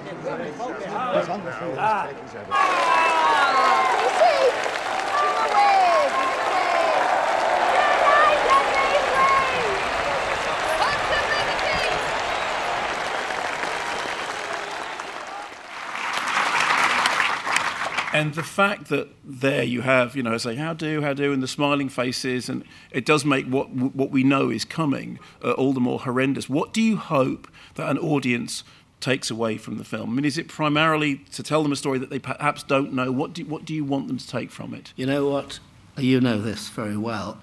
And 18.11 18.33
the 18.33 18.43
fact 18.43 18.89
that 18.89 19.07
there 19.23 19.63
you 19.63 19.81
have, 19.81 20.15
you 20.15 20.23
know, 20.23 20.37
say 20.37 20.55
how 20.55 20.73
do, 20.73 21.01
how 21.01 21.13
do, 21.13 21.31
and 21.31 21.43
the 21.43 21.47
smiling 21.47 21.89
faces, 21.89 22.49
and 22.49 22.63
it 22.91 23.05
does 23.05 23.23
make 23.23 23.45
what 23.45 23.69
what 23.69 24.09
we 24.09 24.23
know 24.23 24.49
is 24.49 24.65
coming 24.65 25.19
uh, 25.43 25.51
all 25.51 25.73
the 25.73 25.79
more 25.79 25.99
horrendous. 25.99 26.49
What 26.49 26.73
do 26.73 26.81
you 26.81 26.97
hope 26.97 27.47
that 27.75 27.89
an 27.89 27.97
audience 27.99 28.63
takes 28.99 29.29
away 29.29 29.57
from 29.57 29.77
the 29.77 29.83
film? 29.83 30.09
I 30.09 30.13
mean, 30.13 30.25
is 30.25 30.37
it 30.37 30.47
primarily 30.47 31.17
to 31.33 31.43
tell 31.43 31.61
them 31.61 31.71
a 31.71 31.75
story 31.75 31.99
that 31.99 32.09
they 32.09 32.19
perhaps 32.19 32.63
don't 32.63 32.93
know? 32.93 33.11
What 33.11 33.33
do 33.33 33.45
what 33.45 33.65
do 33.65 33.73
you 33.73 33.83
want 33.83 34.07
them 34.07 34.17
to 34.17 34.27
take 34.27 34.49
from 34.49 34.73
it? 34.73 34.93
You 34.95 35.05
know 35.05 35.29
what? 35.29 35.59
You 35.97 36.19
know 36.19 36.41
this 36.41 36.69
very 36.69 36.97
well. 36.97 37.39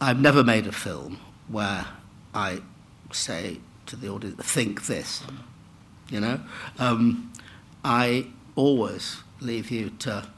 I've 0.00 0.20
never 0.20 0.44
made 0.44 0.66
a 0.66 0.72
film 0.72 1.18
where 1.48 1.86
I 2.32 2.60
say 3.10 3.58
to 3.86 3.96
the 3.96 4.08
audience, 4.08 4.36
think 4.44 4.86
this. 4.86 5.22
You 6.10 6.20
know? 6.20 6.40
Um, 6.78 7.32
I 7.84 8.28
always 8.54 9.22
leave 9.40 9.70
you 9.70 9.90
to 9.90 10.28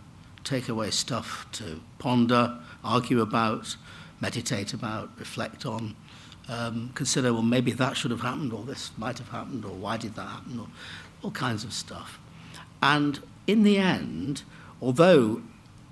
take 0.44 0.68
away 0.68 0.90
stuff 0.90 1.46
to 1.52 1.80
ponder, 1.98 2.58
argue 2.82 3.20
about, 3.20 3.76
meditate 4.20 4.72
about, 4.72 5.10
reflect 5.18 5.66
on, 5.66 5.94
um, 6.48 6.90
consider, 6.94 7.32
well, 7.32 7.42
maybe 7.42 7.72
that 7.72 7.96
should 7.96 8.10
have 8.10 8.20
happened, 8.20 8.52
or 8.52 8.64
this 8.64 8.90
might 8.96 9.18
have 9.18 9.28
happened, 9.28 9.64
or 9.64 9.72
why 9.72 9.96
did 9.96 10.14
that 10.14 10.26
happen, 10.26 10.58
or 10.58 10.66
all 11.22 11.30
kinds 11.30 11.64
of 11.64 11.72
stuff. 11.72 12.18
And 12.82 13.20
in 13.46 13.62
the 13.62 13.78
end, 13.78 14.42
although, 14.80 15.42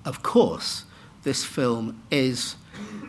of 0.04 0.22
course, 0.22 0.84
this 1.22 1.44
film 1.44 2.02
is, 2.10 2.56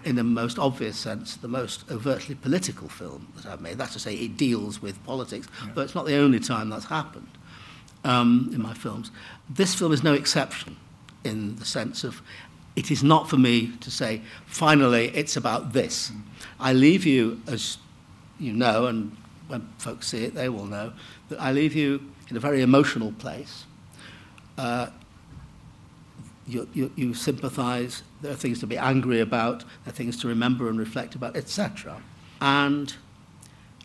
in 0.04 0.16
the 0.16 0.24
most 0.24 0.60
obvious 0.60 0.98
sense, 0.98 1.38
the 1.38 1.48
most 1.48 1.90
overtly 1.90 2.36
political 2.36 2.90
film 2.90 3.28
that 3.36 3.46
I've 3.46 3.62
made. 3.62 3.78
That's 3.78 3.94
to 3.94 4.00
say, 4.00 4.16
it 4.16 4.36
deals 4.36 4.82
with 4.82 5.04
politics, 5.06 5.48
yeah. 5.64 5.72
but 5.74 5.82
it's 5.82 5.96
not 5.96 6.06
the 6.06 6.16
only 6.16 6.40
time 6.40 6.70
that's 6.70 6.86
happened 6.86 7.30
um, 8.04 8.50
in 8.54 8.62
my 8.62 8.74
films. 8.74 9.12
This 9.50 9.76
film 9.76 9.92
is 9.92 10.04
no 10.04 10.14
exception 10.14 10.78
in 11.24 11.56
the 11.58 11.66
sense 11.66 12.04
of 12.04 12.22
it 12.76 12.92
is 12.92 13.04
not 13.04 13.30
for 13.30 13.38
me 13.38 13.74
to 13.82 13.92
say, 13.92 14.22
finally, 14.46 15.08
it's 15.10 15.36
about 15.36 15.74
this. 15.74 16.12
I 16.60 16.72
leave 16.72 17.06
you, 17.06 17.42
as 17.48 17.78
you 18.40 18.54
know, 18.54 18.86
and 18.86 19.16
when 19.48 19.68
folks 19.80 20.08
see 20.08 20.24
it, 20.24 20.34
they 20.34 20.48
will 20.48 20.66
know, 20.66 20.94
that 21.28 21.42
I 21.42 21.52
leave 21.52 21.76
you 21.76 22.02
in 22.30 22.38
a 22.38 22.40
very 22.40 22.62
emotional 22.62 23.12
place. 23.14 23.66
Uh, 24.58 24.92
you, 26.48 26.68
you, 26.74 26.92
you 26.96 27.14
sympathize, 27.14 28.04
there 28.22 28.32
are 28.32 28.36
things 28.36 28.60
to 28.60 28.68
be 28.68 28.78
angry 28.78 29.20
about, 29.20 29.60
there 29.84 29.92
are 29.92 29.92
things 29.92 30.20
to 30.22 30.28
remember 30.28 30.70
and 30.70 30.80
reflect 30.80 31.16
about, 31.16 31.36
etc. 31.36 32.02
And 32.40 32.94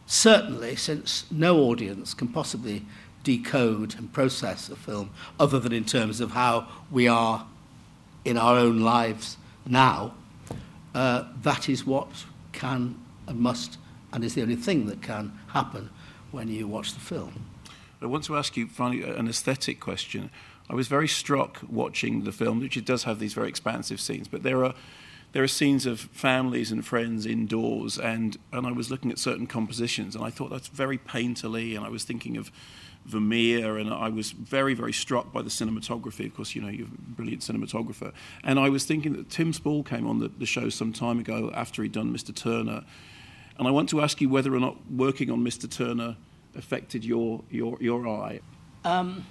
certainly, 0.07 0.77
since 0.77 1.25
no 1.31 1.59
audience 1.59 2.15
can 2.15 2.29
possibly 2.29 2.85
decode 3.25 3.97
and 3.97 4.13
process 4.13 4.69
a 4.69 4.77
film 4.77 5.11
other 5.41 5.59
than 5.59 5.73
in 5.73 5.85
terms 5.85 6.21
of 6.21 6.31
how 6.31 6.69
we 6.91 7.09
are 7.09 7.47
in 8.25 8.39
our 8.39 8.57
own 8.57 8.81
lives 8.81 9.37
now, 9.67 10.15
uh, 10.95 11.25
that 11.43 11.69
is 11.69 11.85
what 11.85 12.25
can 12.53 12.95
and 13.27 13.41
must 13.41 13.79
and 14.13 14.23
is 14.23 14.35
the 14.35 14.43
only 14.43 14.57
thing 14.57 14.87
that 14.87 15.03
can 15.03 15.37
happen 15.49 15.91
when 16.31 16.49
you 16.49 16.69
watch 16.69 16.95
the 16.95 17.01
film. 17.01 17.47
I 18.01 18.07
want 18.07 18.25
to 18.25 18.37
ask 18.37 18.57
you 18.57 18.69
finally 18.69 19.03
an 19.03 19.29
aesthetic 19.29 19.81
question. 19.81 20.31
I 20.69 20.75
was 20.75 20.89
very 20.89 21.09
struck 21.09 21.61
watching 21.69 22.25
the 22.25 22.33
film, 22.33 22.61
which 22.61 22.77
it 22.77 22.85
does 22.85 23.05
have 23.05 23.19
these 23.19 23.35
very 23.35 23.49
expansive 23.49 24.01
scenes, 24.01 24.29
but 24.29 24.43
there 24.43 24.65
are 24.65 24.75
there 25.33 25.43
are 25.43 25.49
scenes 25.49 25.85
of 25.85 25.99
families 25.99 26.71
and 26.71 26.87
friends 26.87 27.27
indoors, 27.27 27.99
and 27.99 28.37
and 28.53 28.67
I 28.67 28.73
was 28.73 28.91
looking 28.91 29.11
at 29.11 29.19
certain 29.19 29.47
compositions, 29.47 30.15
and 30.15 30.25
I 30.25 30.31
thought 30.31 30.51
that's 30.51 30.69
very 30.69 30.99
painterly, 30.99 31.77
and 31.77 31.85
I 31.85 31.89
was 31.89 32.05
thinking 32.05 32.37
of 32.37 32.53
Vermeer, 33.07 33.77
and 33.79 33.93
I 33.93 34.09
was 34.09 34.31
very, 34.31 34.73
very 34.75 34.93
struck 34.93 35.33
by 35.33 35.43
the 35.43 35.51
cinematography. 35.51 36.27
Of 36.27 36.35
course, 36.35 36.55
you 36.55 36.63
know, 36.63 36.69
you're 36.69 36.87
a 36.87 37.13
brilliant 37.13 37.43
cinematographer. 37.43 38.13
And 38.43 38.59
I 38.59 38.71
was 38.71 38.85
thinking 38.85 39.13
that 39.13 39.29
Tim 39.29 39.53
Spall 39.53 39.83
came 39.83 40.07
on 40.07 40.21
the, 40.21 40.29
the 40.29 40.47
show 40.47 40.71
some 40.71 40.93
time 40.93 41.19
ago 41.19 41.51
after 41.55 41.83
he'd 41.83 41.93
done 41.93 42.15
Mr. 42.15 42.35
Turner. 42.35 42.83
And 43.59 43.69
I 43.69 43.71
want 43.71 43.91
to 43.91 44.01
ask 44.01 44.21
you 44.21 44.29
whether 44.29 44.55
or 44.55 44.61
not 44.61 44.77
working 44.91 45.31
on 45.31 45.45
Mr. 45.45 45.71
Turner 45.71 46.17
affected 46.57 47.05
your, 47.05 47.43
your, 47.51 47.77
your 47.81 48.09
eye. 48.09 48.41
Um, 48.85 49.27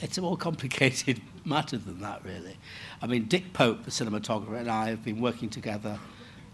it's 0.00 0.16
a 0.16 0.22
more 0.22 0.36
complicated 0.36 1.20
matter 1.44 1.76
than 1.76 2.00
that, 2.02 2.24
really. 2.24 2.56
I 3.00 3.08
mean, 3.08 3.24
Dick 3.24 3.52
Pope, 3.52 3.84
the 3.84 3.90
cinematographer, 3.90 4.58
and 4.58 4.70
I 4.70 4.90
have 4.90 5.04
been 5.04 5.20
working 5.20 5.50
together. 5.50 5.98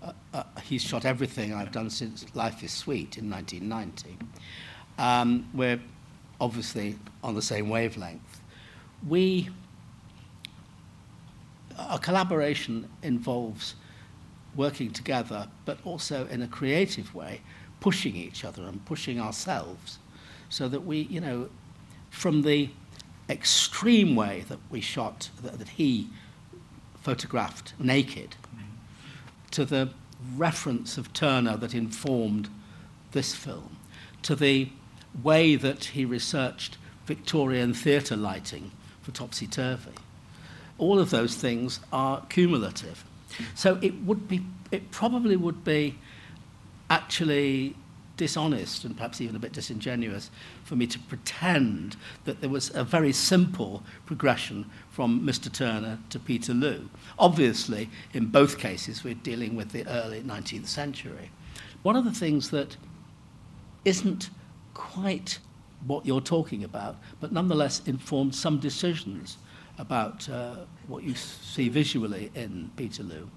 Uh, 0.03 0.13
uh, 0.33 0.45
he's 0.65 0.83
shot 0.83 1.05
everything 1.05 1.53
I've 1.53 1.73
done 1.73 1.91
since 1.91 2.25
Life 2.35 2.63
is 2.63 2.73
Sweet 2.73 3.19
in 3.19 3.29
1990 3.29 4.17
um, 4.99 5.49
we're 5.55 5.81
obviously 6.41 6.97
on 7.23 7.35
the 7.35 7.43
same 7.43 7.69
wavelength. 7.69 8.41
We, 9.07 9.49
our 11.79 11.99
collaboration 11.99 12.89
involves 13.03 13.75
working 14.57 14.91
together, 14.91 15.49
but 15.65 15.79
also 15.85 16.27
in 16.27 16.43
a 16.43 16.49
creative 16.49 17.15
way, 17.15 17.41
pushing 17.81 18.17
each 18.17 18.45
other 18.45 18.65
and 18.65 18.85
pushing 18.85 19.21
ourselves, 19.21 19.99
so 20.49 20.69
that 20.69 20.85
we, 20.85 21.03
you 21.03 21.21
know, 21.21 21.49
from 22.11 22.43
the 22.43 22.71
extreme 23.29 24.17
way 24.17 24.45
that 24.49 24.59
we 24.71 24.81
shot, 24.81 25.31
that, 25.43 25.59
that 25.59 25.69
he 25.69 26.09
photographed 27.03 27.75
naked, 27.79 28.35
to 29.51 29.65
the 29.65 29.91
reference 30.37 30.99
of 30.99 31.13
Turner 31.13 31.57
that 31.57 31.75
informed 31.75 32.49
this 33.13 33.35
film, 33.35 33.77
to 34.23 34.35
the 34.35 34.69
way 35.23 35.57
that 35.57 35.87
he 35.87 36.05
researched 36.05 36.79
Victorian 37.07 37.75
theatre 37.75 38.17
lighting 38.17 38.71
for 39.03 39.13
Topsy 39.13 39.47
Turvy. 39.47 39.93
All 40.77 40.99
of 40.99 41.11
those 41.11 41.35
things 41.35 41.81
are 41.93 42.25
cumulative. 42.29 43.05
So 43.55 43.79
it 43.83 44.03
would 44.03 44.29
be, 44.29 44.43
it 44.71 44.91
probably 44.91 45.37
would 45.37 45.65
be 45.65 45.99
actually 46.91 47.75
dishonest 48.17 48.85
and 48.85 48.97
perhaps 48.97 49.21
even 49.21 49.37
a 49.37 49.39
bit 49.39 49.53
disingenuous 49.53 50.31
for 50.65 50.77
me 50.77 50.87
to 50.87 50.99
pretend 50.99 51.97
that 52.25 52.41
there 52.41 52.51
was 52.51 52.75
a 52.75 52.85
very 52.85 53.13
simple 53.13 53.83
progression 54.05 54.69
from 54.91 55.21
Mr. 55.23 55.51
Turner 55.51 55.99
to 56.11 56.19
Peterloo. 56.19 56.89
Obviously, 57.19 57.89
in 58.13 58.27
both 58.27 58.59
cases, 58.59 59.05
we're 59.05 59.15
dealing 59.15 59.57
with 59.57 59.71
the 59.71 59.87
early 59.87 60.21
19th 60.21 60.67
century. 60.67 61.31
One 61.83 61.97
of 61.97 62.05
the 62.05 62.13
things 62.13 62.51
that 62.51 62.77
isn't 63.85 64.31
quite 64.79 65.39
what 65.87 66.07
you're 66.07 66.21
talking 66.21 66.65
about, 66.65 66.97
but 67.21 67.33
nonetheless 67.33 67.83
informed 67.87 68.35
some 68.35 68.59
decisions 68.59 69.37
about 69.77 70.29
uh, 70.29 70.57
what 70.87 71.03
you 71.03 71.15
see 71.15 71.69
visually 71.69 72.31
in 72.35 72.71
Peterloo, 72.77 73.29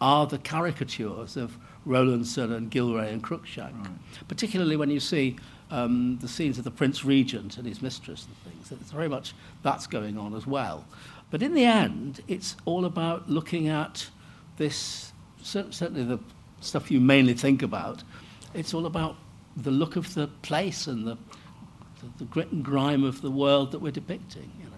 are 0.00 0.26
the 0.26 0.38
caricatures 0.38 1.36
of 1.36 1.56
Rowlandson 1.84 2.52
and 2.52 2.70
Gillray 2.70 3.12
and 3.12 3.22
Cruikshank. 3.22 3.88
Particularly 4.28 4.76
when 4.76 4.90
you 4.90 5.00
see 5.00 5.36
um, 5.70 6.18
the 6.20 6.28
scenes 6.28 6.58
of 6.58 6.64
the 6.64 6.70
Prince 6.70 7.04
Regent 7.04 7.56
and 7.56 7.66
his 7.66 7.80
mistress 7.80 8.26
and 8.26 8.52
things. 8.52 8.80
It's 8.80 8.92
very 8.92 9.08
much 9.08 9.34
that's 9.62 9.86
going 9.86 10.18
on 10.18 10.34
as 10.34 10.46
well. 10.46 10.84
But 11.30 11.42
in 11.42 11.54
the 11.54 11.64
end, 11.64 12.20
it's 12.28 12.56
all 12.66 12.84
about 12.84 13.30
looking 13.30 13.68
at 13.68 14.08
this, 14.58 15.12
certainly 15.42 16.04
the 16.04 16.18
stuff 16.60 16.90
you 16.90 17.00
mainly 17.00 17.34
think 17.34 17.62
about. 17.62 18.02
It's 18.54 18.74
all 18.74 18.84
about 18.84 19.16
the 19.56 19.70
look 19.70 19.96
of 19.96 20.14
the 20.14 20.28
place 20.28 20.86
and 20.86 21.06
the, 21.06 21.16
the, 22.00 22.06
the 22.18 22.24
grit 22.24 22.52
and 22.52 22.64
grime 22.64 23.04
of 23.04 23.20
the 23.22 23.30
world 23.30 23.72
that 23.72 23.80
we're 23.80 23.92
depicting. 23.92 24.50
You 24.58 24.64
know. 24.64 24.70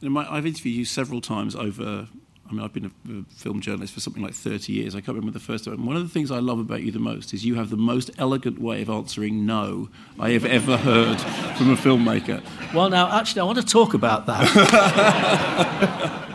You 0.00 0.08
know, 0.08 0.12
my, 0.12 0.32
I've 0.32 0.46
interviewed 0.46 0.76
you 0.76 0.84
several 0.84 1.20
times 1.20 1.54
over. 1.54 2.08
I 2.48 2.52
mean, 2.52 2.64
I've 2.64 2.72
been 2.72 2.86
a, 2.86 2.90
a 3.12 3.22
film 3.32 3.60
journalist 3.60 3.94
for 3.94 4.00
something 4.00 4.24
like 4.24 4.34
30 4.34 4.72
years. 4.72 4.96
I 4.96 5.00
can't 5.00 5.16
remember 5.16 5.30
the 5.30 5.38
first 5.44 5.66
time. 5.66 5.86
One 5.86 5.94
of 5.94 6.02
the 6.02 6.08
things 6.08 6.32
I 6.32 6.40
love 6.40 6.58
about 6.58 6.82
you 6.82 6.90
the 6.90 6.98
most 6.98 7.32
is 7.32 7.44
you 7.44 7.54
have 7.54 7.70
the 7.70 7.76
most 7.76 8.10
elegant 8.18 8.60
way 8.60 8.82
of 8.82 8.90
answering 8.90 9.46
no 9.46 9.88
I 10.18 10.30
have 10.30 10.44
ever 10.44 10.76
heard 10.76 11.20
from 11.56 11.70
a 11.70 11.76
filmmaker. 11.76 12.42
Well, 12.74 12.90
now, 12.90 13.16
actually, 13.16 13.42
I 13.42 13.44
want 13.44 13.58
to 13.58 13.64
talk 13.64 13.94
about 13.94 14.26
that. 14.26 16.26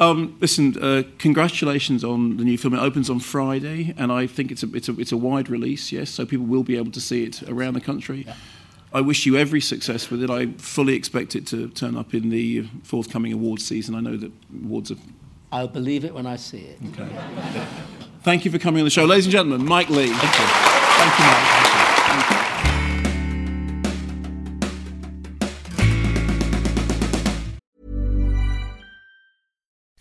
Um, 0.00 0.38
listen, 0.40 0.82
uh, 0.82 1.02
congratulations 1.18 2.02
on 2.04 2.38
the 2.38 2.44
new 2.44 2.56
film. 2.56 2.72
It 2.72 2.80
opens 2.80 3.10
on 3.10 3.20
Friday, 3.20 3.94
and 3.98 4.10
I 4.10 4.26
think 4.26 4.50
it's 4.50 4.62
a, 4.62 4.74
it's, 4.74 4.88
a, 4.88 4.98
it's 4.98 5.12
a 5.12 5.16
wide 5.16 5.50
release, 5.50 5.92
yes, 5.92 6.08
so 6.08 6.24
people 6.24 6.46
will 6.46 6.62
be 6.62 6.78
able 6.78 6.90
to 6.92 7.00
see 7.00 7.24
it 7.24 7.42
around 7.42 7.74
the 7.74 7.82
country. 7.82 8.26
I 8.94 9.02
wish 9.02 9.26
you 9.26 9.36
every 9.36 9.60
success 9.60 10.10
with 10.10 10.22
it. 10.22 10.30
I 10.30 10.46
fully 10.56 10.94
expect 10.94 11.36
it 11.36 11.46
to 11.48 11.68
turn 11.68 11.96
up 11.96 12.14
in 12.14 12.30
the 12.30 12.62
forthcoming 12.82 13.32
awards 13.32 13.64
season. 13.64 13.94
I 13.94 14.00
know 14.00 14.16
that 14.16 14.32
awards 14.64 14.90
are. 14.90 14.96
I'll 15.52 15.68
believe 15.68 16.04
it 16.04 16.14
when 16.14 16.26
I 16.26 16.36
see 16.36 16.60
it. 16.60 16.78
Okay. 16.88 17.08
Thank 18.22 18.44
you 18.44 18.50
for 18.50 18.58
coming 18.58 18.80
on 18.80 18.84
the 18.84 18.90
show. 18.90 19.04
Ladies 19.04 19.26
and 19.26 19.32
gentlemen, 19.32 19.66
Mike 19.66 19.90
Leigh. 19.90 20.08
Thank 20.08 20.38
you. 20.38 20.46
Thank 20.46 21.18
you, 21.18 21.24
Mike. 21.24 21.59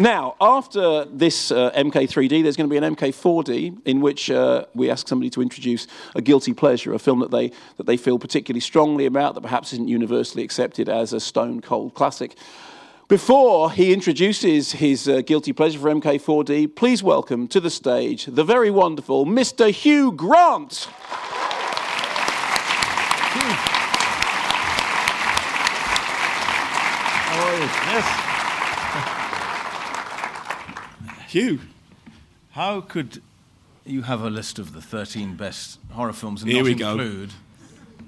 Now, 0.00 0.36
after 0.40 1.06
this 1.06 1.50
uh, 1.50 1.72
MK3D, 1.72 2.44
there's 2.44 2.56
going 2.56 2.70
to 2.70 2.72
be 2.72 2.76
an 2.76 2.94
MK4D 2.94 3.84
in 3.84 4.00
which 4.00 4.30
uh, 4.30 4.64
we 4.72 4.90
ask 4.90 5.08
somebody 5.08 5.28
to 5.30 5.42
introduce 5.42 5.88
a 6.14 6.22
guilty 6.22 6.54
pleasure, 6.54 6.94
a 6.94 7.00
film 7.00 7.18
that 7.18 7.32
they 7.32 7.50
that 7.78 7.86
they 7.86 7.96
feel 7.96 8.16
particularly 8.16 8.60
strongly 8.60 9.06
about, 9.06 9.34
that 9.34 9.40
perhaps 9.40 9.72
isn't 9.72 9.88
universally 9.88 10.44
accepted 10.44 10.88
as 10.88 11.12
a 11.12 11.18
stone 11.18 11.60
cold 11.60 11.94
classic. 11.94 12.36
Before 13.08 13.72
he 13.72 13.92
introduces 13.92 14.70
his 14.70 15.08
uh, 15.08 15.22
guilty 15.22 15.52
pleasure 15.52 15.80
for 15.80 15.90
MK4D, 15.90 16.76
please 16.76 17.02
welcome 17.02 17.48
to 17.48 17.58
the 17.58 17.70
stage 17.70 18.26
the 18.26 18.44
very 18.44 18.70
wonderful 18.70 19.26
Mr. 19.26 19.68
Hugh 19.72 20.12
Grant. 20.12 20.84
How 27.24 27.48
are 27.48 27.56
you? 27.56 27.64
Yes. 27.92 28.27
Hugh. 31.28 31.60
How 32.52 32.80
could 32.80 33.22
you 33.84 34.02
have 34.02 34.22
a 34.22 34.30
list 34.30 34.58
of 34.58 34.72
the 34.72 34.80
13 34.82 35.36
best 35.36 35.78
horror 35.92 36.12
films 36.12 36.42
and 36.42 36.50
Here 36.50 36.62
not 36.62 36.66
we 36.66 36.74
go. 36.74 36.90
include 36.92 37.32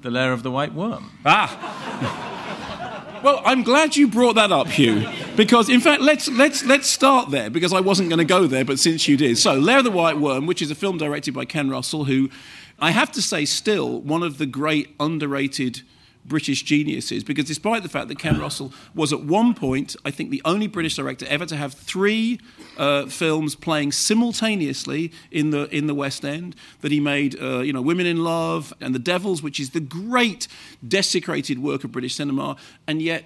The 0.03 0.11
Lair 0.11 0.33
of 0.33 0.43
the 0.43 0.51
White 0.51 0.75
Worm? 0.75 1.12
Ah. 1.25 3.21
well, 3.23 3.43
I'm 3.45 3.62
glad 3.62 3.97
you 3.97 4.09
brought 4.09 4.35
that 4.37 4.51
up, 4.53 4.66
Hugh, 4.68 5.07
because 5.37 5.68
in 5.68 5.81
fact, 5.81 6.01
let's 6.03 6.29
let's 6.29 6.64
let's 6.64 6.89
start 6.89 7.31
there 7.31 7.51
because 7.51 7.73
I 7.73 7.81
wasn't 7.81 8.09
going 8.09 8.18
to 8.18 8.25
go 8.25 8.47
there, 8.47 8.64
but 8.64 8.79
since 8.79 9.07
you 9.07 9.16
did, 9.16 9.37
so 9.39 9.55
Lair 9.55 9.79
of 9.79 9.85
the 9.85 9.91
White 9.91 10.18
Worm, 10.18 10.47
which 10.47 10.62
is 10.62 10.71
a 10.71 10.75
film 10.75 10.97
directed 10.99 11.35
by 11.35 11.45
Ken 11.45 11.68
Russell, 11.71 12.05
who 12.07 12.31
I 12.79 12.91
have 12.93 13.12
to 13.12 13.23
say, 13.23 13.45
still 13.45 14.01
one 14.01 14.23
of 14.23 14.39
the 14.39 14.47
great 14.47 14.95
underrated. 14.99 15.83
British 16.25 16.62
geniuses, 16.62 17.25
because 17.25 17.47
despite 17.47 17.83
the 17.83 17.89
fact 17.89 18.09
that 18.09 18.18
Ken 18.18 18.39
Russell 18.39 18.73
was 18.95 19.12
at 19.12 19.23
one 19.23 19.55
point, 19.55 19.97
I 20.05 20.11
think, 20.11 20.31
the 20.31 20.43
only 20.45 20.66
British 20.66 20.97
director 20.97 21.27
ever 21.29 21.47
to 21.47 21.57
have 21.57 21.73
three 21.75 22.41
uh, 22.79 23.07
films 23.07 23.55
playing 23.55 23.93
simultaneously 23.93 25.12
in 25.31 25.51
the 25.51 25.75
in 25.75 25.87
the 25.87 25.95
West 25.95 26.25
End, 26.25 26.55
that 26.83 26.93
he 26.93 27.01
made, 27.01 27.41
uh, 27.41 27.61
you 27.61 27.73
know, 27.73 27.83
Women 27.83 28.07
in 28.07 28.23
Love 28.23 28.73
and 28.81 28.95
The 28.95 28.99
Devils, 28.99 29.43
which 29.43 29.59
is 29.59 29.71
the 29.71 29.81
great 29.81 30.47
desecrated 30.87 31.59
work 31.59 31.85
of 31.85 31.93
British 31.93 32.14
cinema, 32.14 32.57
and 32.87 33.01
yet 33.01 33.25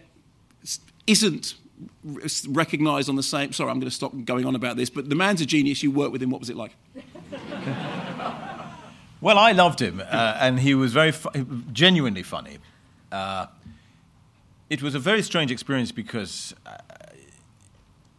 isn't 1.07 1.55
recognised 2.49 3.09
on 3.09 3.16
the 3.16 3.22
same. 3.22 3.53
Sorry, 3.53 3.70
I'm 3.70 3.80
going 3.80 3.90
to 3.90 3.95
stop 3.95 4.12
going 4.24 4.47
on 4.47 4.55
about 4.55 4.76
this, 4.76 4.88
but 4.88 5.09
the 5.09 5.16
man's 5.16 5.40
a 5.40 5.47
genius. 5.47 5.82
You 5.82 5.90
worked 5.90 6.12
with 6.12 6.22
him. 6.22 6.30
What 6.30 6.40
was 6.40 6.51
it 6.51 6.57
like? 6.57 6.74
Well, 9.24 9.38
I 9.38 9.53
loved 9.53 9.80
him, 9.80 10.03
uh, 10.07 10.36
and 10.38 10.61
he 10.61 10.74
was 10.74 10.92
very 10.92 11.11
fu- 11.11 11.30
genuinely 11.72 12.22
funny. 12.22 12.59
Uh, 13.14 13.46
it 14.68 14.82
was 14.82 14.96
a 14.96 14.98
very 14.98 15.22
strange 15.22 15.52
experience 15.52 15.92
because 15.92 16.52
uh, 16.66 16.76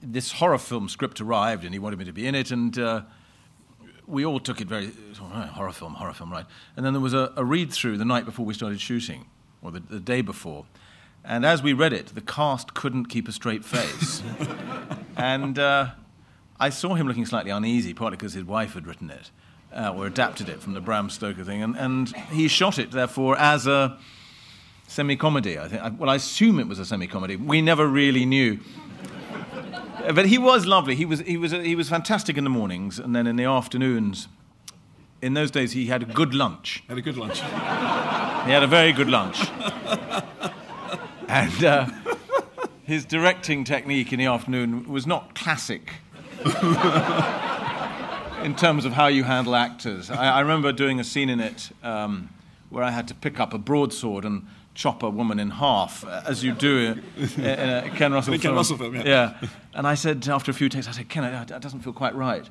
this 0.02 0.32
horror 0.32 0.58
film 0.58 0.88
script 0.88 1.20
arrived, 1.20 1.66
and 1.66 1.74
he 1.74 1.80
wanted 1.80 2.00
me 2.00 2.06
to 2.06 2.14
be 2.14 2.26
in 2.26 2.34
it, 2.34 2.50
and 2.50 2.80
uh, 2.80 3.02
we 4.08 4.26
all 4.26 4.40
took 4.40 4.62
it 4.62 4.68
very 4.70 4.92
oh, 5.20 5.26
horror 5.26 5.74
film, 5.74 5.96
horror 5.96 6.14
film, 6.14 6.32
right? 6.32 6.46
And 6.78 6.86
then 6.86 6.94
there 6.94 7.02
was 7.02 7.14
a, 7.14 7.34
a 7.36 7.44
read 7.44 7.74
through 7.74 7.98
the 7.98 8.06
night 8.06 8.24
before 8.24 8.46
we 8.46 8.54
started 8.54 8.80
shooting, 8.80 9.26
or 9.62 9.72
the, 9.72 9.82
the 9.82 10.00
day 10.00 10.22
before. 10.22 10.66
And 11.26 11.46
as 11.46 11.62
we 11.62 11.74
read 11.74 11.92
it, 11.92 12.08
the 12.16 12.22
cast 12.22 12.74
couldn't 12.74 13.08
keep 13.08 13.28
a 13.28 13.34
straight 13.34 13.66
face. 13.66 14.24
and 15.18 15.60
uh, 15.60 15.90
I 16.58 16.70
saw 16.70 16.94
him 16.94 17.06
looking 17.06 17.26
slightly 17.26 17.52
uneasy, 17.52 17.94
partly 17.94 18.16
because 18.16 18.32
his 18.32 18.46
wife 18.46 18.76
had 18.76 18.88
written 18.88 19.10
it, 19.10 19.30
uh, 19.76 19.94
or 19.94 20.08
adapted 20.08 20.48
it 20.48 20.62
from 20.62 20.74
the 20.74 20.80
Bram 20.80 21.10
Stoker 21.10 21.44
thing. 21.44 21.62
And, 21.62 21.76
and 21.76 22.16
he 22.32 22.48
shot 22.48 22.80
it, 22.80 22.92
therefore, 22.92 23.38
as 23.38 23.68
a 23.68 23.98
semi 24.88 25.16
comedy. 25.16 25.58
I 25.60 25.68
think. 25.68 26.00
Well, 26.00 26.10
I 26.10 26.16
assume 26.16 26.60
it 26.60 26.68
was 26.68 26.80
a 26.80 26.86
semi 26.86 27.08
comedy. 27.08 27.36
We 27.36 27.62
never 27.62 27.88
really 27.88 28.26
knew. 28.26 28.60
But 30.14 30.28
he 30.28 30.38
was 30.38 30.66
lovely. 30.66 30.94
He 30.96 31.06
was, 31.06 31.22
he, 31.22 31.36
was, 31.38 31.52
he 31.52 31.76
was 31.76 31.90
fantastic 31.90 32.38
in 32.38 32.44
the 32.44 32.50
mornings, 32.50 33.00
and 33.00 33.16
then 33.16 33.26
in 33.26 33.38
the 33.38 33.46
afternoons, 33.46 34.28
in 35.22 35.34
those 35.34 35.50
days, 35.50 35.72
he 35.72 35.88
had 35.88 36.04
a 36.04 36.06
good 36.06 36.36
lunch. 36.36 36.84
Had 36.88 37.00
a 37.00 37.02
good 37.02 37.18
lunch. 37.18 37.40
He 37.40 38.52
had 38.52 38.62
a 38.62 38.68
very 38.68 38.92
good 38.92 39.10
lunch. 39.10 39.50
and 41.28 41.64
uh, 41.64 41.88
his 42.84 43.06
directing 43.06 43.64
technique 43.64 44.14
in 44.14 44.20
the 44.20 44.28
afternoon 44.28 44.88
was 44.88 45.08
not 45.08 45.34
classic 45.34 45.94
in 48.44 48.56
terms 48.56 48.86
of 48.86 48.94
how 48.94 49.08
you 49.08 49.24
handle 49.24 49.56
actors. 49.56 50.12
I, 50.12 50.38
I 50.38 50.40
remember 50.42 50.72
doing 50.72 51.00
a 51.00 51.04
scene 51.04 51.30
in 51.30 51.40
it 51.40 51.72
um, 51.82 52.30
where 52.70 52.84
I 52.84 52.92
had 52.92 53.08
to 53.08 53.16
pick 53.16 53.40
up 53.40 53.54
a 53.54 53.58
broadsword 53.58 54.26
and 54.26 54.46
chop 54.76 55.04
a 55.04 55.10
woman 55.10 55.40
in 55.40 55.50
half, 55.50 56.06
uh, 56.06 56.22
as 56.28 56.44
you 56.44 56.54
do 56.54 57.02
in, 57.18 57.44
in 57.44 57.70
a 57.70 57.90
Ken 57.96 58.14
Russell 58.14 58.34
In 58.34 58.40
a 58.40 58.42
Ken 58.42 58.50
film. 58.50 58.56
Russell 58.56 58.78
film, 58.78 58.96
yeah. 58.96 59.40
And 59.74 59.88
I 59.88 59.96
said, 59.96 60.28
after 60.28 60.52
a 60.52 60.54
few 60.54 60.70
takes, 60.70 60.88
I 60.88 60.92
said, 60.92 61.10
Ken, 61.10 61.24
that 61.24 61.48
that 61.48 61.62
doesn't 61.62 61.80
feel 61.80 61.94
quite 61.94 62.14
right. 62.14 62.48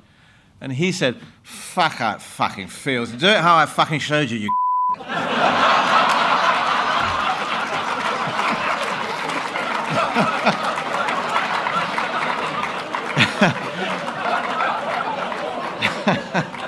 And 0.61 0.73
he 0.73 0.91
said, 0.91 1.17
fuck 1.43 1.93
how 1.93 2.15
it 2.15 2.23
fucking 2.23 2.69
feels. 2.69 3.13
Do 3.13 3.29
it 3.29 3.39
how 3.39 3.57
I 3.57 3.67
fucking 3.67 4.01
showed 4.01 4.31
you, 4.31 4.39
you 4.39 4.51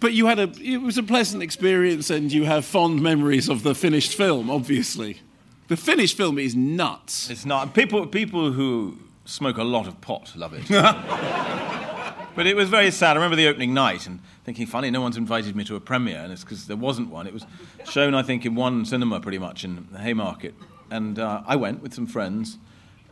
But 0.00 0.14
you 0.14 0.26
had 0.26 0.38
a 0.38 0.50
it 0.60 0.78
was 0.78 0.96
a 0.98 1.02
pleasant 1.02 1.42
experience, 1.42 2.10
and 2.10 2.32
you 2.32 2.44
have 2.44 2.64
fond 2.64 3.02
memories 3.02 3.48
of 3.48 3.62
the 3.62 3.74
finished 3.74 4.14
film. 4.14 4.50
Obviously, 4.50 5.20
the 5.68 5.76
finished 5.76 6.16
film 6.16 6.38
is 6.38 6.56
nuts. 6.56 7.30
It's 7.30 7.44
not. 7.44 7.74
People, 7.74 8.06
people 8.06 8.50
who 8.52 8.98
smoke 9.24 9.58
a 9.58 9.62
lot 9.62 9.86
of 9.86 10.00
pot 10.00 10.32
love 10.34 10.52
it. 10.52 10.68
but 12.34 12.46
it 12.46 12.56
was 12.56 12.68
very 12.68 12.90
sad. 12.90 13.12
I 13.12 13.14
remember 13.14 13.36
the 13.36 13.46
opening 13.46 13.72
night 13.74 14.06
and 14.06 14.20
thinking, 14.44 14.66
funny, 14.66 14.90
no 14.90 15.00
one's 15.00 15.16
invited 15.16 15.54
me 15.54 15.64
to 15.64 15.76
a 15.76 15.80
premiere, 15.80 16.18
and 16.18 16.32
it's 16.32 16.42
because 16.42 16.66
there 16.66 16.76
wasn't 16.76 17.10
one. 17.10 17.26
It 17.26 17.32
was 17.32 17.46
shown, 17.84 18.14
I 18.14 18.22
think, 18.22 18.44
in 18.44 18.54
one 18.54 18.84
cinema 18.84 19.20
pretty 19.20 19.38
much 19.38 19.64
in 19.64 19.86
the 19.92 19.98
Haymarket. 19.98 20.54
And 20.90 21.18
uh, 21.18 21.42
I 21.46 21.56
went 21.56 21.82
with 21.82 21.94
some 21.94 22.06
friends, 22.06 22.58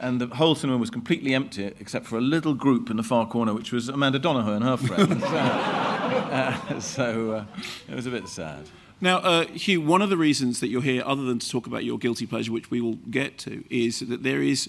and 0.01 0.21
the 0.21 0.27
whole 0.35 0.55
cinema 0.55 0.79
was 0.79 0.91
completely 0.91 1.35
empty 1.35 1.73
except 1.81 2.07
for 2.07 2.19
a 2.19 2.21
little 2.21 2.55
group 2.55 2.91
in 2.91 2.97
the 2.97 3.03
far 3.03 3.27
corner, 3.27 3.55
which 3.55 3.73
was 3.73 3.89
Amanda 3.89 4.19
Donohoe 4.19 4.55
and 4.55 4.65
her 4.65 4.77
friends. 4.77 5.23
so 5.25 5.29
uh, 6.31 6.81
so 6.81 7.33
uh, 7.33 7.45
it 7.89 7.95
was 7.95 8.07
a 8.07 8.11
bit 8.11 8.29
sad. 8.29 8.69
Now, 9.01 9.19
uh, 9.19 9.47
Hugh, 9.47 9.81
one 9.81 10.03
of 10.03 10.11
the 10.11 10.17
reasons 10.17 10.59
that 10.61 10.69
you're 10.69 10.83
here, 10.83 11.03
other 11.07 11.23
than 11.23 11.39
to 11.39 11.49
talk 11.49 11.67
about 11.67 11.85
your 11.85 11.99
guilty 11.99 12.27
pleasure, 12.27 12.51
which 12.51 12.71
we 12.71 12.81
will 12.81 12.97
get 13.11 13.39
to, 13.39 13.65
is 13.71 14.01
that 14.01 14.23
there 14.23 14.43
is 14.43 14.69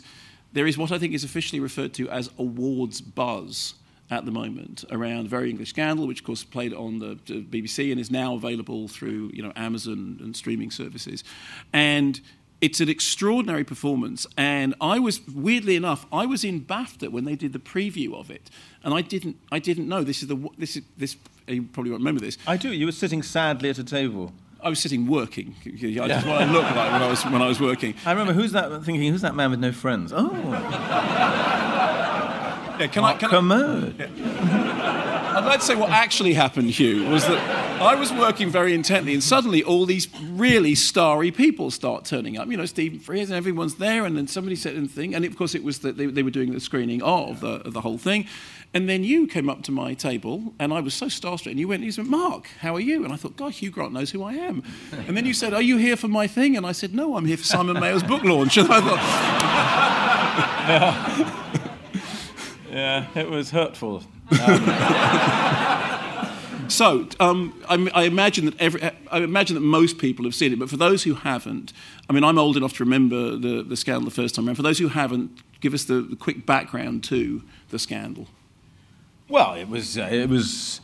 there 0.53 0.67
is 0.67 0.77
what 0.77 0.91
I 0.91 0.97
think 0.97 1.13
is 1.13 1.23
officially 1.23 1.59
referred 1.59 1.93
to 1.95 2.09
as 2.09 2.29
awards 2.37 3.01
buzz 3.01 3.75
at 4.11 4.25
the 4.25 4.31
moment 4.31 4.83
around 4.89 5.29
Very 5.29 5.49
English 5.49 5.69
Scandal, 5.69 6.07
which 6.07 6.21
of 6.21 6.25
course 6.25 6.43
played 6.43 6.73
on 6.73 6.97
the, 6.97 7.19
the 7.25 7.41
BBC 7.43 7.91
and 7.91 7.99
is 7.99 8.09
now 8.09 8.33
available 8.33 8.87
through 8.87 9.31
you 9.33 9.43
know 9.43 9.51
Amazon 9.55 10.17
and 10.21 10.35
streaming 10.35 10.71
services, 10.71 11.23
and 11.73 12.21
it's 12.61 12.79
an 12.79 12.89
extraordinary 12.89 13.63
performance. 13.63 14.27
And 14.37 14.75
I 14.81 14.99
was 14.99 15.25
weirdly 15.27 15.75
enough, 15.75 16.05
I 16.11 16.25
was 16.25 16.43
in 16.43 16.61
BAFTA 16.61 17.09
when 17.09 17.25
they 17.25 17.35
did 17.35 17.53
the 17.53 17.59
preview 17.59 18.13
of 18.19 18.29
it, 18.29 18.49
and 18.83 18.93
I 18.93 19.01
didn't 19.01 19.37
I 19.51 19.59
didn't 19.59 19.87
know 19.87 20.03
this 20.03 20.21
is 20.21 20.27
the 20.27 20.49
this 20.57 20.75
is 20.75 20.83
this 20.97 21.15
uh, 21.47 21.53
you 21.53 21.63
probably 21.63 21.91
won't 21.91 22.01
remember 22.01 22.21
this. 22.21 22.37
I 22.47 22.57
do. 22.57 22.71
You 22.73 22.85
were 22.85 22.91
sitting 22.91 23.23
sadly 23.23 23.69
at 23.69 23.77
a 23.77 23.83
table. 23.83 24.33
I 24.61 24.67
was 24.67 24.79
sitting 24.79 25.07
working. 25.07 25.55
I 25.65 25.69
just 26.07 26.27
what 26.27 26.41
I 26.41 26.45
looked 26.51 26.75
like 26.75 26.91
when 26.91 27.01
I 27.01 27.09
was 27.09 27.23
when 27.25 27.41
I 27.41 27.47
was 27.47 27.59
working. 27.59 27.95
I 28.05 28.11
remember 28.11 28.33
who's 28.33 28.51
that 28.51 28.83
thinking, 28.83 29.09
who's 29.11 29.21
that 29.21 29.35
man 29.35 29.51
with 29.51 29.59
no 29.59 29.71
friends? 29.71 30.11
Oh. 30.15 30.29
Yeah, 32.79 32.87
can 32.87 33.03
I, 33.03 33.13
can 33.17 33.27
I 33.27 33.31
Kermode. 33.31 34.01
I'd 34.01 35.45
like 35.45 35.59
to 35.59 35.65
say 35.65 35.75
what 35.75 35.89
actually 35.89 36.33
happened, 36.33 36.69
Hugh, 36.69 37.09
was 37.09 37.25
that 37.27 37.68
I 37.81 37.95
was 37.95 38.11
working 38.11 38.49
very 38.49 38.73
intently, 38.73 39.13
and 39.13 39.23
suddenly 39.23 39.63
all 39.63 39.85
these 39.85 40.07
really 40.21 40.75
starry 40.75 41.31
people 41.31 41.71
start 41.71 42.03
turning 42.03 42.37
up. 42.37 42.49
You 42.49 42.57
know, 42.57 42.65
Stephen 42.65 42.99
Frears 42.99 43.25
and 43.25 43.33
everyone's 43.33 43.75
there, 43.75 44.05
and 44.05 44.17
then 44.17 44.27
somebody 44.27 44.57
said 44.57 44.75
a 44.75 44.85
thing, 44.85 45.15
and 45.15 45.23
of 45.23 45.37
course 45.37 45.55
it 45.55 45.63
was 45.63 45.79
that 45.79 45.95
they, 45.97 46.07
they 46.07 46.21
were 46.21 46.29
doing 46.29 46.51
the 46.51 46.59
screening 46.59 47.01
of 47.01 47.39
the, 47.39 47.61
of 47.65 47.73
the 47.73 47.81
whole 47.81 47.97
thing. 47.97 48.27
And 48.73 48.87
then 48.89 49.03
you 49.03 49.25
came 49.27 49.49
up 49.49 49.63
to 49.63 49.71
my 49.71 49.93
table, 49.93 50.53
and 50.59 50.73
I 50.73 50.81
was 50.81 50.93
so 50.93 51.07
starstruck. 51.07 51.49
And 51.51 51.59
you 51.59 51.67
went, 51.67 51.81
you 51.81 51.91
said, 51.91 52.05
Mark, 52.05 52.47
how 52.59 52.75
are 52.75 52.79
you? 52.79 53.03
And 53.03 53.11
I 53.11 53.15
thought, 53.15 53.35
God, 53.37 53.53
Hugh 53.53 53.71
Grant 53.71 53.93
knows 53.93 54.11
who 54.11 54.23
I 54.23 54.33
am. 54.33 54.61
And 55.07 55.17
then 55.17 55.25
you 55.25 55.33
said, 55.33 55.53
Are 55.53 55.61
you 55.61 55.77
here 55.77 55.95
for 55.95 56.07
my 56.07 56.27
thing? 56.27 56.55
And 56.55 56.65
I 56.65 56.73
said, 56.73 56.93
No, 56.93 57.17
I'm 57.17 57.25
here 57.25 57.37
for 57.37 57.45
Simon 57.45 57.79
Mayo's 57.79 58.03
book 58.03 58.23
launch. 58.23 58.57
And 58.59 58.67
I 58.71 58.81
thought, 58.81 58.99
Yeah, 62.69 63.07
it 63.15 63.29
was 63.29 63.49
hurtful. 63.49 64.03
Um, 64.31 65.87
So 66.69 67.07
um, 67.19 67.61
I, 67.67 67.89
I, 67.93 68.03
imagine 68.03 68.45
that 68.45 68.59
every, 68.61 68.81
I 69.11 69.17
imagine 69.17 69.55
that 69.55 69.61
most 69.61 69.97
people 69.97 70.23
have 70.25 70.35
seen 70.35 70.53
it, 70.53 70.59
but 70.59 70.69
for 70.69 70.77
those 70.77 71.03
who 71.03 71.15
haven't, 71.15 71.73
I 72.07 72.13
mean, 72.13 72.23
I'm 72.23 72.37
old 72.37 72.57
enough 72.57 72.73
to 72.73 72.83
remember 72.83 73.35
the, 73.35 73.63
the 73.63 73.75
scandal 73.75 74.05
the 74.05 74.11
first 74.11 74.35
time 74.35 74.47
around. 74.47 74.55
For 74.55 74.61
those 74.61 74.77
who 74.77 74.89
haven't, 74.89 75.41
give 75.61 75.73
us 75.73 75.85
the, 75.85 75.95
the 76.01 76.15
quick 76.15 76.45
background 76.45 77.03
to 77.05 77.41
the 77.69 77.79
scandal. 77.79 78.27
Well, 79.27 79.55
it 79.55 79.67
was 79.67 79.97
uh, 79.97 80.09
it 80.11 80.29
was 80.29 80.81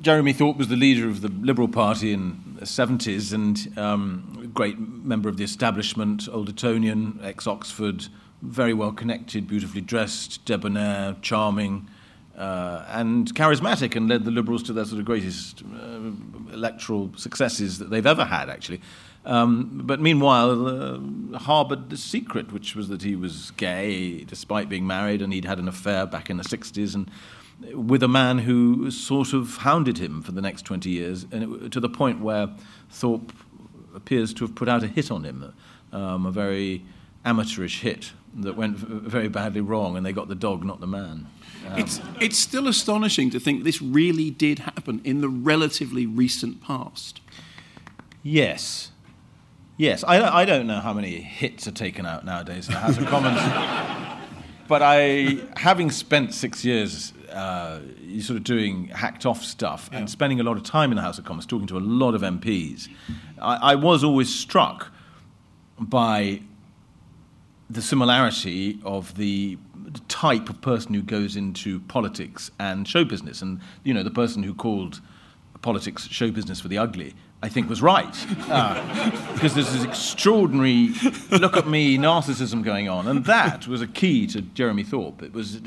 Jeremy 0.00 0.32
Thorpe 0.32 0.56
was 0.56 0.68
the 0.68 0.76
leader 0.76 1.08
of 1.08 1.20
the 1.20 1.28
Liberal 1.28 1.68
Party 1.68 2.12
in 2.12 2.56
the 2.58 2.64
70s 2.64 3.32
and 3.32 3.78
um, 3.78 4.40
a 4.42 4.46
great 4.46 4.78
member 4.78 5.28
of 5.28 5.36
the 5.36 5.44
establishment, 5.44 6.28
old 6.30 6.48
Etonian, 6.48 7.18
ex 7.22 7.46
Oxford, 7.46 8.06
very 8.42 8.74
well 8.74 8.92
connected, 8.92 9.48
beautifully 9.48 9.80
dressed, 9.80 10.44
debonair, 10.44 11.16
charming 11.22 11.88
uh, 12.42 12.84
and 12.88 13.32
charismatic 13.34 13.94
and 13.94 14.08
led 14.08 14.24
the 14.24 14.30
Liberals 14.32 14.64
to 14.64 14.72
their 14.72 14.84
sort 14.84 14.98
of 14.98 15.04
greatest 15.04 15.62
uh, 15.62 16.10
electoral 16.52 17.12
successes 17.16 17.78
that 17.78 17.88
they've 17.88 18.06
ever 18.06 18.24
had, 18.24 18.50
actually. 18.50 18.80
Um, 19.24 19.82
but 19.84 20.00
meanwhile, 20.00 20.66
uh, 20.66 21.38
harboured 21.38 21.90
the 21.90 21.96
secret, 21.96 22.52
which 22.52 22.74
was 22.74 22.88
that 22.88 23.02
he 23.02 23.14
was 23.14 23.52
gay 23.52 24.24
despite 24.24 24.68
being 24.68 24.88
married, 24.88 25.22
and 25.22 25.32
he'd 25.32 25.44
had 25.44 25.60
an 25.60 25.68
affair 25.68 26.04
back 26.04 26.30
in 26.30 26.36
the 26.36 26.42
60s, 26.42 26.96
and 26.96 27.08
with 27.74 28.02
a 28.02 28.08
man 28.08 28.38
who 28.38 28.90
sort 28.90 29.32
of 29.32 29.58
hounded 29.58 29.98
him 29.98 30.20
for 30.20 30.32
the 30.32 30.42
next 30.42 30.62
20 30.62 30.90
years, 30.90 31.26
and 31.30 31.44
it, 31.44 31.70
to 31.70 31.78
the 31.78 31.88
point 31.88 32.20
where 32.20 32.48
Thorpe 32.90 33.32
appears 33.94 34.34
to 34.34 34.44
have 34.46 34.56
put 34.56 34.68
out 34.68 34.82
a 34.82 34.88
hit 34.88 35.12
on 35.12 35.22
him, 35.22 35.54
um, 35.92 36.26
a 36.26 36.32
very 36.32 36.84
amateurish 37.24 37.82
hit 37.82 38.10
that 38.34 38.56
went 38.56 38.76
very 38.76 39.28
badly 39.28 39.60
wrong, 39.60 39.96
and 39.96 40.04
they 40.04 40.12
got 40.12 40.26
the 40.26 40.34
dog, 40.34 40.64
not 40.64 40.80
the 40.80 40.88
man. 40.88 41.28
Um, 41.68 41.78
it's, 41.78 42.00
it's 42.20 42.38
still 42.38 42.68
astonishing 42.68 43.30
to 43.30 43.40
think 43.40 43.64
this 43.64 43.80
really 43.80 44.30
did 44.30 44.60
happen 44.60 45.00
in 45.04 45.20
the 45.20 45.28
relatively 45.28 46.06
recent 46.06 46.60
past. 46.62 47.20
Yes. 48.22 48.90
Yes. 49.76 50.04
I, 50.04 50.40
I 50.40 50.44
don't 50.44 50.66
know 50.66 50.80
how 50.80 50.92
many 50.92 51.20
hits 51.20 51.66
are 51.66 51.72
taken 51.72 52.06
out 52.06 52.24
nowadays 52.24 52.68
in 52.68 52.74
the 52.74 52.80
House 52.80 52.98
of 52.98 53.06
Commons. 53.06 53.40
but 54.68 54.82
I, 54.82 55.38
having 55.56 55.90
spent 55.90 56.34
six 56.34 56.64
years 56.64 57.12
uh, 57.32 57.80
sort 58.20 58.36
of 58.36 58.44
doing 58.44 58.88
hacked 58.88 59.26
off 59.26 59.42
stuff 59.42 59.88
yeah. 59.90 59.98
and 59.98 60.10
spending 60.10 60.40
a 60.40 60.42
lot 60.42 60.56
of 60.56 60.62
time 60.62 60.92
in 60.92 60.96
the 60.96 61.02
House 61.02 61.18
of 61.18 61.24
Commons, 61.24 61.46
talking 61.46 61.66
to 61.68 61.78
a 61.78 61.80
lot 61.80 62.14
of 62.14 62.22
MPs, 62.22 62.88
I, 63.40 63.72
I 63.72 63.74
was 63.74 64.04
always 64.04 64.32
struck 64.32 64.92
by 65.78 66.42
the 67.68 67.82
similarity 67.82 68.78
of 68.84 69.16
the 69.16 69.58
type 70.08 70.48
of 70.48 70.60
person 70.60 70.94
who 70.94 71.02
goes 71.02 71.36
into 71.36 71.80
politics 71.80 72.50
and 72.58 72.86
show 72.86 73.04
business. 73.04 73.42
And, 73.42 73.60
you 73.84 73.94
know, 73.94 74.02
the 74.02 74.10
person 74.10 74.42
who 74.42 74.54
called 74.54 75.00
politics 75.62 76.08
show 76.08 76.30
business 76.30 76.60
for 76.60 76.68
the 76.68 76.78
ugly, 76.78 77.14
I 77.42 77.48
think 77.48 77.68
was 77.68 77.82
right. 77.82 78.14
Uh, 78.48 79.32
because 79.34 79.54
there's 79.54 79.72
this 79.72 79.84
extraordinary 79.84 80.90
look 81.30 81.56
at 81.56 81.66
me 81.66 81.98
narcissism 81.98 82.62
going 82.62 82.88
on. 82.88 83.08
And 83.08 83.24
that 83.24 83.66
was 83.66 83.80
a 83.80 83.86
key 83.86 84.26
to 84.28 84.42
Jeremy 84.42 84.84
Thorpe. 84.84 85.22
It 85.22 85.32
was, 85.32 85.60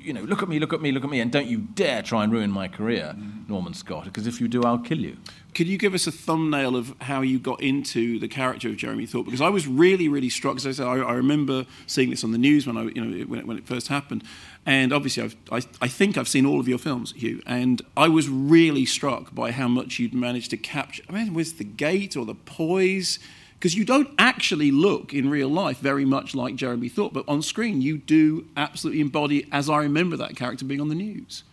you 0.00 0.12
know, 0.12 0.22
look 0.22 0.42
at 0.42 0.48
me, 0.48 0.60
look 0.60 0.72
at 0.72 0.80
me, 0.80 0.92
look 0.92 1.04
at 1.04 1.10
me, 1.10 1.20
and 1.20 1.32
don't 1.32 1.46
you 1.46 1.58
dare 1.58 2.02
try 2.02 2.22
and 2.22 2.32
ruin 2.32 2.50
my 2.50 2.68
career, 2.68 3.16
Norman 3.48 3.74
Scott, 3.74 4.04
because 4.04 4.26
if 4.26 4.40
you 4.40 4.46
do, 4.46 4.62
I'll 4.62 4.78
kill 4.78 4.98
you. 4.98 5.16
Could 5.56 5.68
you 5.68 5.78
give 5.78 5.94
us 5.94 6.06
a 6.06 6.12
thumbnail 6.12 6.76
of 6.76 6.94
how 7.00 7.22
you 7.22 7.38
got 7.38 7.62
into 7.62 8.18
the 8.18 8.28
character 8.28 8.68
of 8.68 8.76
Jeremy 8.76 9.06
Thorpe? 9.06 9.24
Because 9.24 9.40
I 9.40 9.48
was 9.48 9.66
really, 9.66 10.06
really 10.06 10.28
struck. 10.28 10.56
As 10.56 10.66
I 10.66 10.72
said, 10.72 10.86
I, 10.86 10.96
I 10.96 11.14
remember 11.14 11.64
seeing 11.86 12.10
this 12.10 12.22
on 12.22 12.32
the 12.32 12.36
news 12.36 12.66
when 12.66 12.76
I, 12.76 12.82
you 12.82 13.02
know, 13.02 13.24
when 13.24 13.40
it, 13.40 13.46
when 13.46 13.56
it 13.56 13.66
first 13.66 13.88
happened, 13.88 14.22
and 14.66 14.92
obviously, 14.92 15.22
I've, 15.22 15.36
I, 15.50 15.62
I 15.80 15.88
think 15.88 16.18
I've 16.18 16.28
seen 16.28 16.44
all 16.44 16.60
of 16.60 16.68
your 16.68 16.76
films, 16.76 17.14
Hugh, 17.16 17.40
and 17.46 17.80
I 17.96 18.06
was 18.06 18.28
really 18.28 18.84
struck 18.84 19.34
by 19.34 19.50
how 19.50 19.66
much 19.66 19.98
you'd 19.98 20.12
managed 20.12 20.50
to 20.50 20.58
capture. 20.58 21.02
I 21.08 21.12
mean, 21.12 21.32
was 21.32 21.54
the 21.54 21.64
gait 21.64 22.18
or 22.18 22.26
the 22.26 22.34
poise? 22.34 23.18
Because 23.54 23.74
you 23.74 23.86
don't 23.86 24.10
actually 24.18 24.70
look 24.70 25.14
in 25.14 25.30
real 25.30 25.48
life 25.48 25.78
very 25.78 26.04
much 26.04 26.34
like 26.34 26.56
Jeremy 26.56 26.90
Thorpe, 26.90 27.14
but 27.14 27.24
on 27.26 27.40
screen 27.40 27.80
you 27.80 27.96
do 27.96 28.46
absolutely 28.58 29.00
embody, 29.00 29.48
as 29.50 29.70
I 29.70 29.78
remember 29.78 30.18
that 30.18 30.36
character 30.36 30.66
being 30.66 30.82
on 30.82 30.90
the 30.90 30.94
news. 30.94 31.44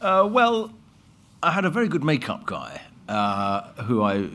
Uh, 0.00 0.28
well, 0.28 0.72
I 1.40 1.52
had 1.52 1.64
a 1.64 1.70
very 1.70 1.86
good 1.86 2.02
makeup 2.02 2.46
guy 2.46 2.80
uh, 3.08 3.62
who 3.82 4.02
I 4.02 4.28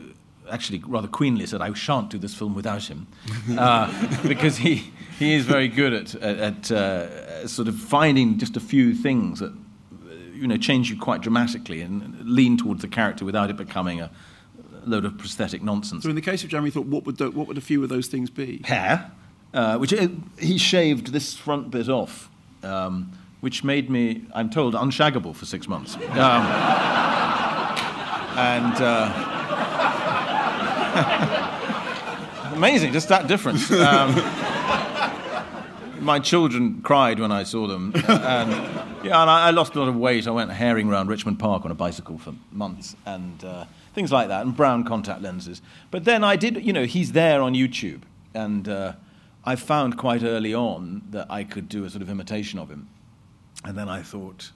actually 0.50 0.82
rather 0.86 1.08
queenly 1.08 1.46
said, 1.46 1.60
I 1.62 1.72
shan't 1.74 2.10
do 2.10 2.18
this 2.18 2.34
film 2.34 2.54
without 2.54 2.84
him. 2.84 3.06
Uh, 3.58 3.92
because 4.26 4.58
he, 4.58 4.92
he 5.18 5.34
is 5.34 5.44
very 5.44 5.68
good 5.68 5.92
at, 5.92 6.14
at, 6.16 6.38
at 6.38 6.70
uh, 6.70 7.46
sort 7.46 7.68
of 7.68 7.76
finding 7.76 8.38
just 8.38 8.56
a 8.56 8.60
few 8.60 8.94
things 8.94 9.40
that 9.40 9.52
you 10.40 10.46
know, 10.46 10.56
change 10.56 10.88
you 10.88 10.96
quite 10.96 11.20
dramatically 11.20 11.82
and 11.82 12.18
lean 12.24 12.56
towards 12.56 12.80
the 12.80 12.88
character 12.88 13.24
without 13.24 13.50
it 13.50 13.56
becoming 13.56 14.00
a 14.00 14.10
load 14.86 15.04
of 15.04 15.18
prosthetic 15.18 15.62
nonsense. 15.62 16.04
So, 16.04 16.08
in 16.08 16.14
the 16.14 16.22
case 16.22 16.42
of 16.42 16.48
Jeremy 16.48 16.70
Thorpe, 16.70 16.86
what 16.86 17.04
would, 17.04 17.18
the, 17.18 17.30
what 17.30 17.46
would 17.46 17.58
a 17.58 17.62
few 17.62 17.82
of 17.82 17.90
those 17.90 18.06
things 18.06 18.30
be? 18.30 18.62
Hair, 18.64 19.10
uh, 19.52 19.76
which 19.76 19.92
uh, 19.92 20.08
he 20.38 20.56
shaved 20.56 21.12
this 21.12 21.34
front 21.34 21.70
bit 21.70 21.88
off, 21.88 22.30
um, 22.62 23.12
which 23.40 23.62
made 23.64 23.90
me, 23.90 24.22
I'm 24.34 24.48
told, 24.48 24.74
unshaggable 24.74 25.34
for 25.34 25.44
six 25.44 25.68
months. 25.68 25.96
Um, 25.96 26.00
and 28.36 28.74
uh, 28.80 29.10
amazing, 32.54 32.92
just 32.92 33.08
that 33.08 33.26
difference. 33.26 33.70
Um, 33.70 34.14
my 36.00 36.18
children 36.18 36.80
cried 36.82 37.18
when 37.18 37.32
I 37.32 37.42
saw 37.42 37.66
them, 37.66 37.92
and 37.94 38.50
yeah, 39.04 39.20
and 39.20 39.30
I, 39.30 39.48
I, 39.48 39.50
lost 39.50 39.74
a 39.74 39.78
lot 39.78 39.88
of 39.88 39.96
weight. 39.96 40.26
I 40.26 40.30
went 40.30 40.50
herring 40.50 40.88
around 40.88 41.08
Richmond 41.08 41.38
Park 41.38 41.64
on 41.64 41.70
a 41.70 41.74
bicycle 41.74 42.18
for 42.18 42.34
months, 42.50 42.96
and 43.06 43.44
uh, 43.44 43.64
things 43.94 44.10
like 44.10 44.28
that, 44.28 44.44
and 44.44 44.56
brown 44.56 44.84
contact 44.84 45.22
lenses. 45.22 45.62
But 45.90 46.04
then 46.04 46.24
I 46.24 46.36
did, 46.36 46.64
you 46.64 46.72
know, 46.72 46.84
he's 46.84 47.12
there 47.12 47.42
on 47.42 47.54
YouTube, 47.54 48.02
and 48.34 48.68
uh, 48.68 48.94
I 49.44 49.56
found 49.56 49.98
quite 49.98 50.22
early 50.22 50.54
on 50.54 51.02
that 51.10 51.26
I 51.30 51.44
could 51.44 51.68
do 51.68 51.84
a 51.84 51.90
sort 51.90 52.02
of 52.02 52.08
imitation 52.08 52.58
of 52.58 52.70
him, 52.70 52.88
and 53.64 53.76
then 53.76 53.88
I 53.88 54.02
thought. 54.02 54.52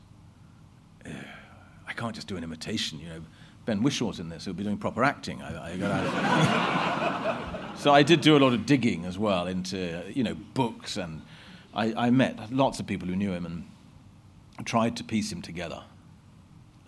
I 1.86 1.92
can't 1.92 2.14
just 2.14 2.26
do 2.26 2.36
an 2.36 2.42
imitation. 2.44 2.98
You 2.98 3.08
know, 3.08 3.20
Ben 3.66 3.82
Whishaw's 3.82 4.20
in 4.20 4.28
this; 4.28 4.44
he'll 4.44 4.54
be 4.54 4.64
doing 4.64 4.76
proper 4.78 5.02
acting. 5.04 5.42
I, 5.42 5.72
I 5.72 5.76
gotta- 5.76 7.38
so 7.76 7.92
I 7.92 8.02
did 8.02 8.20
do 8.20 8.36
a 8.36 8.40
lot 8.40 8.52
of 8.52 8.66
digging 8.66 9.04
as 9.04 9.18
well 9.18 9.46
into 9.46 10.02
you 10.12 10.22
know 10.22 10.34
books, 10.54 10.96
and 10.96 11.22
I, 11.74 12.06
I 12.06 12.10
met 12.10 12.52
lots 12.52 12.80
of 12.80 12.86
people 12.86 13.08
who 13.08 13.16
knew 13.16 13.32
him 13.32 13.46
and 13.46 13.64
tried 14.64 14.96
to 14.96 15.04
piece 15.04 15.32
him 15.32 15.42
together 15.42 15.82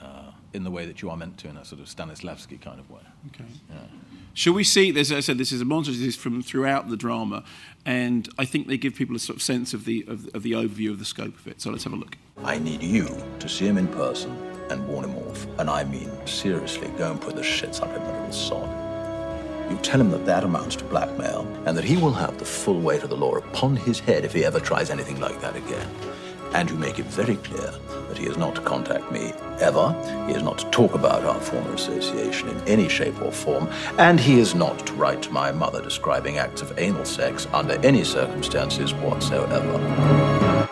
uh, 0.01 0.31
in 0.53 0.65
the 0.65 0.71
way 0.71 0.87
that 0.87 1.03
you 1.03 1.11
are 1.11 1.17
meant 1.17 1.39
to, 1.39 1.49
in 1.49 1.57
a 1.57 1.65
sort 1.65 1.81
of 1.81 1.87
Stanislavski 1.89 2.61
kind 2.61 2.79
of 2.79 2.89
way. 2.91 3.01
Okay. 3.29 3.45
Yeah. 3.71 3.79
Shall 4.35 4.53
we 4.53 4.65
see? 4.65 4.97
As 4.99 5.11
I 5.11 5.21
said, 5.21 5.39
this 5.39 5.51
is 5.51 5.63
a 5.63 5.65
montage. 5.65 5.87
This 5.87 6.01
is 6.01 6.17
from 6.17 6.43
throughout 6.43 6.91
the 6.91 6.97
drama, 6.97 7.43
and 7.87 8.29
I 8.39 8.45
think 8.45 8.69
they 8.69 8.77
give 8.77 8.95
people 8.95 9.17
a 9.17 9.19
sort 9.19 9.37
of 9.37 9.43
sense 9.43 9.73
of 9.73 9.87
the 9.87 10.05
of, 10.07 10.29
of 10.35 10.43
the 10.43 10.53
overview 10.53 10.91
of 10.91 10.99
the 10.99 11.07
scope 11.07 11.39
of 11.39 11.47
it. 11.49 11.63
So 11.63 11.71
let's 11.71 11.85
have 11.85 11.95
a 11.95 11.97
look. 11.97 12.19
I 12.45 12.59
need 12.59 12.83
you 12.83 13.09
to 13.39 13.49
see 13.49 13.67
him 13.67 13.79
in 13.79 13.89
person 13.89 14.37
and 14.71 14.87
warn 14.89 15.05
him 15.05 15.17
off. 15.17 15.47
And 15.59 15.71
I 15.71 15.85
mean, 15.85 16.11
seriously, 16.27 16.89
go 16.99 17.11
and 17.11 17.21
put 17.21 17.37
the 17.37 17.43
shits 17.43 17.83
up 17.83 17.95
in 17.95 18.03
the 18.03 18.13
little 18.13 18.33
sod. 18.33 18.87
You 19.71 19.77
tell 19.79 20.01
him 20.01 20.11
that 20.11 20.27
that 20.27 20.45
amounts 20.45 20.77
to 20.77 20.85
blackmail 20.85 21.47
and 21.67 21.77
that 21.77 21.85
he 21.85 21.97
will 21.97 22.13
have 22.13 22.39
the 22.39 22.45
full 22.45 22.81
weight 22.81 23.03
of 23.03 23.11
the 23.11 23.17
law 23.17 23.35
upon 23.35 23.77
his 23.77 23.99
head 23.99 24.25
if 24.25 24.33
he 24.33 24.45
ever 24.45 24.61
tries 24.61 24.91
anything 24.91 25.21
like 25.21 25.41
that 25.41 25.57
again. 25.57 25.89
And 26.55 26.71
you 26.71 26.77
make 26.77 27.01
it 27.01 27.07
very 27.07 27.37
clear 27.37 27.73
that 28.09 28.17
he 28.17 28.27
is 28.27 28.37
not 28.37 28.55
to 28.55 28.61
contact 28.61 29.11
me 29.11 29.33
ever, 29.61 29.93
he 30.29 30.35
is 30.35 30.43
not 30.43 30.59
to 30.59 30.71
talk 30.71 30.95
about 30.95 31.25
our 31.25 31.41
former 31.41 31.75
association 31.75 32.49
in 32.49 32.61
any 32.69 32.89
shape 32.89 33.21
or 33.21 33.33
form, 33.33 33.69
and 33.99 34.21
he 34.21 34.39
is 34.39 34.55
not 34.55 34.87
to 34.87 34.93
write 34.95 35.23
to 35.23 35.31
my 35.33 35.51
mother 35.51 35.83
describing 35.83 36.39
acts 36.39 36.63
of 36.63 36.79
anal 36.79 37.05
sex 37.05 37.49
under 37.53 37.75
any 37.85 38.05
circumstances 38.05 38.95
whatsoever. 38.95 40.67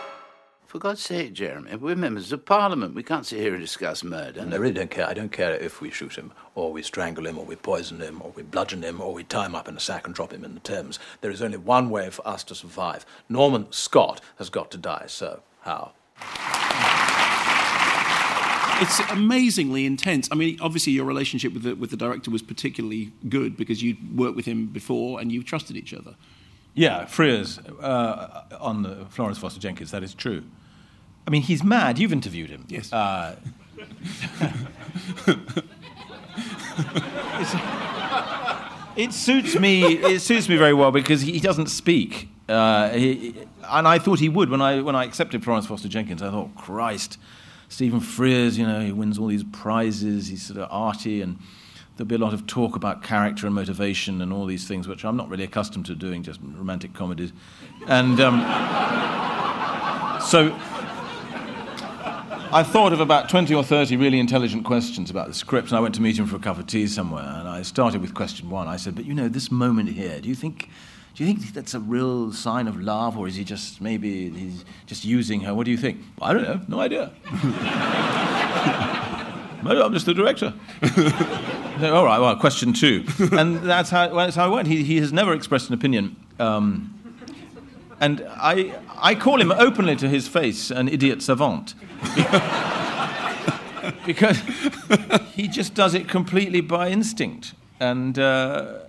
For 0.75 0.79
God's 0.79 1.03
sake, 1.03 1.31
Jeremy, 1.31 1.73
we're 1.77 1.95
members 1.95 2.33
of 2.33 2.43
Parliament. 2.43 2.95
We 2.95 3.01
can't 3.01 3.25
sit 3.25 3.39
here 3.39 3.53
and 3.53 3.63
discuss 3.63 4.03
murder. 4.03 4.41
And 4.41 4.53
I 4.53 4.57
really 4.57 4.73
don't 4.73 4.91
care. 4.91 5.07
I 5.07 5.13
don't 5.13 5.31
care 5.31 5.53
if 5.53 5.79
we 5.79 5.89
shoot 5.89 6.17
him, 6.17 6.33
or 6.53 6.73
we 6.73 6.83
strangle 6.83 7.25
him, 7.25 7.37
or 7.37 7.45
we 7.45 7.55
poison 7.55 8.01
him, 8.01 8.21
or 8.21 8.31
we 8.31 8.43
bludgeon 8.43 8.83
him, 8.83 8.99
or 8.99 9.13
we 9.13 9.23
tie 9.23 9.45
him 9.45 9.55
up 9.55 9.69
in 9.69 9.77
a 9.77 9.79
sack 9.79 10.05
and 10.05 10.13
drop 10.13 10.33
him 10.33 10.43
in 10.43 10.53
the 10.53 10.59
Thames. 10.59 10.99
There 11.21 11.31
is 11.31 11.41
only 11.41 11.55
one 11.55 11.89
way 11.89 12.09
for 12.09 12.27
us 12.27 12.43
to 12.43 12.55
survive. 12.55 13.05
Norman 13.29 13.67
Scott 13.71 14.19
has 14.37 14.49
got 14.49 14.69
to 14.71 14.77
die, 14.77 15.05
so 15.07 15.43
how? 15.61 15.93
It's 18.81 18.99
amazingly 19.11 19.85
intense. 19.85 20.27
I 20.29 20.35
mean, 20.35 20.57
obviously, 20.59 20.91
your 20.91 21.05
relationship 21.05 21.53
with 21.53 21.63
the 21.63 21.75
with 21.77 21.89
the 21.91 21.95
director 21.95 22.31
was 22.31 22.41
particularly 22.41 23.13
good 23.29 23.55
because 23.55 23.81
you'd 23.81 24.17
worked 24.17 24.35
with 24.35 24.45
him 24.45 24.65
before 24.67 25.21
and 25.21 25.31
you 25.31 25.41
trusted 25.41 25.77
each 25.77 25.93
other. 25.93 26.15
Yeah, 26.73 27.05
Frears 27.05 27.61
uh, 27.81 28.43
on 28.59 28.83
the 28.83 29.05
Florence 29.05 29.37
Foster 29.37 29.61
Jenkins. 29.61 29.91
That 29.91 30.03
is 30.03 30.13
true. 30.13 30.43
I 31.27 31.31
mean, 31.31 31.41
he's 31.41 31.63
mad. 31.63 31.97
You've 31.97 32.13
interviewed 32.13 32.49
him. 32.49 32.65
Yes. 32.67 32.93
Uh, 32.93 33.35
it 38.95 39.11
suits 39.11 39.57
me. 39.57 39.83
It 39.95 40.21
suits 40.21 40.47
me 40.47 40.55
very 40.57 40.73
well 40.73 40.91
because 40.91 41.21
he 41.21 41.39
doesn't 41.39 41.67
speak, 41.67 42.29
uh, 42.47 42.89
he, 42.89 43.35
and 43.69 43.87
I 43.87 43.97
thought 43.97 44.19
he 44.19 44.29
would 44.29 44.49
when 44.49 44.61
I 44.61 44.81
when 44.81 44.95
I 44.95 45.03
accepted 45.03 45.43
Florence 45.43 45.65
Foster 45.65 45.87
Jenkins. 45.87 46.21
I 46.21 46.29
thought, 46.29 46.53
Christ, 46.55 47.17
Stephen 47.69 47.99
Frears, 47.99 48.57
you 48.57 48.65
know, 48.67 48.81
he 48.81 48.91
wins 48.91 49.17
all 49.17 49.27
these 49.27 49.43
prizes. 49.43 50.27
He's 50.27 50.45
sort 50.45 50.59
of 50.59 50.67
arty, 50.71 51.21
and 51.21 51.39
there'll 51.97 52.07
be 52.07 52.15
a 52.15 52.19
lot 52.19 52.33
of 52.33 52.45
talk 52.45 52.75
about 52.75 53.01
character 53.03 53.47
and 53.47 53.55
motivation 53.55 54.21
and 54.21 54.31
all 54.31 54.45
these 54.45 54.67
things, 54.67 54.87
which 54.87 55.03
I'm 55.03 55.17
not 55.17 55.29
really 55.29 55.43
accustomed 55.43 55.87
to 55.87 55.95
doing, 55.95 56.21
just 56.23 56.39
romantic 56.43 56.93
comedies, 56.93 57.33
and 57.87 58.19
um, 58.21 58.41
so. 60.21 60.55
I 62.55 62.63
thought 62.63 62.93
of 62.93 63.01
about 63.01 63.27
20 63.27 63.53
or 63.53 63.65
30 63.65 63.97
really 63.97 64.17
intelligent 64.17 64.63
questions 64.63 65.09
about 65.09 65.27
the 65.27 65.33
script, 65.33 65.67
and 65.67 65.77
I 65.77 65.81
went 65.81 65.93
to 65.95 66.01
meet 66.01 66.17
him 66.17 66.25
for 66.25 66.37
a 66.37 66.39
cup 66.39 66.57
of 66.57 66.65
tea 66.67 66.87
somewhere, 66.87 67.35
and 67.37 67.49
I 67.49 67.63
started 67.63 67.99
with 67.99 68.13
question 68.13 68.49
one. 68.49 68.69
I 68.69 68.77
said, 68.77 68.95
But 68.95 69.03
you 69.03 69.13
know, 69.13 69.27
this 69.27 69.51
moment 69.51 69.89
here, 69.89 70.21
do 70.21 70.29
you 70.29 70.35
think. 70.35 70.69
Do 71.15 71.25
you 71.25 71.33
think 71.33 71.53
that's 71.53 71.73
a 71.73 71.81
real 71.81 72.31
sign 72.31 72.69
of 72.69 72.79
love, 72.79 73.17
or 73.17 73.27
is 73.27 73.35
he 73.35 73.43
just 73.43 73.81
maybe 73.81 74.29
he's 74.29 74.63
just 74.85 75.03
using 75.03 75.41
her? 75.41 75.53
What 75.53 75.65
do 75.65 75.71
you 75.71 75.77
think? 75.77 75.99
I 76.21 76.31
don't 76.31 76.43
know, 76.43 76.61
no 76.69 76.79
idea. 76.79 77.11
I'm 79.65 79.93
just 79.93 80.05
the 80.05 80.13
director. 80.13 80.53
All 81.81 82.05
right, 82.05 82.19
well, 82.19 82.37
question 82.37 82.71
two, 82.71 83.03
and 83.33 83.57
that's 83.57 83.89
how 83.89 84.13
that's 84.15 84.37
how 84.37 84.47
it 84.47 84.55
went. 84.55 84.69
He 84.69 84.85
he 84.85 85.01
has 85.01 85.11
never 85.11 85.33
expressed 85.33 85.67
an 85.67 85.73
opinion. 85.73 86.15
Um, 86.39 86.95
and 87.99 88.25
I, 88.29 88.77
I 88.97 89.15
call 89.15 89.39
him 89.39 89.51
openly 89.51 89.95
to 89.97 90.09
his 90.09 90.27
face 90.27 90.69
an 90.69 90.87
idiot 90.87 91.21
savant. 91.21 91.73
because 94.05 94.39
he 95.33 95.47
just 95.47 95.73
does 95.73 95.93
it 95.93 96.07
completely 96.07 96.61
by 96.61 96.89
instinct. 96.89 97.53
And 97.79 98.17
uh, 98.17 98.79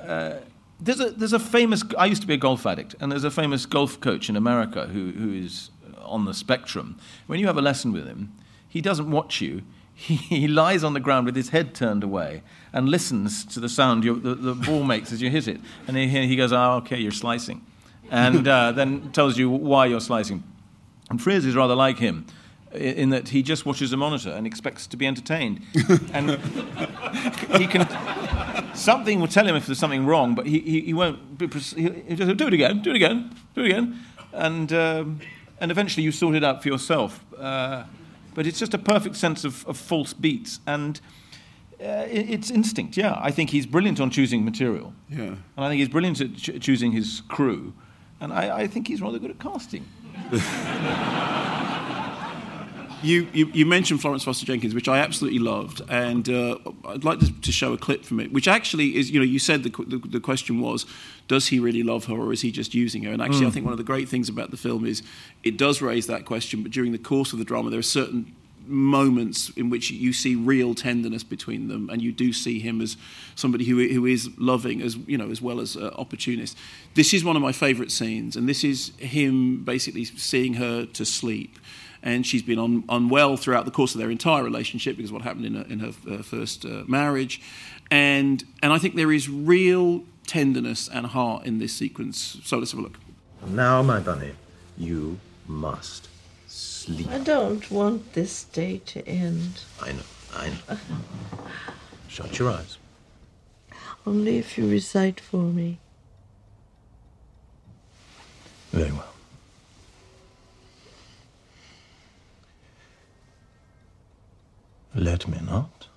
uh, 0.00 0.34
there's, 0.80 1.00
a, 1.00 1.10
there's 1.10 1.32
a 1.32 1.38
famous, 1.38 1.82
I 1.98 2.06
used 2.06 2.22
to 2.22 2.28
be 2.28 2.34
a 2.34 2.38
golf 2.38 2.66
addict, 2.66 2.94
and 3.00 3.10
there's 3.10 3.24
a 3.24 3.30
famous 3.30 3.66
golf 3.66 4.00
coach 4.00 4.28
in 4.28 4.36
America 4.36 4.86
who, 4.86 5.12
who 5.12 5.32
is 5.32 5.70
on 6.02 6.24
the 6.24 6.34
spectrum. 6.34 6.98
When 7.26 7.40
you 7.40 7.46
have 7.46 7.56
a 7.56 7.62
lesson 7.62 7.92
with 7.92 8.06
him, 8.06 8.32
he 8.68 8.80
doesn't 8.80 9.10
watch 9.10 9.40
you. 9.40 9.62
He, 9.96 10.16
he 10.16 10.48
lies 10.48 10.82
on 10.82 10.92
the 10.92 10.98
ground 10.98 11.24
with 11.24 11.36
his 11.36 11.50
head 11.50 11.72
turned 11.72 12.02
away 12.02 12.42
and 12.72 12.88
listens 12.88 13.44
to 13.44 13.60
the 13.60 13.68
sound 13.68 14.02
your, 14.02 14.16
the, 14.16 14.34
the 14.34 14.52
ball 14.52 14.82
makes 14.82 15.12
as 15.12 15.22
you 15.22 15.30
hit 15.30 15.46
it. 15.46 15.60
And 15.86 15.96
he, 15.96 16.08
he 16.08 16.34
goes, 16.34 16.52
oh, 16.52 16.78
okay, 16.78 16.98
you're 16.98 17.12
slicing 17.12 17.64
and 18.10 18.46
uh, 18.46 18.72
then 18.72 19.10
tells 19.12 19.38
you 19.38 19.50
why 19.50 19.86
you're 19.86 20.00
slicing. 20.00 20.42
And 21.10 21.20
Frears 21.20 21.44
is 21.44 21.54
rather 21.54 21.74
like 21.74 21.98
him 21.98 22.26
in 22.74 23.10
that 23.10 23.28
he 23.28 23.42
just 23.42 23.64
watches 23.66 23.92
a 23.92 23.96
monitor 23.96 24.30
and 24.30 24.46
expects 24.46 24.86
to 24.88 24.96
be 24.96 25.06
entertained. 25.06 25.60
and 26.12 26.30
he 27.58 27.66
can. 27.66 27.86
Something 28.74 29.20
will 29.20 29.28
tell 29.28 29.46
him 29.46 29.54
if 29.56 29.66
there's 29.66 29.78
something 29.78 30.04
wrong, 30.06 30.34
but 30.34 30.46
he, 30.46 30.58
he, 30.60 30.80
he 30.82 30.94
won't. 30.94 31.38
Be, 31.38 31.46
he'll 31.46 32.16
just 32.16 32.36
do 32.36 32.46
it 32.48 32.54
again, 32.54 32.82
do 32.82 32.90
it 32.90 32.96
again, 32.96 33.34
do 33.54 33.62
it 33.62 33.66
again, 33.70 34.00
and 34.32 34.72
um, 34.72 35.20
and 35.60 35.70
eventually 35.70 36.02
you 36.02 36.10
sort 36.12 36.34
it 36.34 36.42
out 36.44 36.62
for 36.62 36.68
yourself. 36.68 37.24
Uh, 37.38 37.84
but 38.34 38.46
it's 38.46 38.58
just 38.58 38.74
a 38.74 38.78
perfect 38.78 39.14
sense 39.16 39.44
of, 39.44 39.64
of 39.66 39.76
false 39.76 40.12
beats 40.12 40.60
and. 40.66 41.00
Uh, 41.80 42.06
it- 42.08 42.30
it's 42.30 42.50
instinct, 42.52 42.96
yeah. 42.96 43.18
I 43.20 43.30
think 43.32 43.50
he's 43.50 43.66
brilliant 43.66 44.00
on 44.00 44.08
choosing 44.08 44.44
material. 44.44 44.94
Yeah. 45.10 45.22
And 45.24 45.40
I 45.56 45.68
think 45.68 45.80
he's 45.80 45.88
brilliant 45.88 46.20
at 46.20 46.36
ch- 46.36 46.58
choosing 46.60 46.92
his 46.92 47.20
crew. 47.28 47.74
And 48.20 48.32
I, 48.32 48.60
I 48.60 48.66
think 48.68 48.86
he's 48.88 49.02
rather 49.02 49.18
good 49.18 49.30
at 49.32 49.40
casting. 49.40 49.84
You, 53.04 53.28
you, 53.34 53.46
you 53.52 53.66
mentioned 53.66 54.00
Florence 54.00 54.24
Foster 54.24 54.46
Jenkins, 54.46 54.74
which 54.74 54.88
I 54.88 54.98
absolutely 54.98 55.38
loved, 55.38 55.82
and 55.90 56.26
uh, 56.28 56.56
I'd 56.88 57.04
like 57.04 57.18
to, 57.20 57.30
to 57.42 57.52
show 57.52 57.74
a 57.74 57.78
clip 57.78 58.02
from 58.04 58.18
it, 58.18 58.32
which 58.32 58.48
actually 58.48 58.96
is, 58.96 59.10
you 59.10 59.20
know, 59.20 59.26
you 59.26 59.38
said 59.38 59.62
the, 59.62 59.68
the, 59.86 59.98
the 59.98 60.20
question 60.20 60.60
was, 60.60 60.86
does 61.28 61.48
he 61.48 61.58
really 61.58 61.82
love 61.82 62.06
her 62.06 62.14
or 62.14 62.32
is 62.32 62.40
he 62.40 62.50
just 62.50 62.74
using 62.74 63.02
her? 63.04 63.12
And 63.12 63.20
actually, 63.20 63.44
I 63.46 63.50
Mm. 63.50 63.52
think 63.52 63.64
one 63.66 63.72
of 63.72 63.78
the 63.78 63.84
great 63.84 64.08
things 64.08 64.28
about 64.30 64.50
the 64.50 64.56
film 64.56 64.86
is 64.86 65.02
it 65.42 65.58
does 65.58 65.82
raise 65.82 66.06
that 66.06 66.24
question, 66.24 66.62
but 66.62 66.72
during 66.72 66.92
the 66.92 66.98
course 66.98 67.32
of 67.34 67.38
the 67.38 67.44
drama, 67.44 67.68
there 67.70 67.78
are 67.78 67.82
certain 67.82 68.34
moments 68.66 69.50
in 69.56 69.68
which 69.68 69.90
you 69.90 70.10
see 70.14 70.34
real 70.34 70.74
tenderness 70.74 71.22
between 71.22 71.68
them, 71.68 71.90
and 71.90 72.00
you 72.00 72.10
do 72.10 72.32
see 72.32 72.58
him 72.58 72.80
as 72.80 72.96
somebody 73.34 73.66
who, 73.66 73.86
who 73.88 74.06
is 74.06 74.30
loving 74.38 74.80
as 74.80 74.96
you 75.06 75.18
know 75.18 75.30
as 75.30 75.42
well 75.42 75.60
as 75.60 75.76
uh, 75.76 75.90
opportunist. 75.98 76.56
This 76.94 77.12
is 77.12 77.22
one 77.22 77.36
of 77.36 77.42
my 77.42 77.52
favourite 77.52 77.90
scenes, 77.90 78.36
and 78.36 78.48
this 78.48 78.64
is 78.64 78.92
him 78.96 79.62
basically 79.64 80.06
seeing 80.06 80.54
her 80.54 80.86
to 80.86 81.04
sleep, 81.04 81.58
and 82.04 82.24
she's 82.26 82.42
been 82.42 82.58
un- 82.58 82.84
unwell 82.88 83.36
throughout 83.36 83.64
the 83.64 83.70
course 83.70 83.94
of 83.94 84.00
their 84.00 84.10
entire 84.10 84.44
relationship 84.44 84.96
because 84.96 85.10
of 85.10 85.14
what 85.14 85.22
happened 85.22 85.46
in 85.46 85.54
her, 85.54 85.64
in 85.68 85.78
her 85.80 85.92
uh, 86.08 86.22
first 86.22 86.64
uh, 86.64 86.84
marriage, 86.86 87.40
and 87.90 88.44
and 88.62 88.72
I 88.72 88.78
think 88.78 88.94
there 88.94 89.10
is 89.10 89.28
real 89.28 90.04
tenderness 90.26 90.86
and 90.88 91.06
heart 91.06 91.44
in 91.46 91.58
this 91.58 91.72
sequence. 91.72 92.38
So 92.44 92.58
let's 92.58 92.70
have 92.70 92.80
a 92.80 92.82
look. 92.82 92.98
Now, 93.48 93.82
my 93.82 94.00
bunny, 94.00 94.32
you 94.78 95.18
must 95.48 96.08
sleep. 96.46 97.10
I 97.10 97.18
don't 97.18 97.70
want 97.70 98.12
this 98.12 98.44
day 98.44 98.80
to 98.86 99.06
end. 99.08 99.60
I 99.82 99.92
know, 99.92 100.02
I 100.34 100.48
know. 100.48 100.78
Shut 102.08 102.38
your 102.38 102.50
eyes. 102.50 102.78
Only 104.06 104.36
if 104.38 104.58
you 104.58 104.68
recite 104.68 105.20
for 105.20 105.44
me. 105.44 105.78
Very 108.70 108.92
well. 108.92 109.13
Let 114.96 115.26
me 115.26 115.38
not, 115.44 115.88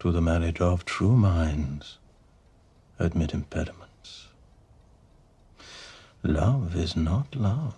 to 0.00 0.12
the 0.12 0.20
marriage 0.20 0.60
of 0.60 0.84
true 0.84 1.16
minds, 1.16 1.96
admit 2.98 3.32
impediments. 3.32 4.28
Love 6.22 6.76
is 6.76 6.94
not 6.94 7.34
love, 7.34 7.74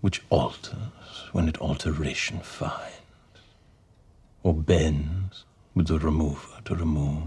which 0.00 0.22
alters 0.28 1.28
when 1.30 1.48
it 1.48 1.60
alteration 1.60 2.40
finds, 2.40 2.98
or 4.42 4.54
bends 4.54 5.44
with 5.72 5.86
the 5.86 6.00
remover 6.00 6.60
to 6.64 6.74
remove. 6.74 7.22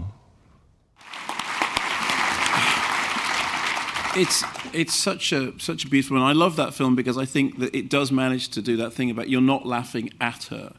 It's 4.14 4.44
it's 4.74 4.94
such 4.94 5.32
a 5.32 5.58
such 5.58 5.86
a 5.86 5.88
beautiful, 5.88 6.18
and 6.18 6.26
I 6.26 6.32
love 6.32 6.56
that 6.56 6.74
film 6.74 6.94
because 6.94 7.16
I 7.16 7.24
think 7.24 7.58
that 7.58 7.74
it 7.74 7.88
does 7.88 8.12
manage 8.12 8.48
to 8.50 8.60
do 8.60 8.76
that 8.76 8.92
thing 8.92 9.10
about 9.10 9.30
you're 9.30 9.40
not 9.40 9.66
laughing 9.66 10.10
at 10.20 10.44
her, 10.44 10.74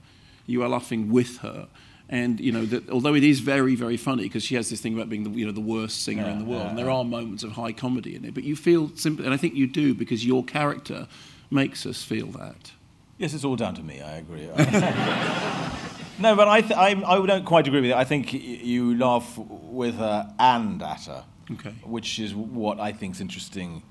you 0.47 0.63
are 0.63 0.69
laughing 0.69 1.11
with 1.11 1.37
her. 1.39 1.67
And 2.09 2.39
you 2.39 2.53
know 2.53 2.65
that 2.65 2.89
although 2.89 3.15
it 3.15 3.23
is 3.23 3.41
very, 3.41 3.75
very 3.75 3.97
funny 3.97 4.23
because 4.23 4.41
she 4.43 4.55
has 4.55 4.69
this 4.69 4.79
thing 4.79 4.93
about 4.93 5.09
being 5.09 5.25
the 5.25 5.29
you 5.31 5.45
know 5.45 5.51
the 5.51 5.59
worst 5.59 6.03
singer 6.03 6.23
in 6.23 6.39
the 6.39 6.45
world, 6.45 6.63
yeah, 6.63 6.69
and 6.69 6.77
there 6.77 6.85
yeah. 6.85 6.93
are 6.93 7.03
moments 7.03 7.43
of 7.43 7.51
high 7.51 7.73
comedy 7.73 8.15
in 8.15 8.23
it, 8.23 8.33
but 8.33 8.45
you 8.45 8.55
feel 8.55 8.89
simply, 8.95 9.25
and 9.25 9.33
I 9.33 9.37
think 9.37 9.55
you 9.55 9.67
do 9.67 9.93
because 9.93 10.25
your 10.25 10.43
character 10.45 11.09
makes 11.51 11.85
us 11.85 12.03
feel 12.03 12.27
that. 12.27 12.71
Yes, 13.17 13.33
it's 13.33 13.43
all 13.43 13.57
down 13.57 13.75
to 13.75 13.83
me. 13.83 13.99
I 14.01 14.17
agree. 14.17 14.45
no, 16.19 16.35
but 16.35 16.47
I, 16.47 16.61
th- 16.61 16.73
I, 16.77 16.89
I 17.05 17.25
don't 17.25 17.45
quite 17.45 17.67
agree 17.67 17.81
with 17.81 17.89
it. 17.89 17.95
I 17.95 18.03
think 18.03 18.31
y- 18.31 18.39
you 18.39 18.95
laugh 18.97 19.37
with 19.37 19.95
her 19.95 20.33
and 20.39 20.81
at 20.81 21.05
her, 21.05 21.25
Okay. 21.51 21.73
which 21.83 22.19
is 22.19 22.35
what 22.35 22.79
I 22.79 22.91
think 22.91 23.15
is 23.15 23.21
interesting, 23.21 23.81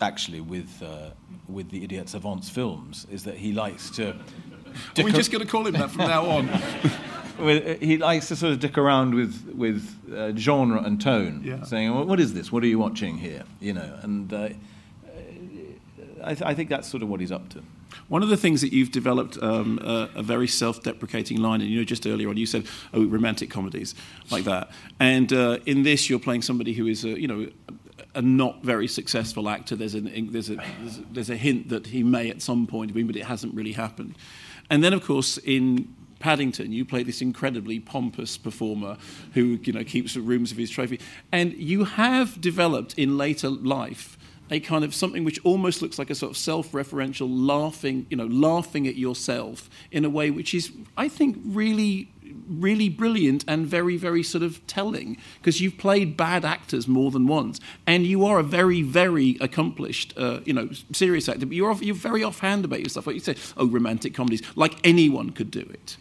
actually, 0.00 0.40
with 0.40 0.82
uh, 0.82 1.10
with 1.48 1.70
the 1.70 1.82
Idiot 1.84 2.10
Savants 2.10 2.48
films, 2.50 3.06
is 3.10 3.24
that 3.24 3.36
he 3.38 3.52
likes 3.52 3.90
to. 3.96 4.14
Are 4.98 5.04
we 5.04 5.12
just 5.12 5.30
going 5.30 5.44
to 5.44 5.50
call 5.50 5.66
him 5.66 5.74
that 5.74 5.90
from 5.90 6.06
now 6.08 6.24
on? 6.26 6.48
With, 7.38 7.82
he 7.82 7.98
likes 7.98 8.28
to 8.28 8.36
sort 8.36 8.54
of 8.54 8.60
dick 8.60 8.78
around 8.78 9.14
with 9.14 9.52
with 9.54 9.84
uh, 10.10 10.34
genre 10.34 10.82
and 10.82 10.98
tone, 10.98 11.42
Yeah. 11.44 11.64
saying, 11.64 11.94
well, 11.94 12.06
"What 12.06 12.18
is 12.18 12.32
this? 12.32 12.50
What 12.50 12.62
are 12.62 12.66
you 12.66 12.78
watching 12.78 13.18
here?" 13.18 13.42
You 13.60 13.74
know, 13.74 13.98
and 14.02 14.32
uh, 14.32 14.48
I, 16.24 16.34
th- 16.34 16.42
I 16.42 16.54
think 16.54 16.70
that's 16.70 16.88
sort 16.88 17.02
of 17.02 17.08
what 17.10 17.20
he's 17.20 17.30
up 17.32 17.48
to. 17.50 17.62
One 18.08 18.22
of 18.22 18.28
the 18.30 18.36
things 18.36 18.60
that 18.62 18.72
you've 18.72 18.90
developed 18.90 19.36
um, 19.42 19.78
a, 19.82 20.08
a 20.14 20.22
very 20.22 20.48
self-deprecating 20.48 21.38
line, 21.40 21.60
and 21.60 21.68
you 21.70 21.78
know, 21.78 21.84
just 21.84 22.06
earlier 22.06 22.28
on, 22.28 22.36
you 22.36 22.46
said, 22.46 22.64
"Oh, 22.94 23.04
romantic 23.04 23.50
comedies 23.50 23.94
like 24.30 24.44
that," 24.44 24.70
and 24.98 25.30
uh, 25.32 25.58
in 25.66 25.82
this, 25.82 26.08
you're 26.08 26.18
playing 26.18 26.40
somebody 26.42 26.72
who 26.72 26.86
is, 26.86 27.04
you 27.04 27.28
know, 27.28 27.48
a 28.16 28.22
not 28.22 28.64
very 28.64 28.88
successful 28.88 29.48
actor. 29.48 29.76
There's, 29.76 29.94
an, 29.94 30.30
there's, 30.32 30.50
a, 30.50 30.56
there's, 30.56 30.98
a, 30.98 31.02
there's 31.12 31.30
a 31.30 31.36
hint 31.36 31.68
that 31.68 31.88
he 31.88 32.02
may 32.02 32.30
at 32.30 32.42
some 32.42 32.66
point 32.66 32.94
win, 32.94 33.06
but 33.06 33.14
it 33.14 33.26
hasn't 33.26 33.54
really 33.54 33.72
happened. 33.72 34.16
And 34.70 34.82
then, 34.82 34.92
of 34.92 35.04
course, 35.04 35.38
in 35.38 35.94
Paddington, 36.18 36.72
you 36.72 36.84
play 36.84 37.02
this 37.02 37.20
incredibly 37.20 37.78
pompous 37.78 38.36
performer 38.38 38.96
who, 39.34 39.58
you 39.62 39.72
know, 39.72 39.84
keeps 39.84 40.14
the 40.14 40.22
rooms 40.22 40.50
of 40.50 40.56
his 40.56 40.70
trophy, 40.70 40.98
and 41.30 41.52
you 41.52 41.84
have 41.84 42.40
developed 42.40 42.98
in 42.98 43.18
later 43.18 43.50
life 43.50 44.18
a 44.50 44.60
kind 44.60 44.84
of 44.84 44.94
something 44.94 45.24
which 45.24 45.44
almost 45.44 45.82
looks 45.82 45.98
like 45.98 46.08
a 46.08 46.14
sort 46.14 46.30
of 46.30 46.36
self-referential 46.36 47.28
laughing, 47.28 48.06
you 48.08 48.16
know, 48.16 48.26
laughing 48.26 48.86
at 48.86 48.94
yourself 48.94 49.68
in 49.90 50.04
a 50.04 50.10
way 50.10 50.30
which 50.30 50.54
is, 50.54 50.72
I 50.96 51.08
think, 51.08 51.36
really, 51.44 52.08
really 52.48 52.88
brilliant 52.88 53.44
and 53.48 53.66
very, 53.66 53.96
very 53.96 54.22
sort 54.22 54.42
of 54.42 54.64
telling 54.66 55.16
because 55.38 55.60
you've 55.60 55.78
played 55.78 56.16
bad 56.16 56.44
actors 56.44 56.86
more 56.86 57.10
than 57.10 57.26
once, 57.26 57.60
and 57.86 58.06
you 58.06 58.24
are 58.24 58.38
a 58.38 58.42
very, 58.42 58.82
very 58.82 59.36
accomplished, 59.40 60.14
uh, 60.16 60.40
you 60.44 60.52
know, 60.52 60.68
serious 60.92 61.28
actor. 61.28 61.46
But 61.46 61.56
you're 61.56 61.70
off, 61.70 61.82
you're 61.82 61.94
very 61.94 62.22
offhand 62.22 62.64
about 62.64 62.80
yourself. 62.80 63.06
Like 63.06 63.14
you 63.14 63.20
say, 63.20 63.36
oh, 63.56 63.66
romantic 63.66 64.14
comedies, 64.14 64.42
like 64.56 64.78
anyone 64.84 65.30
could 65.30 65.50
do 65.50 65.60
it. 65.60 65.96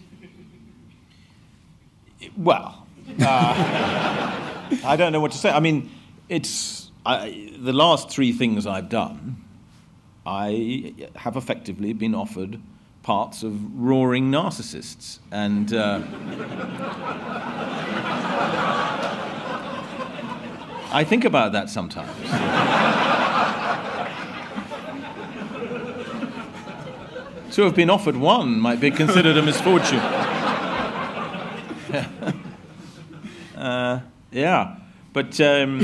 Well, 2.38 2.86
uh, 3.20 3.26
I 4.84 4.96
don't 4.98 5.12
know 5.12 5.20
what 5.20 5.32
to 5.32 5.38
say. 5.38 5.50
I 5.50 5.60
mean, 5.60 5.92
it's 6.30 6.92
I, 7.06 7.52
the 7.58 7.74
last 7.74 8.10
three 8.10 8.32
things 8.32 8.66
I've 8.66 8.90
done. 8.90 9.42
I 10.26 10.96
have 11.16 11.38
effectively 11.38 11.94
been 11.94 12.16
offered 12.16 12.60
parts 13.06 13.44
of 13.44 13.80
roaring 13.80 14.32
narcissists, 14.32 15.20
and 15.32 15.72
uh, 15.72 16.02
I 20.92 21.06
think 21.08 21.24
about 21.24 21.52
that 21.52 21.70
sometimes. 21.70 22.10
to 27.54 27.62
have 27.62 27.76
been 27.76 27.92
offered 27.92 28.18
one 28.18 28.60
might 28.60 28.80
be 28.80 28.90
considered 28.90 29.38
a 29.38 29.44
misfortune. 29.44 30.00
uh, 33.56 34.00
yeah, 34.32 34.78
but 35.14 35.40
um, 35.42 35.80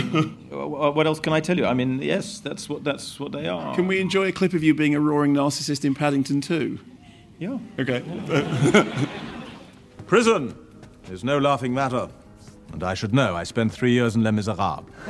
what 0.49 1.05
else 1.05 1.19
can 1.19 1.33
I 1.33 1.39
tell 1.39 1.55
you? 1.55 1.67
I 1.67 1.75
mean, 1.75 2.01
yes, 2.01 2.39
that's 2.39 2.67
what 2.67 2.83
that's 2.83 3.19
what 3.19 3.31
they 3.31 3.47
are. 3.47 3.75
Can 3.75 3.85
we 3.85 3.99
enjoy 3.99 4.29
a 4.29 4.31
clip 4.31 4.53
of 4.53 4.63
you 4.63 4.73
being 4.73 4.95
a 4.95 4.99
roaring 4.99 5.35
narcissist 5.35 5.85
in 5.85 5.93
Paddington 5.93 6.41
too? 6.41 6.79
Yeah. 7.41 7.57
Okay. 7.79 8.03
Prison 10.05 10.55
is 11.09 11.23
no 11.23 11.39
laughing 11.39 11.73
matter, 11.73 12.07
and 12.71 12.83
I 12.83 12.93
should 12.93 13.15
know. 13.15 13.35
I 13.35 13.45
spent 13.45 13.73
three 13.73 13.93
years 13.93 14.15
in 14.15 14.21
Les 14.21 14.29
Miserables. 14.29 14.85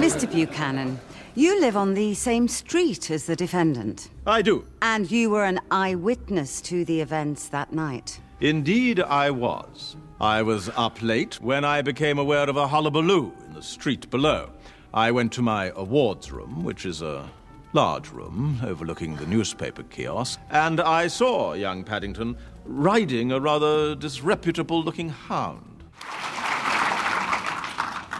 Mr. 0.00 0.28
Buchanan, 0.28 0.98
you 1.36 1.60
live 1.60 1.76
on 1.76 1.94
the 1.94 2.14
same 2.14 2.48
street 2.48 3.12
as 3.12 3.26
the 3.26 3.36
defendant. 3.36 4.10
I 4.26 4.42
do. 4.42 4.66
And 4.82 5.08
you 5.08 5.30
were 5.30 5.44
an 5.44 5.60
eyewitness 5.70 6.60
to 6.62 6.84
the 6.84 7.00
events 7.00 7.46
that 7.50 7.72
night. 7.72 8.18
Indeed, 8.40 8.98
I 8.98 9.30
was. 9.30 9.94
I 10.20 10.42
was 10.42 10.68
up 10.70 11.00
late 11.00 11.40
when 11.40 11.64
I 11.64 11.80
became 11.82 12.18
aware 12.18 12.50
of 12.50 12.56
a 12.56 12.66
hullabaloo 12.66 13.30
in 13.46 13.54
the 13.54 13.62
street 13.62 14.10
below. 14.10 14.50
I 14.92 15.12
went 15.12 15.30
to 15.34 15.42
my 15.42 15.70
awards 15.76 16.32
room, 16.32 16.64
which 16.64 16.84
is 16.84 17.02
a 17.02 17.30
large 17.72 18.10
room 18.10 18.60
overlooking 18.64 19.16
the 19.16 19.26
newspaper 19.26 19.82
kiosk, 19.84 20.40
and 20.50 20.80
I 20.80 21.06
saw 21.06 21.52
young 21.52 21.84
Paddington 21.84 22.36
riding 22.64 23.32
a 23.32 23.40
rather 23.40 23.94
disreputable 23.94 24.82
looking 24.82 25.10
hound. 25.10 25.84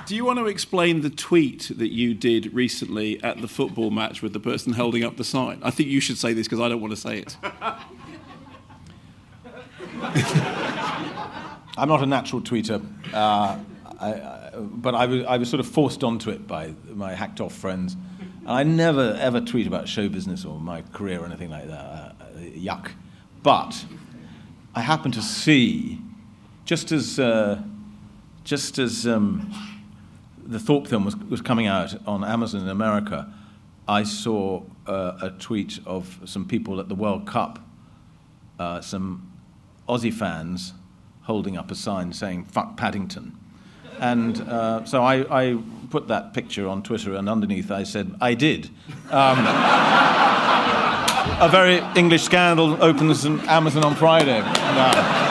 Do 0.06 0.16
you 0.16 0.24
want 0.24 0.38
to 0.40 0.46
explain 0.46 1.02
the 1.02 1.10
tweet 1.10 1.70
that 1.76 1.92
you 1.92 2.14
did 2.14 2.52
recently 2.52 3.22
at 3.22 3.40
the 3.40 3.46
football 3.46 3.90
match 3.90 4.22
with 4.22 4.32
the 4.32 4.40
person 4.40 4.72
holding 4.72 5.04
up 5.04 5.16
the 5.16 5.22
sign? 5.24 5.60
I 5.62 5.70
think 5.70 5.88
you 5.88 6.00
should 6.00 6.18
say 6.18 6.32
this 6.32 6.48
because 6.48 6.58
I 6.58 6.68
don't 6.68 6.80
want 6.80 6.92
to 6.92 6.96
say 6.96 7.18
it. 7.18 7.36
I'm 11.76 11.88
not 11.88 12.02
a 12.02 12.06
natural 12.06 12.42
tweeter, 12.42 12.84
uh, 13.14 13.56
I, 14.00 14.12
I, 14.12 14.50
but 14.56 14.94
I 14.94 15.06
was, 15.06 15.24
I 15.26 15.36
was 15.36 15.48
sort 15.48 15.60
of 15.60 15.66
forced 15.66 16.02
onto 16.02 16.30
it 16.30 16.46
by 16.46 16.74
my 16.92 17.14
hacked 17.14 17.40
off 17.40 17.54
friends. 17.54 17.96
I 18.50 18.64
never 18.64 19.16
ever 19.20 19.40
tweet 19.40 19.68
about 19.68 19.88
show 19.88 20.08
business 20.08 20.44
or 20.44 20.58
my 20.58 20.82
career 20.92 21.20
or 21.20 21.26
anything 21.26 21.50
like 21.50 21.68
that. 21.68 21.84
Uh, 21.84 22.12
yuck. 22.38 22.90
But 23.44 23.84
I 24.74 24.80
happened 24.80 25.14
to 25.14 25.22
see, 25.22 26.00
just 26.64 26.90
as, 26.90 27.20
uh, 27.20 27.62
just 28.42 28.78
as 28.78 29.06
um, 29.06 29.52
the 30.44 30.58
Thorpe 30.58 30.88
film 30.88 31.04
was, 31.04 31.16
was 31.16 31.40
coming 31.40 31.68
out 31.68 31.94
on 32.08 32.24
Amazon 32.24 32.62
in 32.62 32.68
America, 32.68 33.32
I 33.86 34.02
saw 34.02 34.64
uh, 34.86 35.18
a 35.22 35.30
tweet 35.30 35.78
of 35.86 36.20
some 36.24 36.44
people 36.44 36.80
at 36.80 36.88
the 36.88 36.94
World 36.96 37.26
Cup, 37.26 37.60
uh, 38.58 38.80
some 38.80 39.32
Aussie 39.88 40.12
fans 40.12 40.74
holding 41.22 41.56
up 41.56 41.70
a 41.70 41.74
sign 41.76 42.12
saying 42.12 42.44
"fuck 42.46 42.76
Paddington," 42.76 43.36
and 44.00 44.40
uh, 44.42 44.84
so 44.84 45.02
I, 45.02 45.42
I 45.42 45.58
put 45.90 46.08
that 46.08 46.32
picture 46.32 46.68
on 46.68 46.82
Twitter, 46.82 47.14
and 47.14 47.28
underneath 47.28 47.70
I 47.70 47.82
said 47.82 48.14
I 48.20 48.34
did. 48.34 48.70
Um, 49.10 49.38
a 51.40 51.48
very 51.50 51.80
English 51.96 52.22
scandal 52.22 52.82
opens 52.82 53.26
on 53.26 53.40
Amazon 53.48 53.84
on 53.84 53.94
Friday. 53.96 54.40
Uh, 54.44 55.26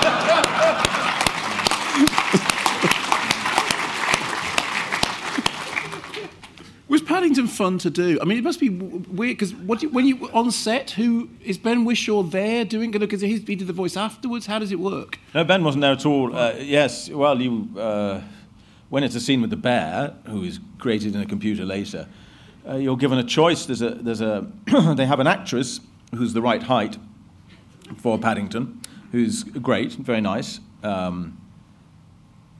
Was 6.88 7.04
Paddington 7.04 7.46
fun 7.46 7.78
to 7.80 7.92
do? 7.92 8.18
I 8.20 8.26
mean, 8.26 8.40
it 8.40 8.44
must 8.44 8.60
be 8.60 8.70
w- 8.70 9.04
weird 9.12 9.38
because 9.38 9.54
what 9.54 9.80
do 9.80 9.86
you, 9.86 9.94
when 9.94 10.08
you 10.08 10.28
on 10.34 10.50
set, 10.50 10.90
who 10.90 11.30
is 11.46 11.60
Ben 11.60 11.86
Whishaw 11.86 12.24
there 12.32 12.66
doing? 12.66 12.90
Because 12.90 13.22
he 13.22 13.38
did 13.38 13.60
the 13.68 13.74
voice 13.74 13.96
afterwards. 13.96 14.48
How 14.48 14.58
does 14.58 14.72
it 14.72 14.80
work? 14.80 15.20
No, 15.36 15.44
Ben 15.44 15.64
wasn't 15.64 15.82
there 15.84 15.92
at 15.92 16.04
all. 16.08 16.36
Uh, 16.36 16.54
yes, 16.58 17.08
well, 17.08 17.40
you 17.40 17.70
uh, 17.78 18.22
when 18.90 19.04
it's 19.04 19.16
a 19.16 19.20
scene 19.20 19.42
with 19.42 19.50
the 19.50 19.58
bear, 19.58 20.16
who 20.28 20.44
is 20.44 20.60
created 20.78 21.16
in 21.16 21.22
a 21.22 21.26
computer 21.26 21.66
later, 21.66 22.08
uh, 22.68 22.76
you're 22.76 22.98
given 22.98 23.18
a 23.18 23.24
choice. 23.24 23.66
There's 23.66 23.82
a 23.82 23.92
there's 23.92 24.22
a 24.22 24.48
they 24.96 25.06
have 25.06 25.20
an 25.20 25.28
actress 25.28 25.80
who's 26.16 26.34
the 26.34 26.42
right 26.42 26.64
height 26.64 26.98
for 27.98 28.18
Paddington, 28.18 28.82
who's 29.12 29.44
great, 29.44 29.94
very 29.94 30.22
nice, 30.22 30.60
um, 30.84 31.40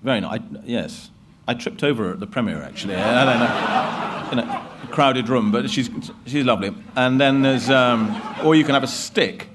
very 0.04 0.22
nice. 0.22 0.42
Yes, 0.64 1.10
I 1.48 1.54
tripped 1.54 1.84
over 1.84 2.06
her 2.06 2.14
at 2.14 2.20
the 2.20 2.28
premiere 2.28 2.62
actually. 2.62 2.96
I 2.96 3.26
don't 3.26 3.40
know. 3.40 4.32
In 4.32 4.40
a 4.40 4.70
crowded 4.92 5.30
room, 5.30 5.52
but 5.52 5.70
she's 5.70 5.90
she's 6.26 6.46
lovely. 6.46 6.76
And 6.96 7.20
then 7.20 7.42
there's, 7.42 7.70
um, 7.70 8.22
or 8.44 8.56
you 8.56 8.64
can 8.64 8.74
have 8.74 8.84
a 8.84 8.88
stick 8.88 9.50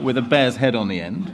with 0.00 0.16
a 0.16 0.22
bear's 0.22 0.56
head 0.56 0.74
on 0.74 0.88
the 0.88 1.00
end, 1.00 1.28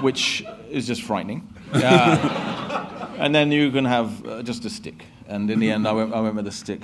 which 0.00 0.44
is 0.70 0.86
just 0.86 1.02
frightening. 1.02 1.48
Yeah. 1.74 2.98
and 3.18 3.34
then 3.34 3.52
you 3.52 3.70
can 3.70 3.84
have 3.84 4.26
uh, 4.26 4.42
just 4.42 4.64
a 4.64 4.70
stick. 4.70 5.04
And 5.28 5.50
in 5.50 5.60
the 5.60 5.70
end, 5.70 5.86
I 5.86 5.92
went, 5.92 6.14
I 6.14 6.20
went 6.20 6.34
with 6.36 6.46
a 6.46 6.52
stick. 6.52 6.80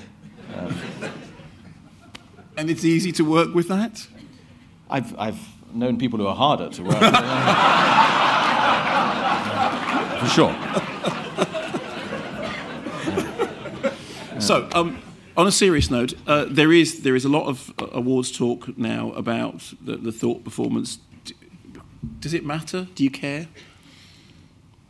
Um, 0.56 0.74
And 2.56 2.68
it's 2.70 2.84
easy 2.84 3.12
to 3.12 3.24
work 3.24 3.54
with 3.54 3.68
that. 3.68 4.08
I've 4.90 5.14
I've 5.16 5.38
known 5.72 5.96
people 5.96 6.18
who 6.18 6.26
are 6.26 6.34
harder 6.34 6.68
to 6.70 6.82
work 6.82 7.00
with. 7.00 7.14
For 10.20 10.26
sure. 10.28 10.54
So, 14.40 14.68
um, 14.72 14.98
on 15.36 15.46
a 15.48 15.52
serious 15.52 15.90
note, 15.90 16.14
uh, 16.26 16.46
there 16.48 16.72
is 16.72 17.02
there 17.02 17.16
is 17.16 17.24
a 17.24 17.28
lot 17.28 17.46
of 17.48 17.72
uh, 17.78 17.86
awards 17.92 18.30
talk 18.30 18.78
now 18.78 19.10
about 19.12 19.72
the, 19.84 19.96
the 19.96 20.12
Thorpe 20.12 20.44
performance 20.44 20.98
Does 22.20 22.34
it 22.34 22.44
matter? 22.44 22.86
Do 22.94 23.04
you 23.04 23.10
care? 23.10 23.48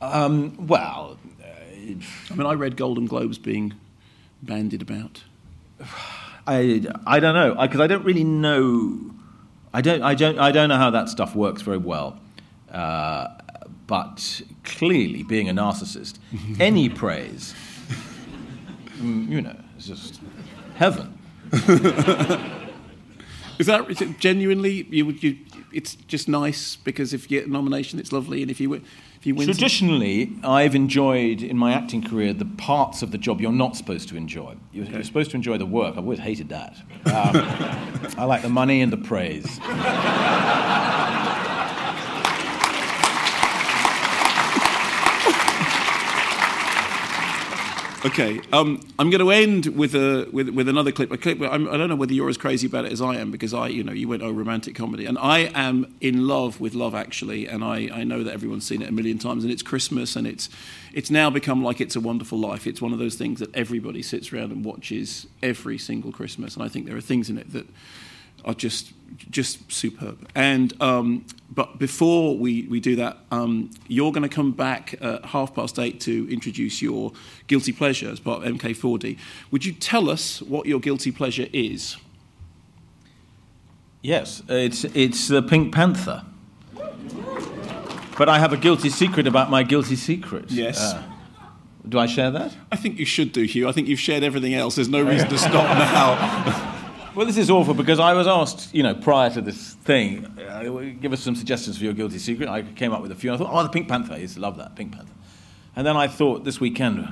Um, 0.00 0.66
well, 0.66 1.18
I 1.88 2.34
mean, 2.34 2.46
I 2.46 2.54
read 2.54 2.76
Golden 2.76 3.06
Globes 3.06 3.38
being 3.38 3.74
bandied 4.42 4.82
about. 4.82 5.22
I, 6.46 6.82
I 7.06 7.20
don't 7.20 7.34
know 7.34 7.54
because 7.60 7.80
I, 7.80 7.86
don't 7.86 8.04
really 8.04 8.24
know. 8.24 9.12
I 9.72 9.80
don't 9.80 10.02
I 10.02 10.14
don't 10.14 10.38
I 10.38 10.50
don't 10.50 10.68
know 10.68 10.76
how 10.76 10.90
that 10.90 11.08
stuff 11.08 11.34
works 11.34 11.62
very 11.62 11.78
well. 11.78 12.18
Uh, 12.70 13.28
but 13.86 14.42
clearly, 14.64 15.22
being 15.22 15.48
a 15.48 15.54
narcissist, 15.54 16.18
any 16.60 16.88
praise, 16.88 17.54
mm, 18.98 19.28
you 19.28 19.40
know, 19.40 19.56
is 19.78 19.86
just 19.86 20.20
heaven. 20.76 21.18
Is 23.58 23.66
that 23.66 23.90
is 23.90 24.00
it 24.00 24.20
genuinely 24.20 24.86
you? 24.88 25.04
would 25.04 25.20
you 25.20 25.36
it's 25.72 25.96
just 25.96 26.28
nice 26.28 26.76
because 26.76 27.12
if 27.12 27.28
you 27.28 27.40
get 27.40 27.48
a 27.48 27.50
nomination, 27.50 27.98
it's 27.98 28.12
lovely, 28.12 28.40
and 28.40 28.50
if 28.50 28.60
you 28.60 28.70
win, 28.70 28.84
if 29.18 29.26
you 29.26 29.34
win, 29.34 29.46
Traditionally, 29.46 30.32
I've 30.44 30.76
enjoyed 30.76 31.42
in 31.42 31.58
my 31.58 31.72
acting 31.72 32.02
career 32.02 32.32
the 32.32 32.44
parts 32.44 33.02
of 33.02 33.10
the 33.10 33.18
job 33.18 33.40
you're 33.40 33.50
not 33.50 33.76
supposed 33.76 34.08
to 34.10 34.16
enjoy. 34.16 34.54
You're, 34.72 34.86
you're 34.86 35.02
supposed 35.02 35.30
to 35.30 35.36
enjoy 35.36 35.58
the 35.58 35.66
work. 35.66 35.92
I've 35.96 36.04
always 36.04 36.20
hated 36.20 36.50
that. 36.50 36.76
Um, 37.06 38.12
I 38.16 38.24
like 38.24 38.42
the 38.42 38.48
money 38.48 38.80
and 38.80 38.92
the 38.92 38.96
praise. 38.96 39.58
Okay, 48.04 48.40
um, 48.52 48.80
I'm 48.96 49.10
going 49.10 49.18
to 49.18 49.30
end 49.32 49.66
with 49.76 49.92
a 49.96 50.28
with, 50.30 50.50
with 50.50 50.68
another 50.68 50.92
clip. 50.92 51.10
A 51.10 51.18
clip. 51.18 51.40
I'm, 51.42 51.68
I 51.68 51.76
don't 51.76 51.88
know 51.88 51.96
whether 51.96 52.12
you're 52.12 52.28
as 52.28 52.36
crazy 52.36 52.68
about 52.68 52.84
it 52.84 52.92
as 52.92 53.02
I 53.02 53.16
am 53.16 53.32
because 53.32 53.52
I, 53.52 53.66
you 53.66 53.82
know, 53.82 53.90
you 53.90 54.06
went 54.06 54.22
oh 54.22 54.30
romantic 54.30 54.76
comedy, 54.76 55.04
and 55.04 55.18
I 55.18 55.50
am 55.52 55.96
in 56.00 56.28
love 56.28 56.60
with 56.60 56.74
Love 56.74 56.94
Actually, 56.94 57.48
and 57.48 57.64
I, 57.64 57.90
I 57.92 58.04
know 58.04 58.22
that 58.22 58.32
everyone's 58.32 58.64
seen 58.64 58.82
it 58.82 58.88
a 58.88 58.92
million 58.92 59.18
times, 59.18 59.42
and 59.42 59.52
it's 59.52 59.64
Christmas, 59.64 60.14
and 60.14 60.28
it's 60.28 60.48
it's 60.92 61.10
now 61.10 61.28
become 61.28 61.64
like 61.64 61.80
It's 61.80 61.96
a 61.96 62.00
Wonderful 62.00 62.38
Life. 62.38 62.68
It's 62.68 62.80
one 62.80 62.92
of 62.92 63.00
those 63.00 63.16
things 63.16 63.40
that 63.40 63.52
everybody 63.56 64.02
sits 64.02 64.32
around 64.32 64.52
and 64.52 64.64
watches 64.64 65.26
every 65.42 65.76
single 65.76 66.12
Christmas, 66.12 66.54
and 66.54 66.64
I 66.64 66.68
think 66.68 66.86
there 66.86 66.96
are 66.96 67.00
things 67.00 67.28
in 67.28 67.36
it 67.36 67.52
that 67.52 67.66
are 68.44 68.54
just 68.54 68.92
just 69.30 69.70
superb. 69.70 70.28
And 70.34 70.80
um, 70.80 71.24
but 71.50 71.78
before 71.78 72.36
we, 72.36 72.62
we 72.64 72.78
do 72.78 72.96
that, 72.96 73.18
um, 73.30 73.70
you're 73.88 74.12
going 74.12 74.22
to 74.22 74.28
come 74.28 74.52
back 74.52 74.94
at 75.00 75.24
half 75.26 75.54
past 75.54 75.78
eight 75.78 76.00
to 76.02 76.32
introduce 76.32 76.80
your 76.80 77.12
guilty 77.46 77.72
pleasure 77.72 78.08
as 78.08 78.20
part 78.20 78.44
of 78.44 78.54
MK4D. 78.54 79.18
Would 79.50 79.64
you 79.64 79.72
tell 79.72 80.08
us 80.10 80.40
what 80.42 80.66
your 80.66 80.78
guilty 80.78 81.10
pleasure 81.10 81.48
is? 81.52 81.96
Yes, 84.02 84.42
it's 84.48 84.84
it's 84.84 85.28
the 85.28 85.42
Pink 85.42 85.74
Panther. 85.74 86.24
But 88.16 88.28
I 88.28 88.38
have 88.38 88.52
a 88.52 88.56
guilty 88.56 88.90
secret 88.90 89.26
about 89.26 89.48
my 89.48 89.62
guilty 89.62 89.96
secret. 89.96 90.50
Yes. 90.50 90.80
Uh, 90.80 91.02
do 91.88 91.98
I 91.98 92.06
share 92.06 92.30
that? 92.32 92.54
I 92.70 92.76
think 92.76 92.98
you 92.98 93.04
should 93.04 93.32
do, 93.32 93.44
Hugh. 93.44 93.68
I 93.68 93.72
think 93.72 93.88
you've 93.88 94.00
shared 94.00 94.22
everything 94.22 94.54
else. 94.54 94.74
There's 94.74 94.88
no 94.88 95.02
reason 95.02 95.28
to 95.28 95.38
stop 95.38 95.52
now. 95.78 96.64
Well, 97.18 97.26
this 97.26 97.36
is 97.36 97.50
awful 97.50 97.74
because 97.74 97.98
I 97.98 98.14
was 98.14 98.28
asked, 98.28 98.72
you 98.72 98.84
know, 98.84 98.94
prior 98.94 99.28
to 99.30 99.40
this 99.40 99.74
thing, 99.74 100.24
uh, 100.38 100.62
give 101.00 101.12
us 101.12 101.18
some 101.18 101.34
suggestions 101.34 101.76
for 101.76 101.82
your 101.82 101.92
guilty 101.92 102.16
secret. 102.16 102.48
I 102.48 102.62
came 102.62 102.92
up 102.92 103.02
with 103.02 103.10
a 103.10 103.16
few. 103.16 103.34
I 103.34 103.36
thought, 103.36 103.50
oh, 103.50 103.60
the 103.64 103.68
Pink 103.70 103.88
Panther. 103.88 104.12
I 104.12 104.18
used 104.18 104.36
to 104.36 104.40
love 104.40 104.56
that, 104.58 104.76
Pink 104.76 104.92
Panther. 104.92 105.12
And 105.74 105.84
then 105.84 105.96
I 105.96 106.06
thought 106.06 106.44
this 106.44 106.60
weekend, 106.60 107.08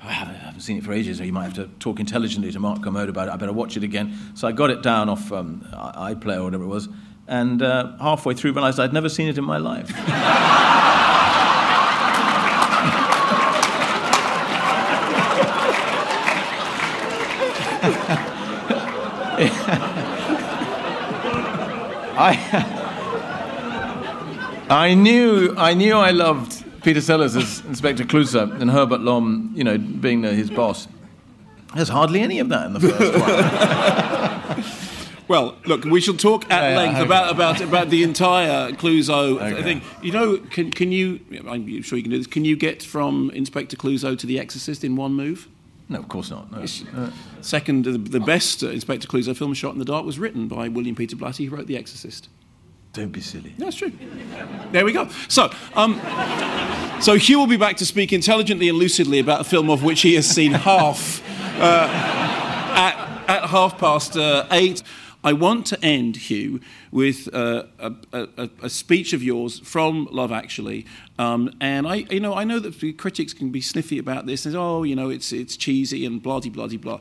I 0.00 0.12
haven't, 0.12 0.60
seen 0.60 0.78
it 0.78 0.84
for 0.84 0.92
ages, 0.92 1.18
so 1.18 1.24
you 1.24 1.32
might 1.32 1.42
have 1.42 1.54
to 1.54 1.66
talk 1.80 1.98
intelligently 1.98 2.52
to 2.52 2.60
Mark 2.60 2.84
Kermode 2.84 3.08
about 3.08 3.26
it. 3.26 3.32
I 3.32 3.36
better 3.36 3.52
watch 3.52 3.76
it 3.76 3.82
again. 3.82 4.16
So 4.34 4.46
I 4.46 4.52
got 4.52 4.70
it 4.70 4.80
down 4.80 5.08
off 5.08 5.32
um, 5.32 5.66
iPlayer 5.72 6.38
or 6.38 6.44
whatever 6.44 6.62
it 6.62 6.68
was, 6.68 6.88
and 7.26 7.60
uh, 7.60 7.96
halfway 7.98 8.34
through 8.34 8.52
realised 8.52 8.78
I'd 8.78 8.92
never 8.92 9.08
seen 9.08 9.26
it 9.26 9.38
in 9.38 9.44
my 9.44 9.58
life. 9.58 9.90
I, 22.20 22.34
I 24.70 24.94
knew 24.94 25.54
I 25.56 25.74
knew 25.74 25.94
I 25.94 26.10
loved 26.10 26.64
Peter 26.82 27.00
Sellers 27.00 27.36
as 27.36 27.60
Inspector 27.66 28.02
Clouseau 28.04 28.60
and 28.60 28.70
Herbert 28.70 29.00
Lom, 29.00 29.52
you 29.54 29.64
know, 29.64 29.78
being 29.78 30.22
the, 30.22 30.32
his 30.34 30.50
boss. 30.50 30.88
There's 31.74 31.88
hardly 31.88 32.20
any 32.20 32.38
of 32.38 32.48
that 32.48 32.66
in 32.66 32.72
the 32.72 32.80
first 32.80 33.18
one. 33.20 34.64
Well, 35.28 35.56
look, 35.66 35.84
we 35.84 36.00
shall 36.00 36.14
talk 36.16 36.50
at 36.50 36.70
Yeah, 36.70 36.76
length 36.78 37.00
about, 37.00 37.30
about 37.30 37.60
about 37.60 37.90
the 37.90 38.02
entire 38.02 38.72
Clouseau 38.72 39.38
Okay. 39.38 39.62
thing. 39.62 39.82
You 40.02 40.10
know, 40.12 40.38
can 40.38 40.70
can 40.70 40.90
you? 40.90 41.20
I'm 41.46 41.82
sure 41.82 41.98
you 41.98 42.02
can 42.02 42.10
do 42.12 42.16
this. 42.16 42.26
Can 42.26 42.46
you 42.46 42.56
get 42.56 42.82
from 42.82 43.30
Inspector 43.34 43.76
Clouseau 43.76 44.16
to 44.18 44.26
The 44.26 44.40
Exorcist 44.40 44.84
in 44.84 44.96
one 44.96 45.12
move? 45.12 45.46
No, 45.88 45.98
of 45.98 46.08
course 46.08 46.30
not. 46.30 46.50
No. 46.52 46.58
Uh, 46.58 47.10
Second, 47.40 47.84
the, 47.84 47.92
the 47.92 48.20
best 48.20 48.62
uh, 48.62 48.68
Inspector 48.68 49.06
Clouseau 49.08 49.34
film, 49.34 49.54
Shot 49.54 49.72
in 49.72 49.78
the 49.78 49.84
Dark, 49.84 50.04
was 50.04 50.18
written 50.18 50.46
by 50.48 50.68
William 50.68 50.94
Peter 50.94 51.16
Blatty, 51.16 51.48
who 51.48 51.56
wrote 51.56 51.66
The 51.66 51.76
Exorcist. 51.76 52.28
Don't 52.92 53.12
be 53.12 53.20
silly. 53.20 53.54
That's 53.58 53.76
true. 53.76 53.92
There 54.72 54.84
we 54.84 54.92
go. 54.92 55.08
So, 55.28 55.50
um, 55.74 56.00
so 57.00 57.14
Hugh 57.14 57.38
will 57.38 57.46
be 57.46 57.56
back 57.56 57.76
to 57.76 57.86
speak 57.86 58.12
intelligently 58.12 58.68
and 58.68 58.78
lucidly 58.78 59.18
about 59.18 59.42
a 59.42 59.44
film 59.44 59.70
of 59.70 59.82
which 59.82 60.00
he 60.00 60.14
has 60.14 60.26
seen 60.26 60.52
half 60.68 61.22
uh, 61.60 61.88
at, 62.74 63.24
at 63.28 63.48
half 63.50 63.78
past 63.78 64.16
uh, 64.16 64.46
eight. 64.50 64.82
I 65.22 65.32
want 65.32 65.66
to 65.66 65.84
end, 65.84 66.16
Hugh, 66.16 66.60
with 66.90 67.28
uh, 67.34 67.64
a, 67.78 67.92
a, 68.12 68.50
a 68.62 68.70
speech 68.70 69.12
of 69.12 69.22
yours 69.22 69.58
from 69.60 70.08
Love 70.10 70.32
Actually, 70.32 70.86
um, 71.18 71.50
and 71.60 71.86
I, 71.86 72.06
you 72.10 72.20
know, 72.20 72.34
I 72.34 72.44
know 72.44 72.60
that 72.60 72.96
critics 72.96 73.32
can 73.32 73.50
be 73.50 73.60
sniffy 73.60 73.98
about 73.98 74.26
this. 74.26 74.46
And 74.46 74.52
say, 74.54 74.58
oh, 74.58 74.84
you 74.84 74.94
know, 74.94 75.10
it's 75.10 75.32
it's 75.32 75.56
cheesy 75.56 76.06
and 76.06 76.22
blah 76.22 76.40
blah 76.40 76.66
blah 76.66 76.76
blah. 76.78 77.00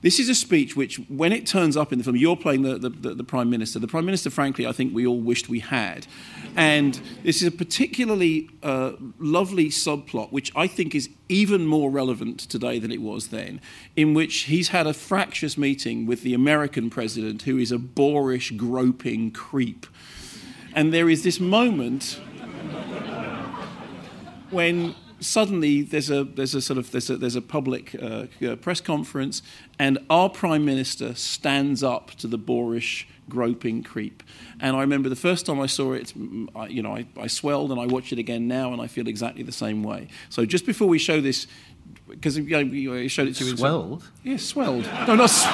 This 0.00 0.18
is 0.18 0.28
a 0.28 0.34
speech 0.34 0.76
which, 0.76 0.96
when 1.08 1.32
it 1.32 1.46
turns 1.46 1.76
up 1.76 1.92
in 1.92 1.98
the 1.98 2.04
film, 2.04 2.16
you're 2.16 2.36
playing 2.36 2.62
the, 2.62 2.76
the, 2.76 2.88
the, 2.88 3.14
the 3.14 3.24
Prime 3.24 3.48
Minister. 3.48 3.78
The 3.78 3.86
Prime 3.86 4.04
Minister, 4.04 4.30
frankly, 4.30 4.66
I 4.66 4.72
think 4.72 4.92
we 4.92 5.06
all 5.06 5.20
wished 5.20 5.48
we 5.48 5.60
had. 5.60 6.08
And 6.56 7.00
this 7.22 7.40
is 7.40 7.46
a 7.46 7.52
particularly 7.52 8.50
uh, 8.64 8.92
lovely 9.20 9.66
subplot, 9.66 10.32
which 10.32 10.50
I 10.56 10.66
think 10.66 10.96
is 10.96 11.08
even 11.28 11.66
more 11.66 11.88
relevant 11.88 12.40
today 12.40 12.80
than 12.80 12.90
it 12.90 13.00
was 13.00 13.28
then, 13.28 13.60
in 13.94 14.12
which 14.12 14.34
he's 14.42 14.68
had 14.68 14.88
a 14.88 14.92
fractious 14.92 15.56
meeting 15.56 16.04
with 16.04 16.22
the 16.22 16.34
American 16.34 16.90
president, 16.90 17.42
who 17.42 17.56
is 17.56 17.70
a 17.70 17.78
boorish, 17.78 18.50
groping 18.56 19.21
creep. 19.30 19.86
And 20.74 20.92
there 20.92 21.08
is 21.08 21.22
this 21.22 21.38
moment 21.38 22.20
when 24.50 24.94
suddenly 25.20 25.82
there's 25.82 26.10
a 26.10 26.24
there's 26.24 26.54
a 26.54 26.60
sort 26.60 26.78
of 26.78 26.90
there's 26.90 27.08
a 27.10 27.16
there's 27.16 27.36
a 27.36 27.42
public 27.42 27.94
uh, 27.94 28.26
uh, 28.46 28.56
press 28.56 28.80
conference, 28.80 29.42
and 29.78 29.98
our 30.10 30.28
prime 30.28 30.64
minister 30.64 31.14
stands 31.14 31.82
up 31.82 32.10
to 32.12 32.26
the 32.26 32.38
boorish 32.38 33.06
groping 33.28 33.82
creep. 33.82 34.22
And 34.60 34.76
I 34.76 34.80
remember 34.80 35.08
the 35.08 35.16
first 35.16 35.46
time 35.46 35.60
I 35.60 35.66
saw 35.66 35.92
it, 35.92 36.12
mm, 36.18 36.48
I, 36.56 36.66
you 36.66 36.82
know, 36.82 36.96
I, 36.96 37.06
I 37.16 37.28
swelled, 37.28 37.70
and 37.70 37.80
I 37.80 37.86
watch 37.86 38.12
it 38.12 38.18
again 38.18 38.48
now, 38.48 38.72
and 38.72 38.82
I 38.82 38.86
feel 38.88 39.06
exactly 39.08 39.42
the 39.42 39.52
same 39.52 39.82
way. 39.82 40.08
So 40.28 40.44
just 40.44 40.66
before 40.66 40.88
we 40.88 40.98
show 40.98 41.20
this. 41.20 41.46
Because 42.08 42.36
you 42.36 42.44
know, 42.44 42.58
you 42.58 43.08
showed 43.08 43.28
it 43.28 43.34
to 43.36 43.48
in- 43.48 43.56
Swelled? 43.56 44.04
Yes, 44.22 44.42
swelled. 44.42 44.86
No, 45.06 45.14
not. 45.16 45.30
Sw- 45.30 45.46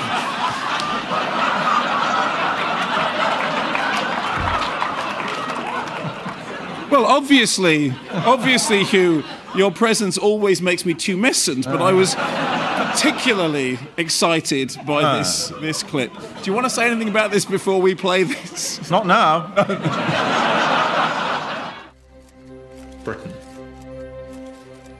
Well, 6.99 7.07
obviously, 7.07 7.93
obviously, 8.11 8.83
Hugh, 8.83 9.23
your 9.55 9.71
presence 9.71 10.19
always 10.19 10.61
makes 10.61 10.85
me 10.85 10.95
tumescent, 10.95 11.65
but 11.67 11.81
I 11.81 11.93
was 11.93 12.17
particularly 12.17 13.79
excited 13.97 14.77
by 14.85 15.05
Ah. 15.05 15.19
this 15.19 15.53
this 15.61 15.85
clip. 15.85 16.11
Do 16.13 16.51
you 16.51 16.53
want 16.53 16.65
to 16.67 16.71
say 16.71 16.89
anything 16.91 17.09
about 17.09 17.31
this 17.31 17.45
before 17.45 17.81
we 17.81 17.95
play 17.95 18.25
this? 18.25 18.91
Not 18.91 19.07
now. 19.07 19.43
Britain. 23.05 23.33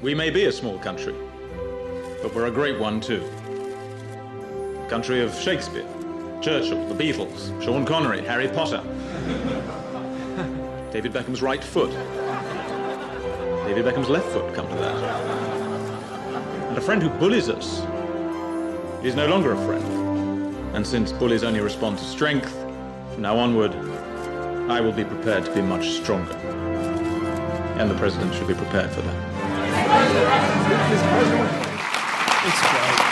We 0.01 0.15
may 0.15 0.31
be 0.31 0.45
a 0.45 0.53
small 0.53 0.79
country, 0.79 1.17
but 2.23 2.33
we're 2.33 2.47
a 2.47 2.53
great 2.53 2.79
one 2.79 3.01
too. 3.01 3.25
Country 4.89 5.21
of 5.21 5.35
Shakespeare, 5.35 5.85
Churchill, 6.41 6.87
the 6.87 6.95
Beatles, 6.95 7.61
Sean 7.61 7.85
Connery, 7.85 8.25
Harry 8.25 8.47
Potter. 8.47 8.83
David 10.99 11.13
Beckham's 11.13 11.43
right 11.43 11.63
foot. 11.63 11.93
David 13.69 13.85
Beckham's 13.85 14.09
left 14.09 14.27
foot, 14.31 14.53
come 14.53 14.67
to 14.67 14.75
that. 14.75 14.97
And 16.71 16.77
a 16.77 16.81
friend 16.81 17.01
who 17.01 17.09
bullies 17.09 17.49
us 17.49 17.83
is 19.05 19.15
no 19.15 19.29
longer 19.29 19.53
a 19.53 19.57
friend. 19.65 19.85
And 20.75 20.85
since 20.85 21.13
bullies 21.13 21.45
only 21.45 21.61
respond 21.61 21.99
to 21.99 22.05
strength, 22.05 22.53
from 23.13 23.23
now 23.23 23.39
onward, 23.39 23.77
I 24.69 24.81
will 24.81 24.91
be 24.91 25.05
prepared 25.05 25.45
to 25.45 25.55
be 25.55 25.63
much 25.63 25.89
stronger. 25.91 26.35
And 27.79 27.89
the 27.89 27.95
president 27.95 28.35
should 28.35 28.49
be 28.49 28.55
prepared 28.55 28.91
for 28.91 29.03
that. 29.03 29.15
It's 32.45 32.61
great. 32.73 33.09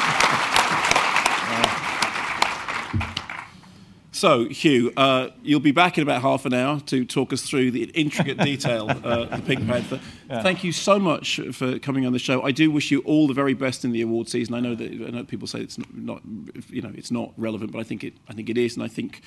So, 4.17 4.49
Hugh, 4.49 4.95
uh, 4.97 5.29
you'll 5.43 5.61
be 5.61 5.73
back 5.73 5.99
in 5.99 6.03
about 6.03 6.23
half 6.23 6.47
an 6.47 6.55
hour 6.55 6.81
to 6.87 7.05
talk 7.05 7.35
us 7.35 7.43
through 7.43 7.71
the 7.73 7.83
intricate 7.91 8.39
detail 8.39 8.89
uh, 8.89 9.27
of 9.27 9.31
the 9.31 9.43
Pink 9.43 9.67
Panther. 9.67 10.01
Yeah. 10.31 10.43
Thank 10.43 10.64
you 10.64 10.73
so 10.73 10.99
much 10.99 11.39
for 11.53 11.79
coming 11.79 12.07
on 12.07 12.14
the 12.14 12.19
show. 12.19 12.43
I 12.43 12.51
do 12.51 12.71
wish 12.71 12.91
you 12.91 13.01
all 13.01 13.29
the 13.29 13.35
very 13.35 13.53
best 13.53 13.85
in 13.85 13.93
the 13.93 14.01
award 14.01 14.31
season. 14.31 14.55
I 14.55 14.61
know 14.61 14.75
that 14.75 14.91
I 14.91 15.11
know 15.11 15.25
people 15.25 15.47
say 15.47 15.61
it's 15.61 15.77
not, 15.77 15.95
not 15.95 16.23
you 16.71 16.81
know 16.81 16.93
it's 16.95 17.11
not 17.11 17.35
relevant, 17.37 17.73
but 17.73 17.79
I 17.79 17.83
think 17.83 18.05
it 18.05 18.14
I 18.27 18.33
think 18.33 18.49
it 18.49 18.57
is, 18.57 18.75
and 18.75 18.83
I 18.83 18.89
think 18.89 19.21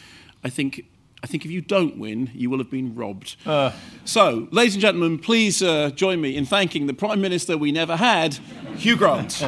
I 0.44 0.50
think. 0.50 0.86
I 1.22 1.28
think 1.28 1.44
if 1.44 1.52
you 1.52 1.60
don't 1.60 1.98
win, 1.98 2.32
you 2.34 2.50
will 2.50 2.60
have 2.60 2.72
been 2.72 2.96
robbed. 2.96 3.36
Uh. 3.46 3.74
So, 4.06 4.48
ladies 4.52 4.76
and 4.76 4.82
gentlemen, 4.82 5.20
please 5.20 5.62
uh, 5.62 5.90
join 5.90 6.22
me 6.22 6.38
in 6.38 6.46
thanking 6.46 6.88
the 6.88 6.94
Prime 6.94 7.20
Minister 7.20 7.58
we 7.58 7.74
never 7.74 7.98
had, 7.98 8.36
Hugh 8.78 8.96
Grant. 8.96 9.44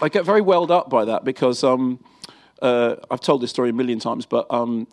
I 0.00 0.08
get 0.08 0.24
very 0.24 0.40
welled 0.40 0.70
up 0.70 0.88
by 0.88 1.04
that 1.06 1.24
because 1.24 1.64
um, 1.64 1.98
uh, 2.62 2.96
I've 3.10 3.20
told 3.20 3.40
this 3.40 3.50
story 3.50 3.70
a 3.70 3.72
million 3.72 3.98
times, 3.98 4.26
but 4.26 4.46
um, 4.50 4.86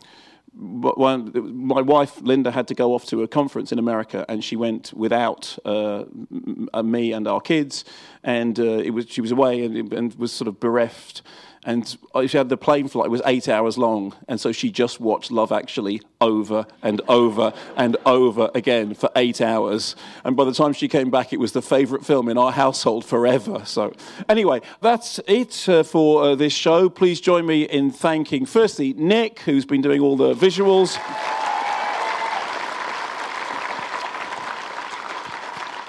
when, 0.57 1.31
my 1.67 1.81
wife 1.81 2.21
Linda 2.21 2.49
had 2.51 2.67
to 2.69 2.73
go 2.73 2.93
off 2.93 3.05
to 3.07 3.21
a 3.23 3.27
conference 3.27 3.71
in 3.71 3.79
America, 3.79 4.25
and 4.29 4.43
she 4.43 4.55
went 4.55 4.93
without 4.93 5.57
uh, 5.65 6.05
m- 6.31 6.69
me 6.83 7.11
and 7.11 7.27
our 7.27 7.41
kids, 7.41 7.85
and 8.23 8.59
uh, 8.59 8.63
it 8.63 8.91
was 8.91 9.07
she 9.09 9.21
was 9.21 9.31
away 9.31 9.63
and, 9.65 9.93
and 9.93 10.15
was 10.15 10.31
sort 10.31 10.47
of 10.47 10.59
bereft. 10.59 11.21
And 11.67 11.97
she 12.27 12.37
had 12.37 12.49
the 12.49 12.57
plane 12.57 12.87
flight 12.87 13.09
was 13.09 13.23
eight 13.25 13.49
hours 13.49 13.75
long, 13.75 14.13
and 14.27 14.39
so 14.39 14.51
she 14.51 14.69
just 14.69 14.99
watched 14.99 15.31
Love 15.31 15.51
Actually 15.51 15.99
over 16.21 16.67
and 16.83 17.01
over 17.07 17.53
and 17.75 17.97
over 18.05 18.51
again 18.53 18.93
for 18.93 19.09
eight 19.15 19.41
hours. 19.41 19.95
And 20.23 20.37
by 20.37 20.45
the 20.45 20.53
time 20.53 20.73
she 20.73 20.87
came 20.87 21.09
back, 21.09 21.33
it 21.33 21.39
was 21.39 21.53
the 21.53 21.63
favourite 21.63 22.05
film 22.05 22.29
in 22.29 22.37
our 22.37 22.51
household 22.51 23.03
forever. 23.03 23.63
So, 23.65 23.93
anyway, 24.29 24.61
that's 24.79 25.19
it 25.27 25.67
uh, 25.67 25.81
for 25.81 26.23
uh, 26.23 26.35
this 26.35 26.53
show. 26.53 26.87
Please 26.87 27.19
join 27.19 27.47
me 27.47 27.63
in 27.63 27.89
thanking 27.89 28.45
firstly 28.45 28.93
Nick, 28.93 29.39
who's 29.39 29.65
been 29.65 29.81
doing 29.81 30.01
all 30.01 30.15
the 30.15 30.35
visuals. 30.35 30.97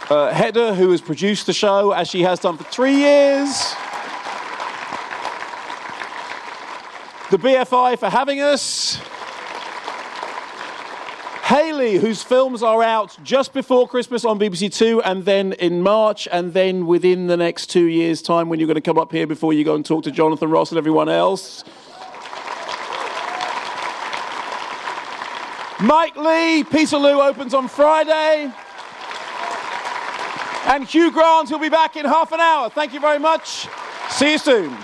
Uh, 0.09 0.33
Hedda, 0.33 0.75
who 0.75 0.91
has 0.93 1.01
produced 1.01 1.47
the 1.47 1.53
show 1.53 1.91
as 1.91 2.09
she 2.09 2.23
has 2.23 2.39
done 2.39 2.57
for 2.57 2.65
three 2.65 2.95
years. 2.95 3.75
The 7.29 7.39
BFI 7.39 7.99
for 7.99 8.09
having 8.09 8.41
us. 8.41 9.01
Hayley, 11.43 11.97
whose 11.97 12.23
films 12.23 12.63
are 12.63 12.85
out 12.85 13.17
just 13.25 13.53
before 13.53 13.89
Christmas 13.89 14.25
on 14.25 14.39
BBC 14.39 14.73
Two, 14.73 15.03
and 15.03 15.25
then 15.25 15.53
in 15.55 15.83
March, 15.83 16.29
and 16.31 16.53
then 16.53 16.87
within 16.87 17.27
the 17.27 17.37
next 17.37 17.67
two 17.67 17.87
years' 17.87 18.23
time 18.23 18.49
when 18.49 18.61
you're 18.61 18.69
going 18.69 18.77
to 18.77 18.81
come 18.81 18.99
up 18.99 19.11
here 19.11 19.27
before 19.27 19.53
you 19.53 19.65
go 19.65 19.75
and 19.75 19.85
talk 19.85 20.05
to 20.05 20.13
Jonathan 20.13 20.51
Ross 20.51 20.71
and 20.71 20.79
everyone 20.79 21.09
else. 21.09 21.65
Mike 25.81 26.17
Leigh, 26.17 26.63
Peterloo 26.63 27.21
opens 27.21 27.55
on 27.55 27.67
Friday. 27.67 28.53
And 30.67 30.87
Hugh 30.87 31.11
Grant 31.11 31.51
will 31.51 31.59
be 31.59 31.69
back 31.69 31.97
in 31.97 32.05
half 32.05 32.31
an 32.31 32.39
hour. 32.39 32.71
Thank 32.71 32.93
you 32.93 33.01
very 33.01 33.19
much. 33.19 33.67
See 34.11 34.33
you 34.33 34.39
soon. 34.39 34.77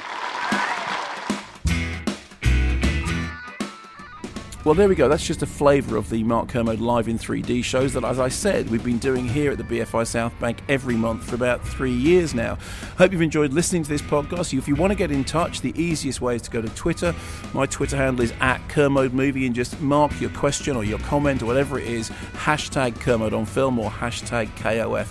Well, 4.65 4.77
there 4.77 4.89
we 4.89 4.95
go. 4.95 5.09
That's 5.09 5.27
just 5.27 5.43
a 5.43 5.47
flavour 5.47 5.97
of 5.97 6.09
the 6.09 6.23
Mark 6.23 6.49
Kermode 6.49 6.79
live 6.79 7.09
in 7.09 7.19
3D 7.19 7.65
shows 7.65 7.95
that, 7.95 8.05
as 8.05 8.21
I 8.21 8.29
said, 8.29 8.71
we've 8.71 8.85
been 8.85 8.99
doing 8.99 9.27
here 9.27 9.51
at 9.51 9.59
the 9.59 9.65
BFI 9.65 10.07
South 10.07 10.39
Bank 10.39 10.59
every 10.69 10.95
month 10.95 11.25
for 11.25 11.35
about 11.35 11.67
three 11.67 11.91
years 11.91 12.33
now. 12.33 12.57
Hope 12.97 13.11
you've 13.11 13.23
enjoyed 13.23 13.53
listening 13.53 13.83
to 13.83 13.89
this 13.89 14.03
podcast. 14.03 14.57
If 14.57 14.69
you 14.69 14.77
want 14.77 14.93
to 14.93 14.95
get 14.97 15.11
in 15.11 15.25
touch, 15.25 15.63
the 15.63 15.77
easiest 15.77 16.21
way 16.21 16.37
is 16.37 16.43
to 16.43 16.51
go 16.53 16.63
to 16.63 16.69
Twitter. 16.77 17.13
My 17.53 17.67
Twitter 17.67 17.97
handle 17.97 18.23
is 18.23 18.33
at 18.39 18.61
Kermode 18.69 19.13
Movie 19.13 19.47
and 19.47 19.55
just 19.55 19.81
mark 19.81 20.21
your 20.21 20.31
question 20.31 20.77
or 20.77 20.85
your 20.85 21.01
comment 21.01 21.43
or 21.43 21.47
whatever 21.47 21.81
it 21.81 21.89
is, 21.89 22.11
hashtag 22.35 23.01
Kermode 23.01 23.35
on 23.35 23.45
film 23.45 23.81
or 23.81 23.91
hashtag 23.91 24.47
KOF. 24.59 25.07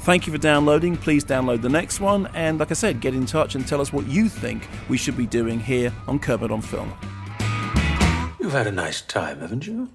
Thank 0.00 0.26
you 0.26 0.32
for 0.32 0.38
downloading. 0.38 0.96
Please 0.96 1.26
download 1.26 1.60
the 1.60 1.68
next 1.68 2.00
one. 2.00 2.26
And 2.32 2.58
like 2.58 2.70
I 2.70 2.74
said, 2.74 3.02
get 3.02 3.12
in 3.12 3.26
touch 3.26 3.54
and 3.54 3.68
tell 3.68 3.82
us 3.82 3.92
what 3.92 4.06
you 4.06 4.30
think 4.30 4.66
we 4.88 4.96
should 4.96 5.18
be 5.18 5.26
doing 5.26 5.60
here 5.60 5.92
on 6.08 6.18
Kermode 6.18 6.52
on 6.52 6.62
Film. 6.62 6.90
You've 8.44 8.52
had 8.52 8.66
a 8.66 8.72
nice 8.72 9.00
time, 9.00 9.40
haven't 9.40 9.66
you? 9.66 9.88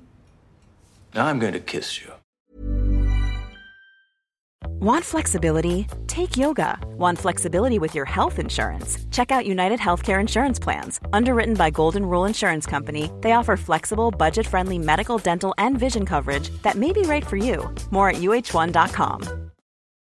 Now 1.13 1.27
I'm 1.27 1.37
going 1.37 1.53
to 1.53 1.59
kiss 1.59 2.01
you. 2.01 2.11
Want 4.79 5.05
flexibility? 5.05 5.85
Take 6.07 6.35
yoga. 6.35 6.79
Want 6.97 7.19
flexibility 7.19 7.77
with 7.77 7.93
your 7.93 8.05
health 8.05 8.39
insurance? 8.39 9.05
Check 9.11 9.29
out 9.29 9.45
United 9.45 9.79
Healthcare 9.79 10.19
Insurance 10.19 10.57
Plans. 10.57 10.99
Underwritten 11.13 11.53
by 11.53 11.69
Golden 11.69 12.07
Rule 12.07 12.25
Insurance 12.25 12.65
Company, 12.65 13.11
they 13.21 13.33
offer 13.33 13.55
flexible, 13.55 14.09
budget 14.09 14.47
friendly 14.47 14.79
medical, 14.79 15.19
dental, 15.19 15.53
and 15.59 15.77
vision 15.77 16.03
coverage 16.03 16.49
that 16.63 16.73
may 16.75 16.91
be 16.91 17.01
right 17.03 17.27
for 17.27 17.37
you. 17.37 17.69
More 17.91 18.09
at 18.09 18.15
uh1.com. 18.15 19.48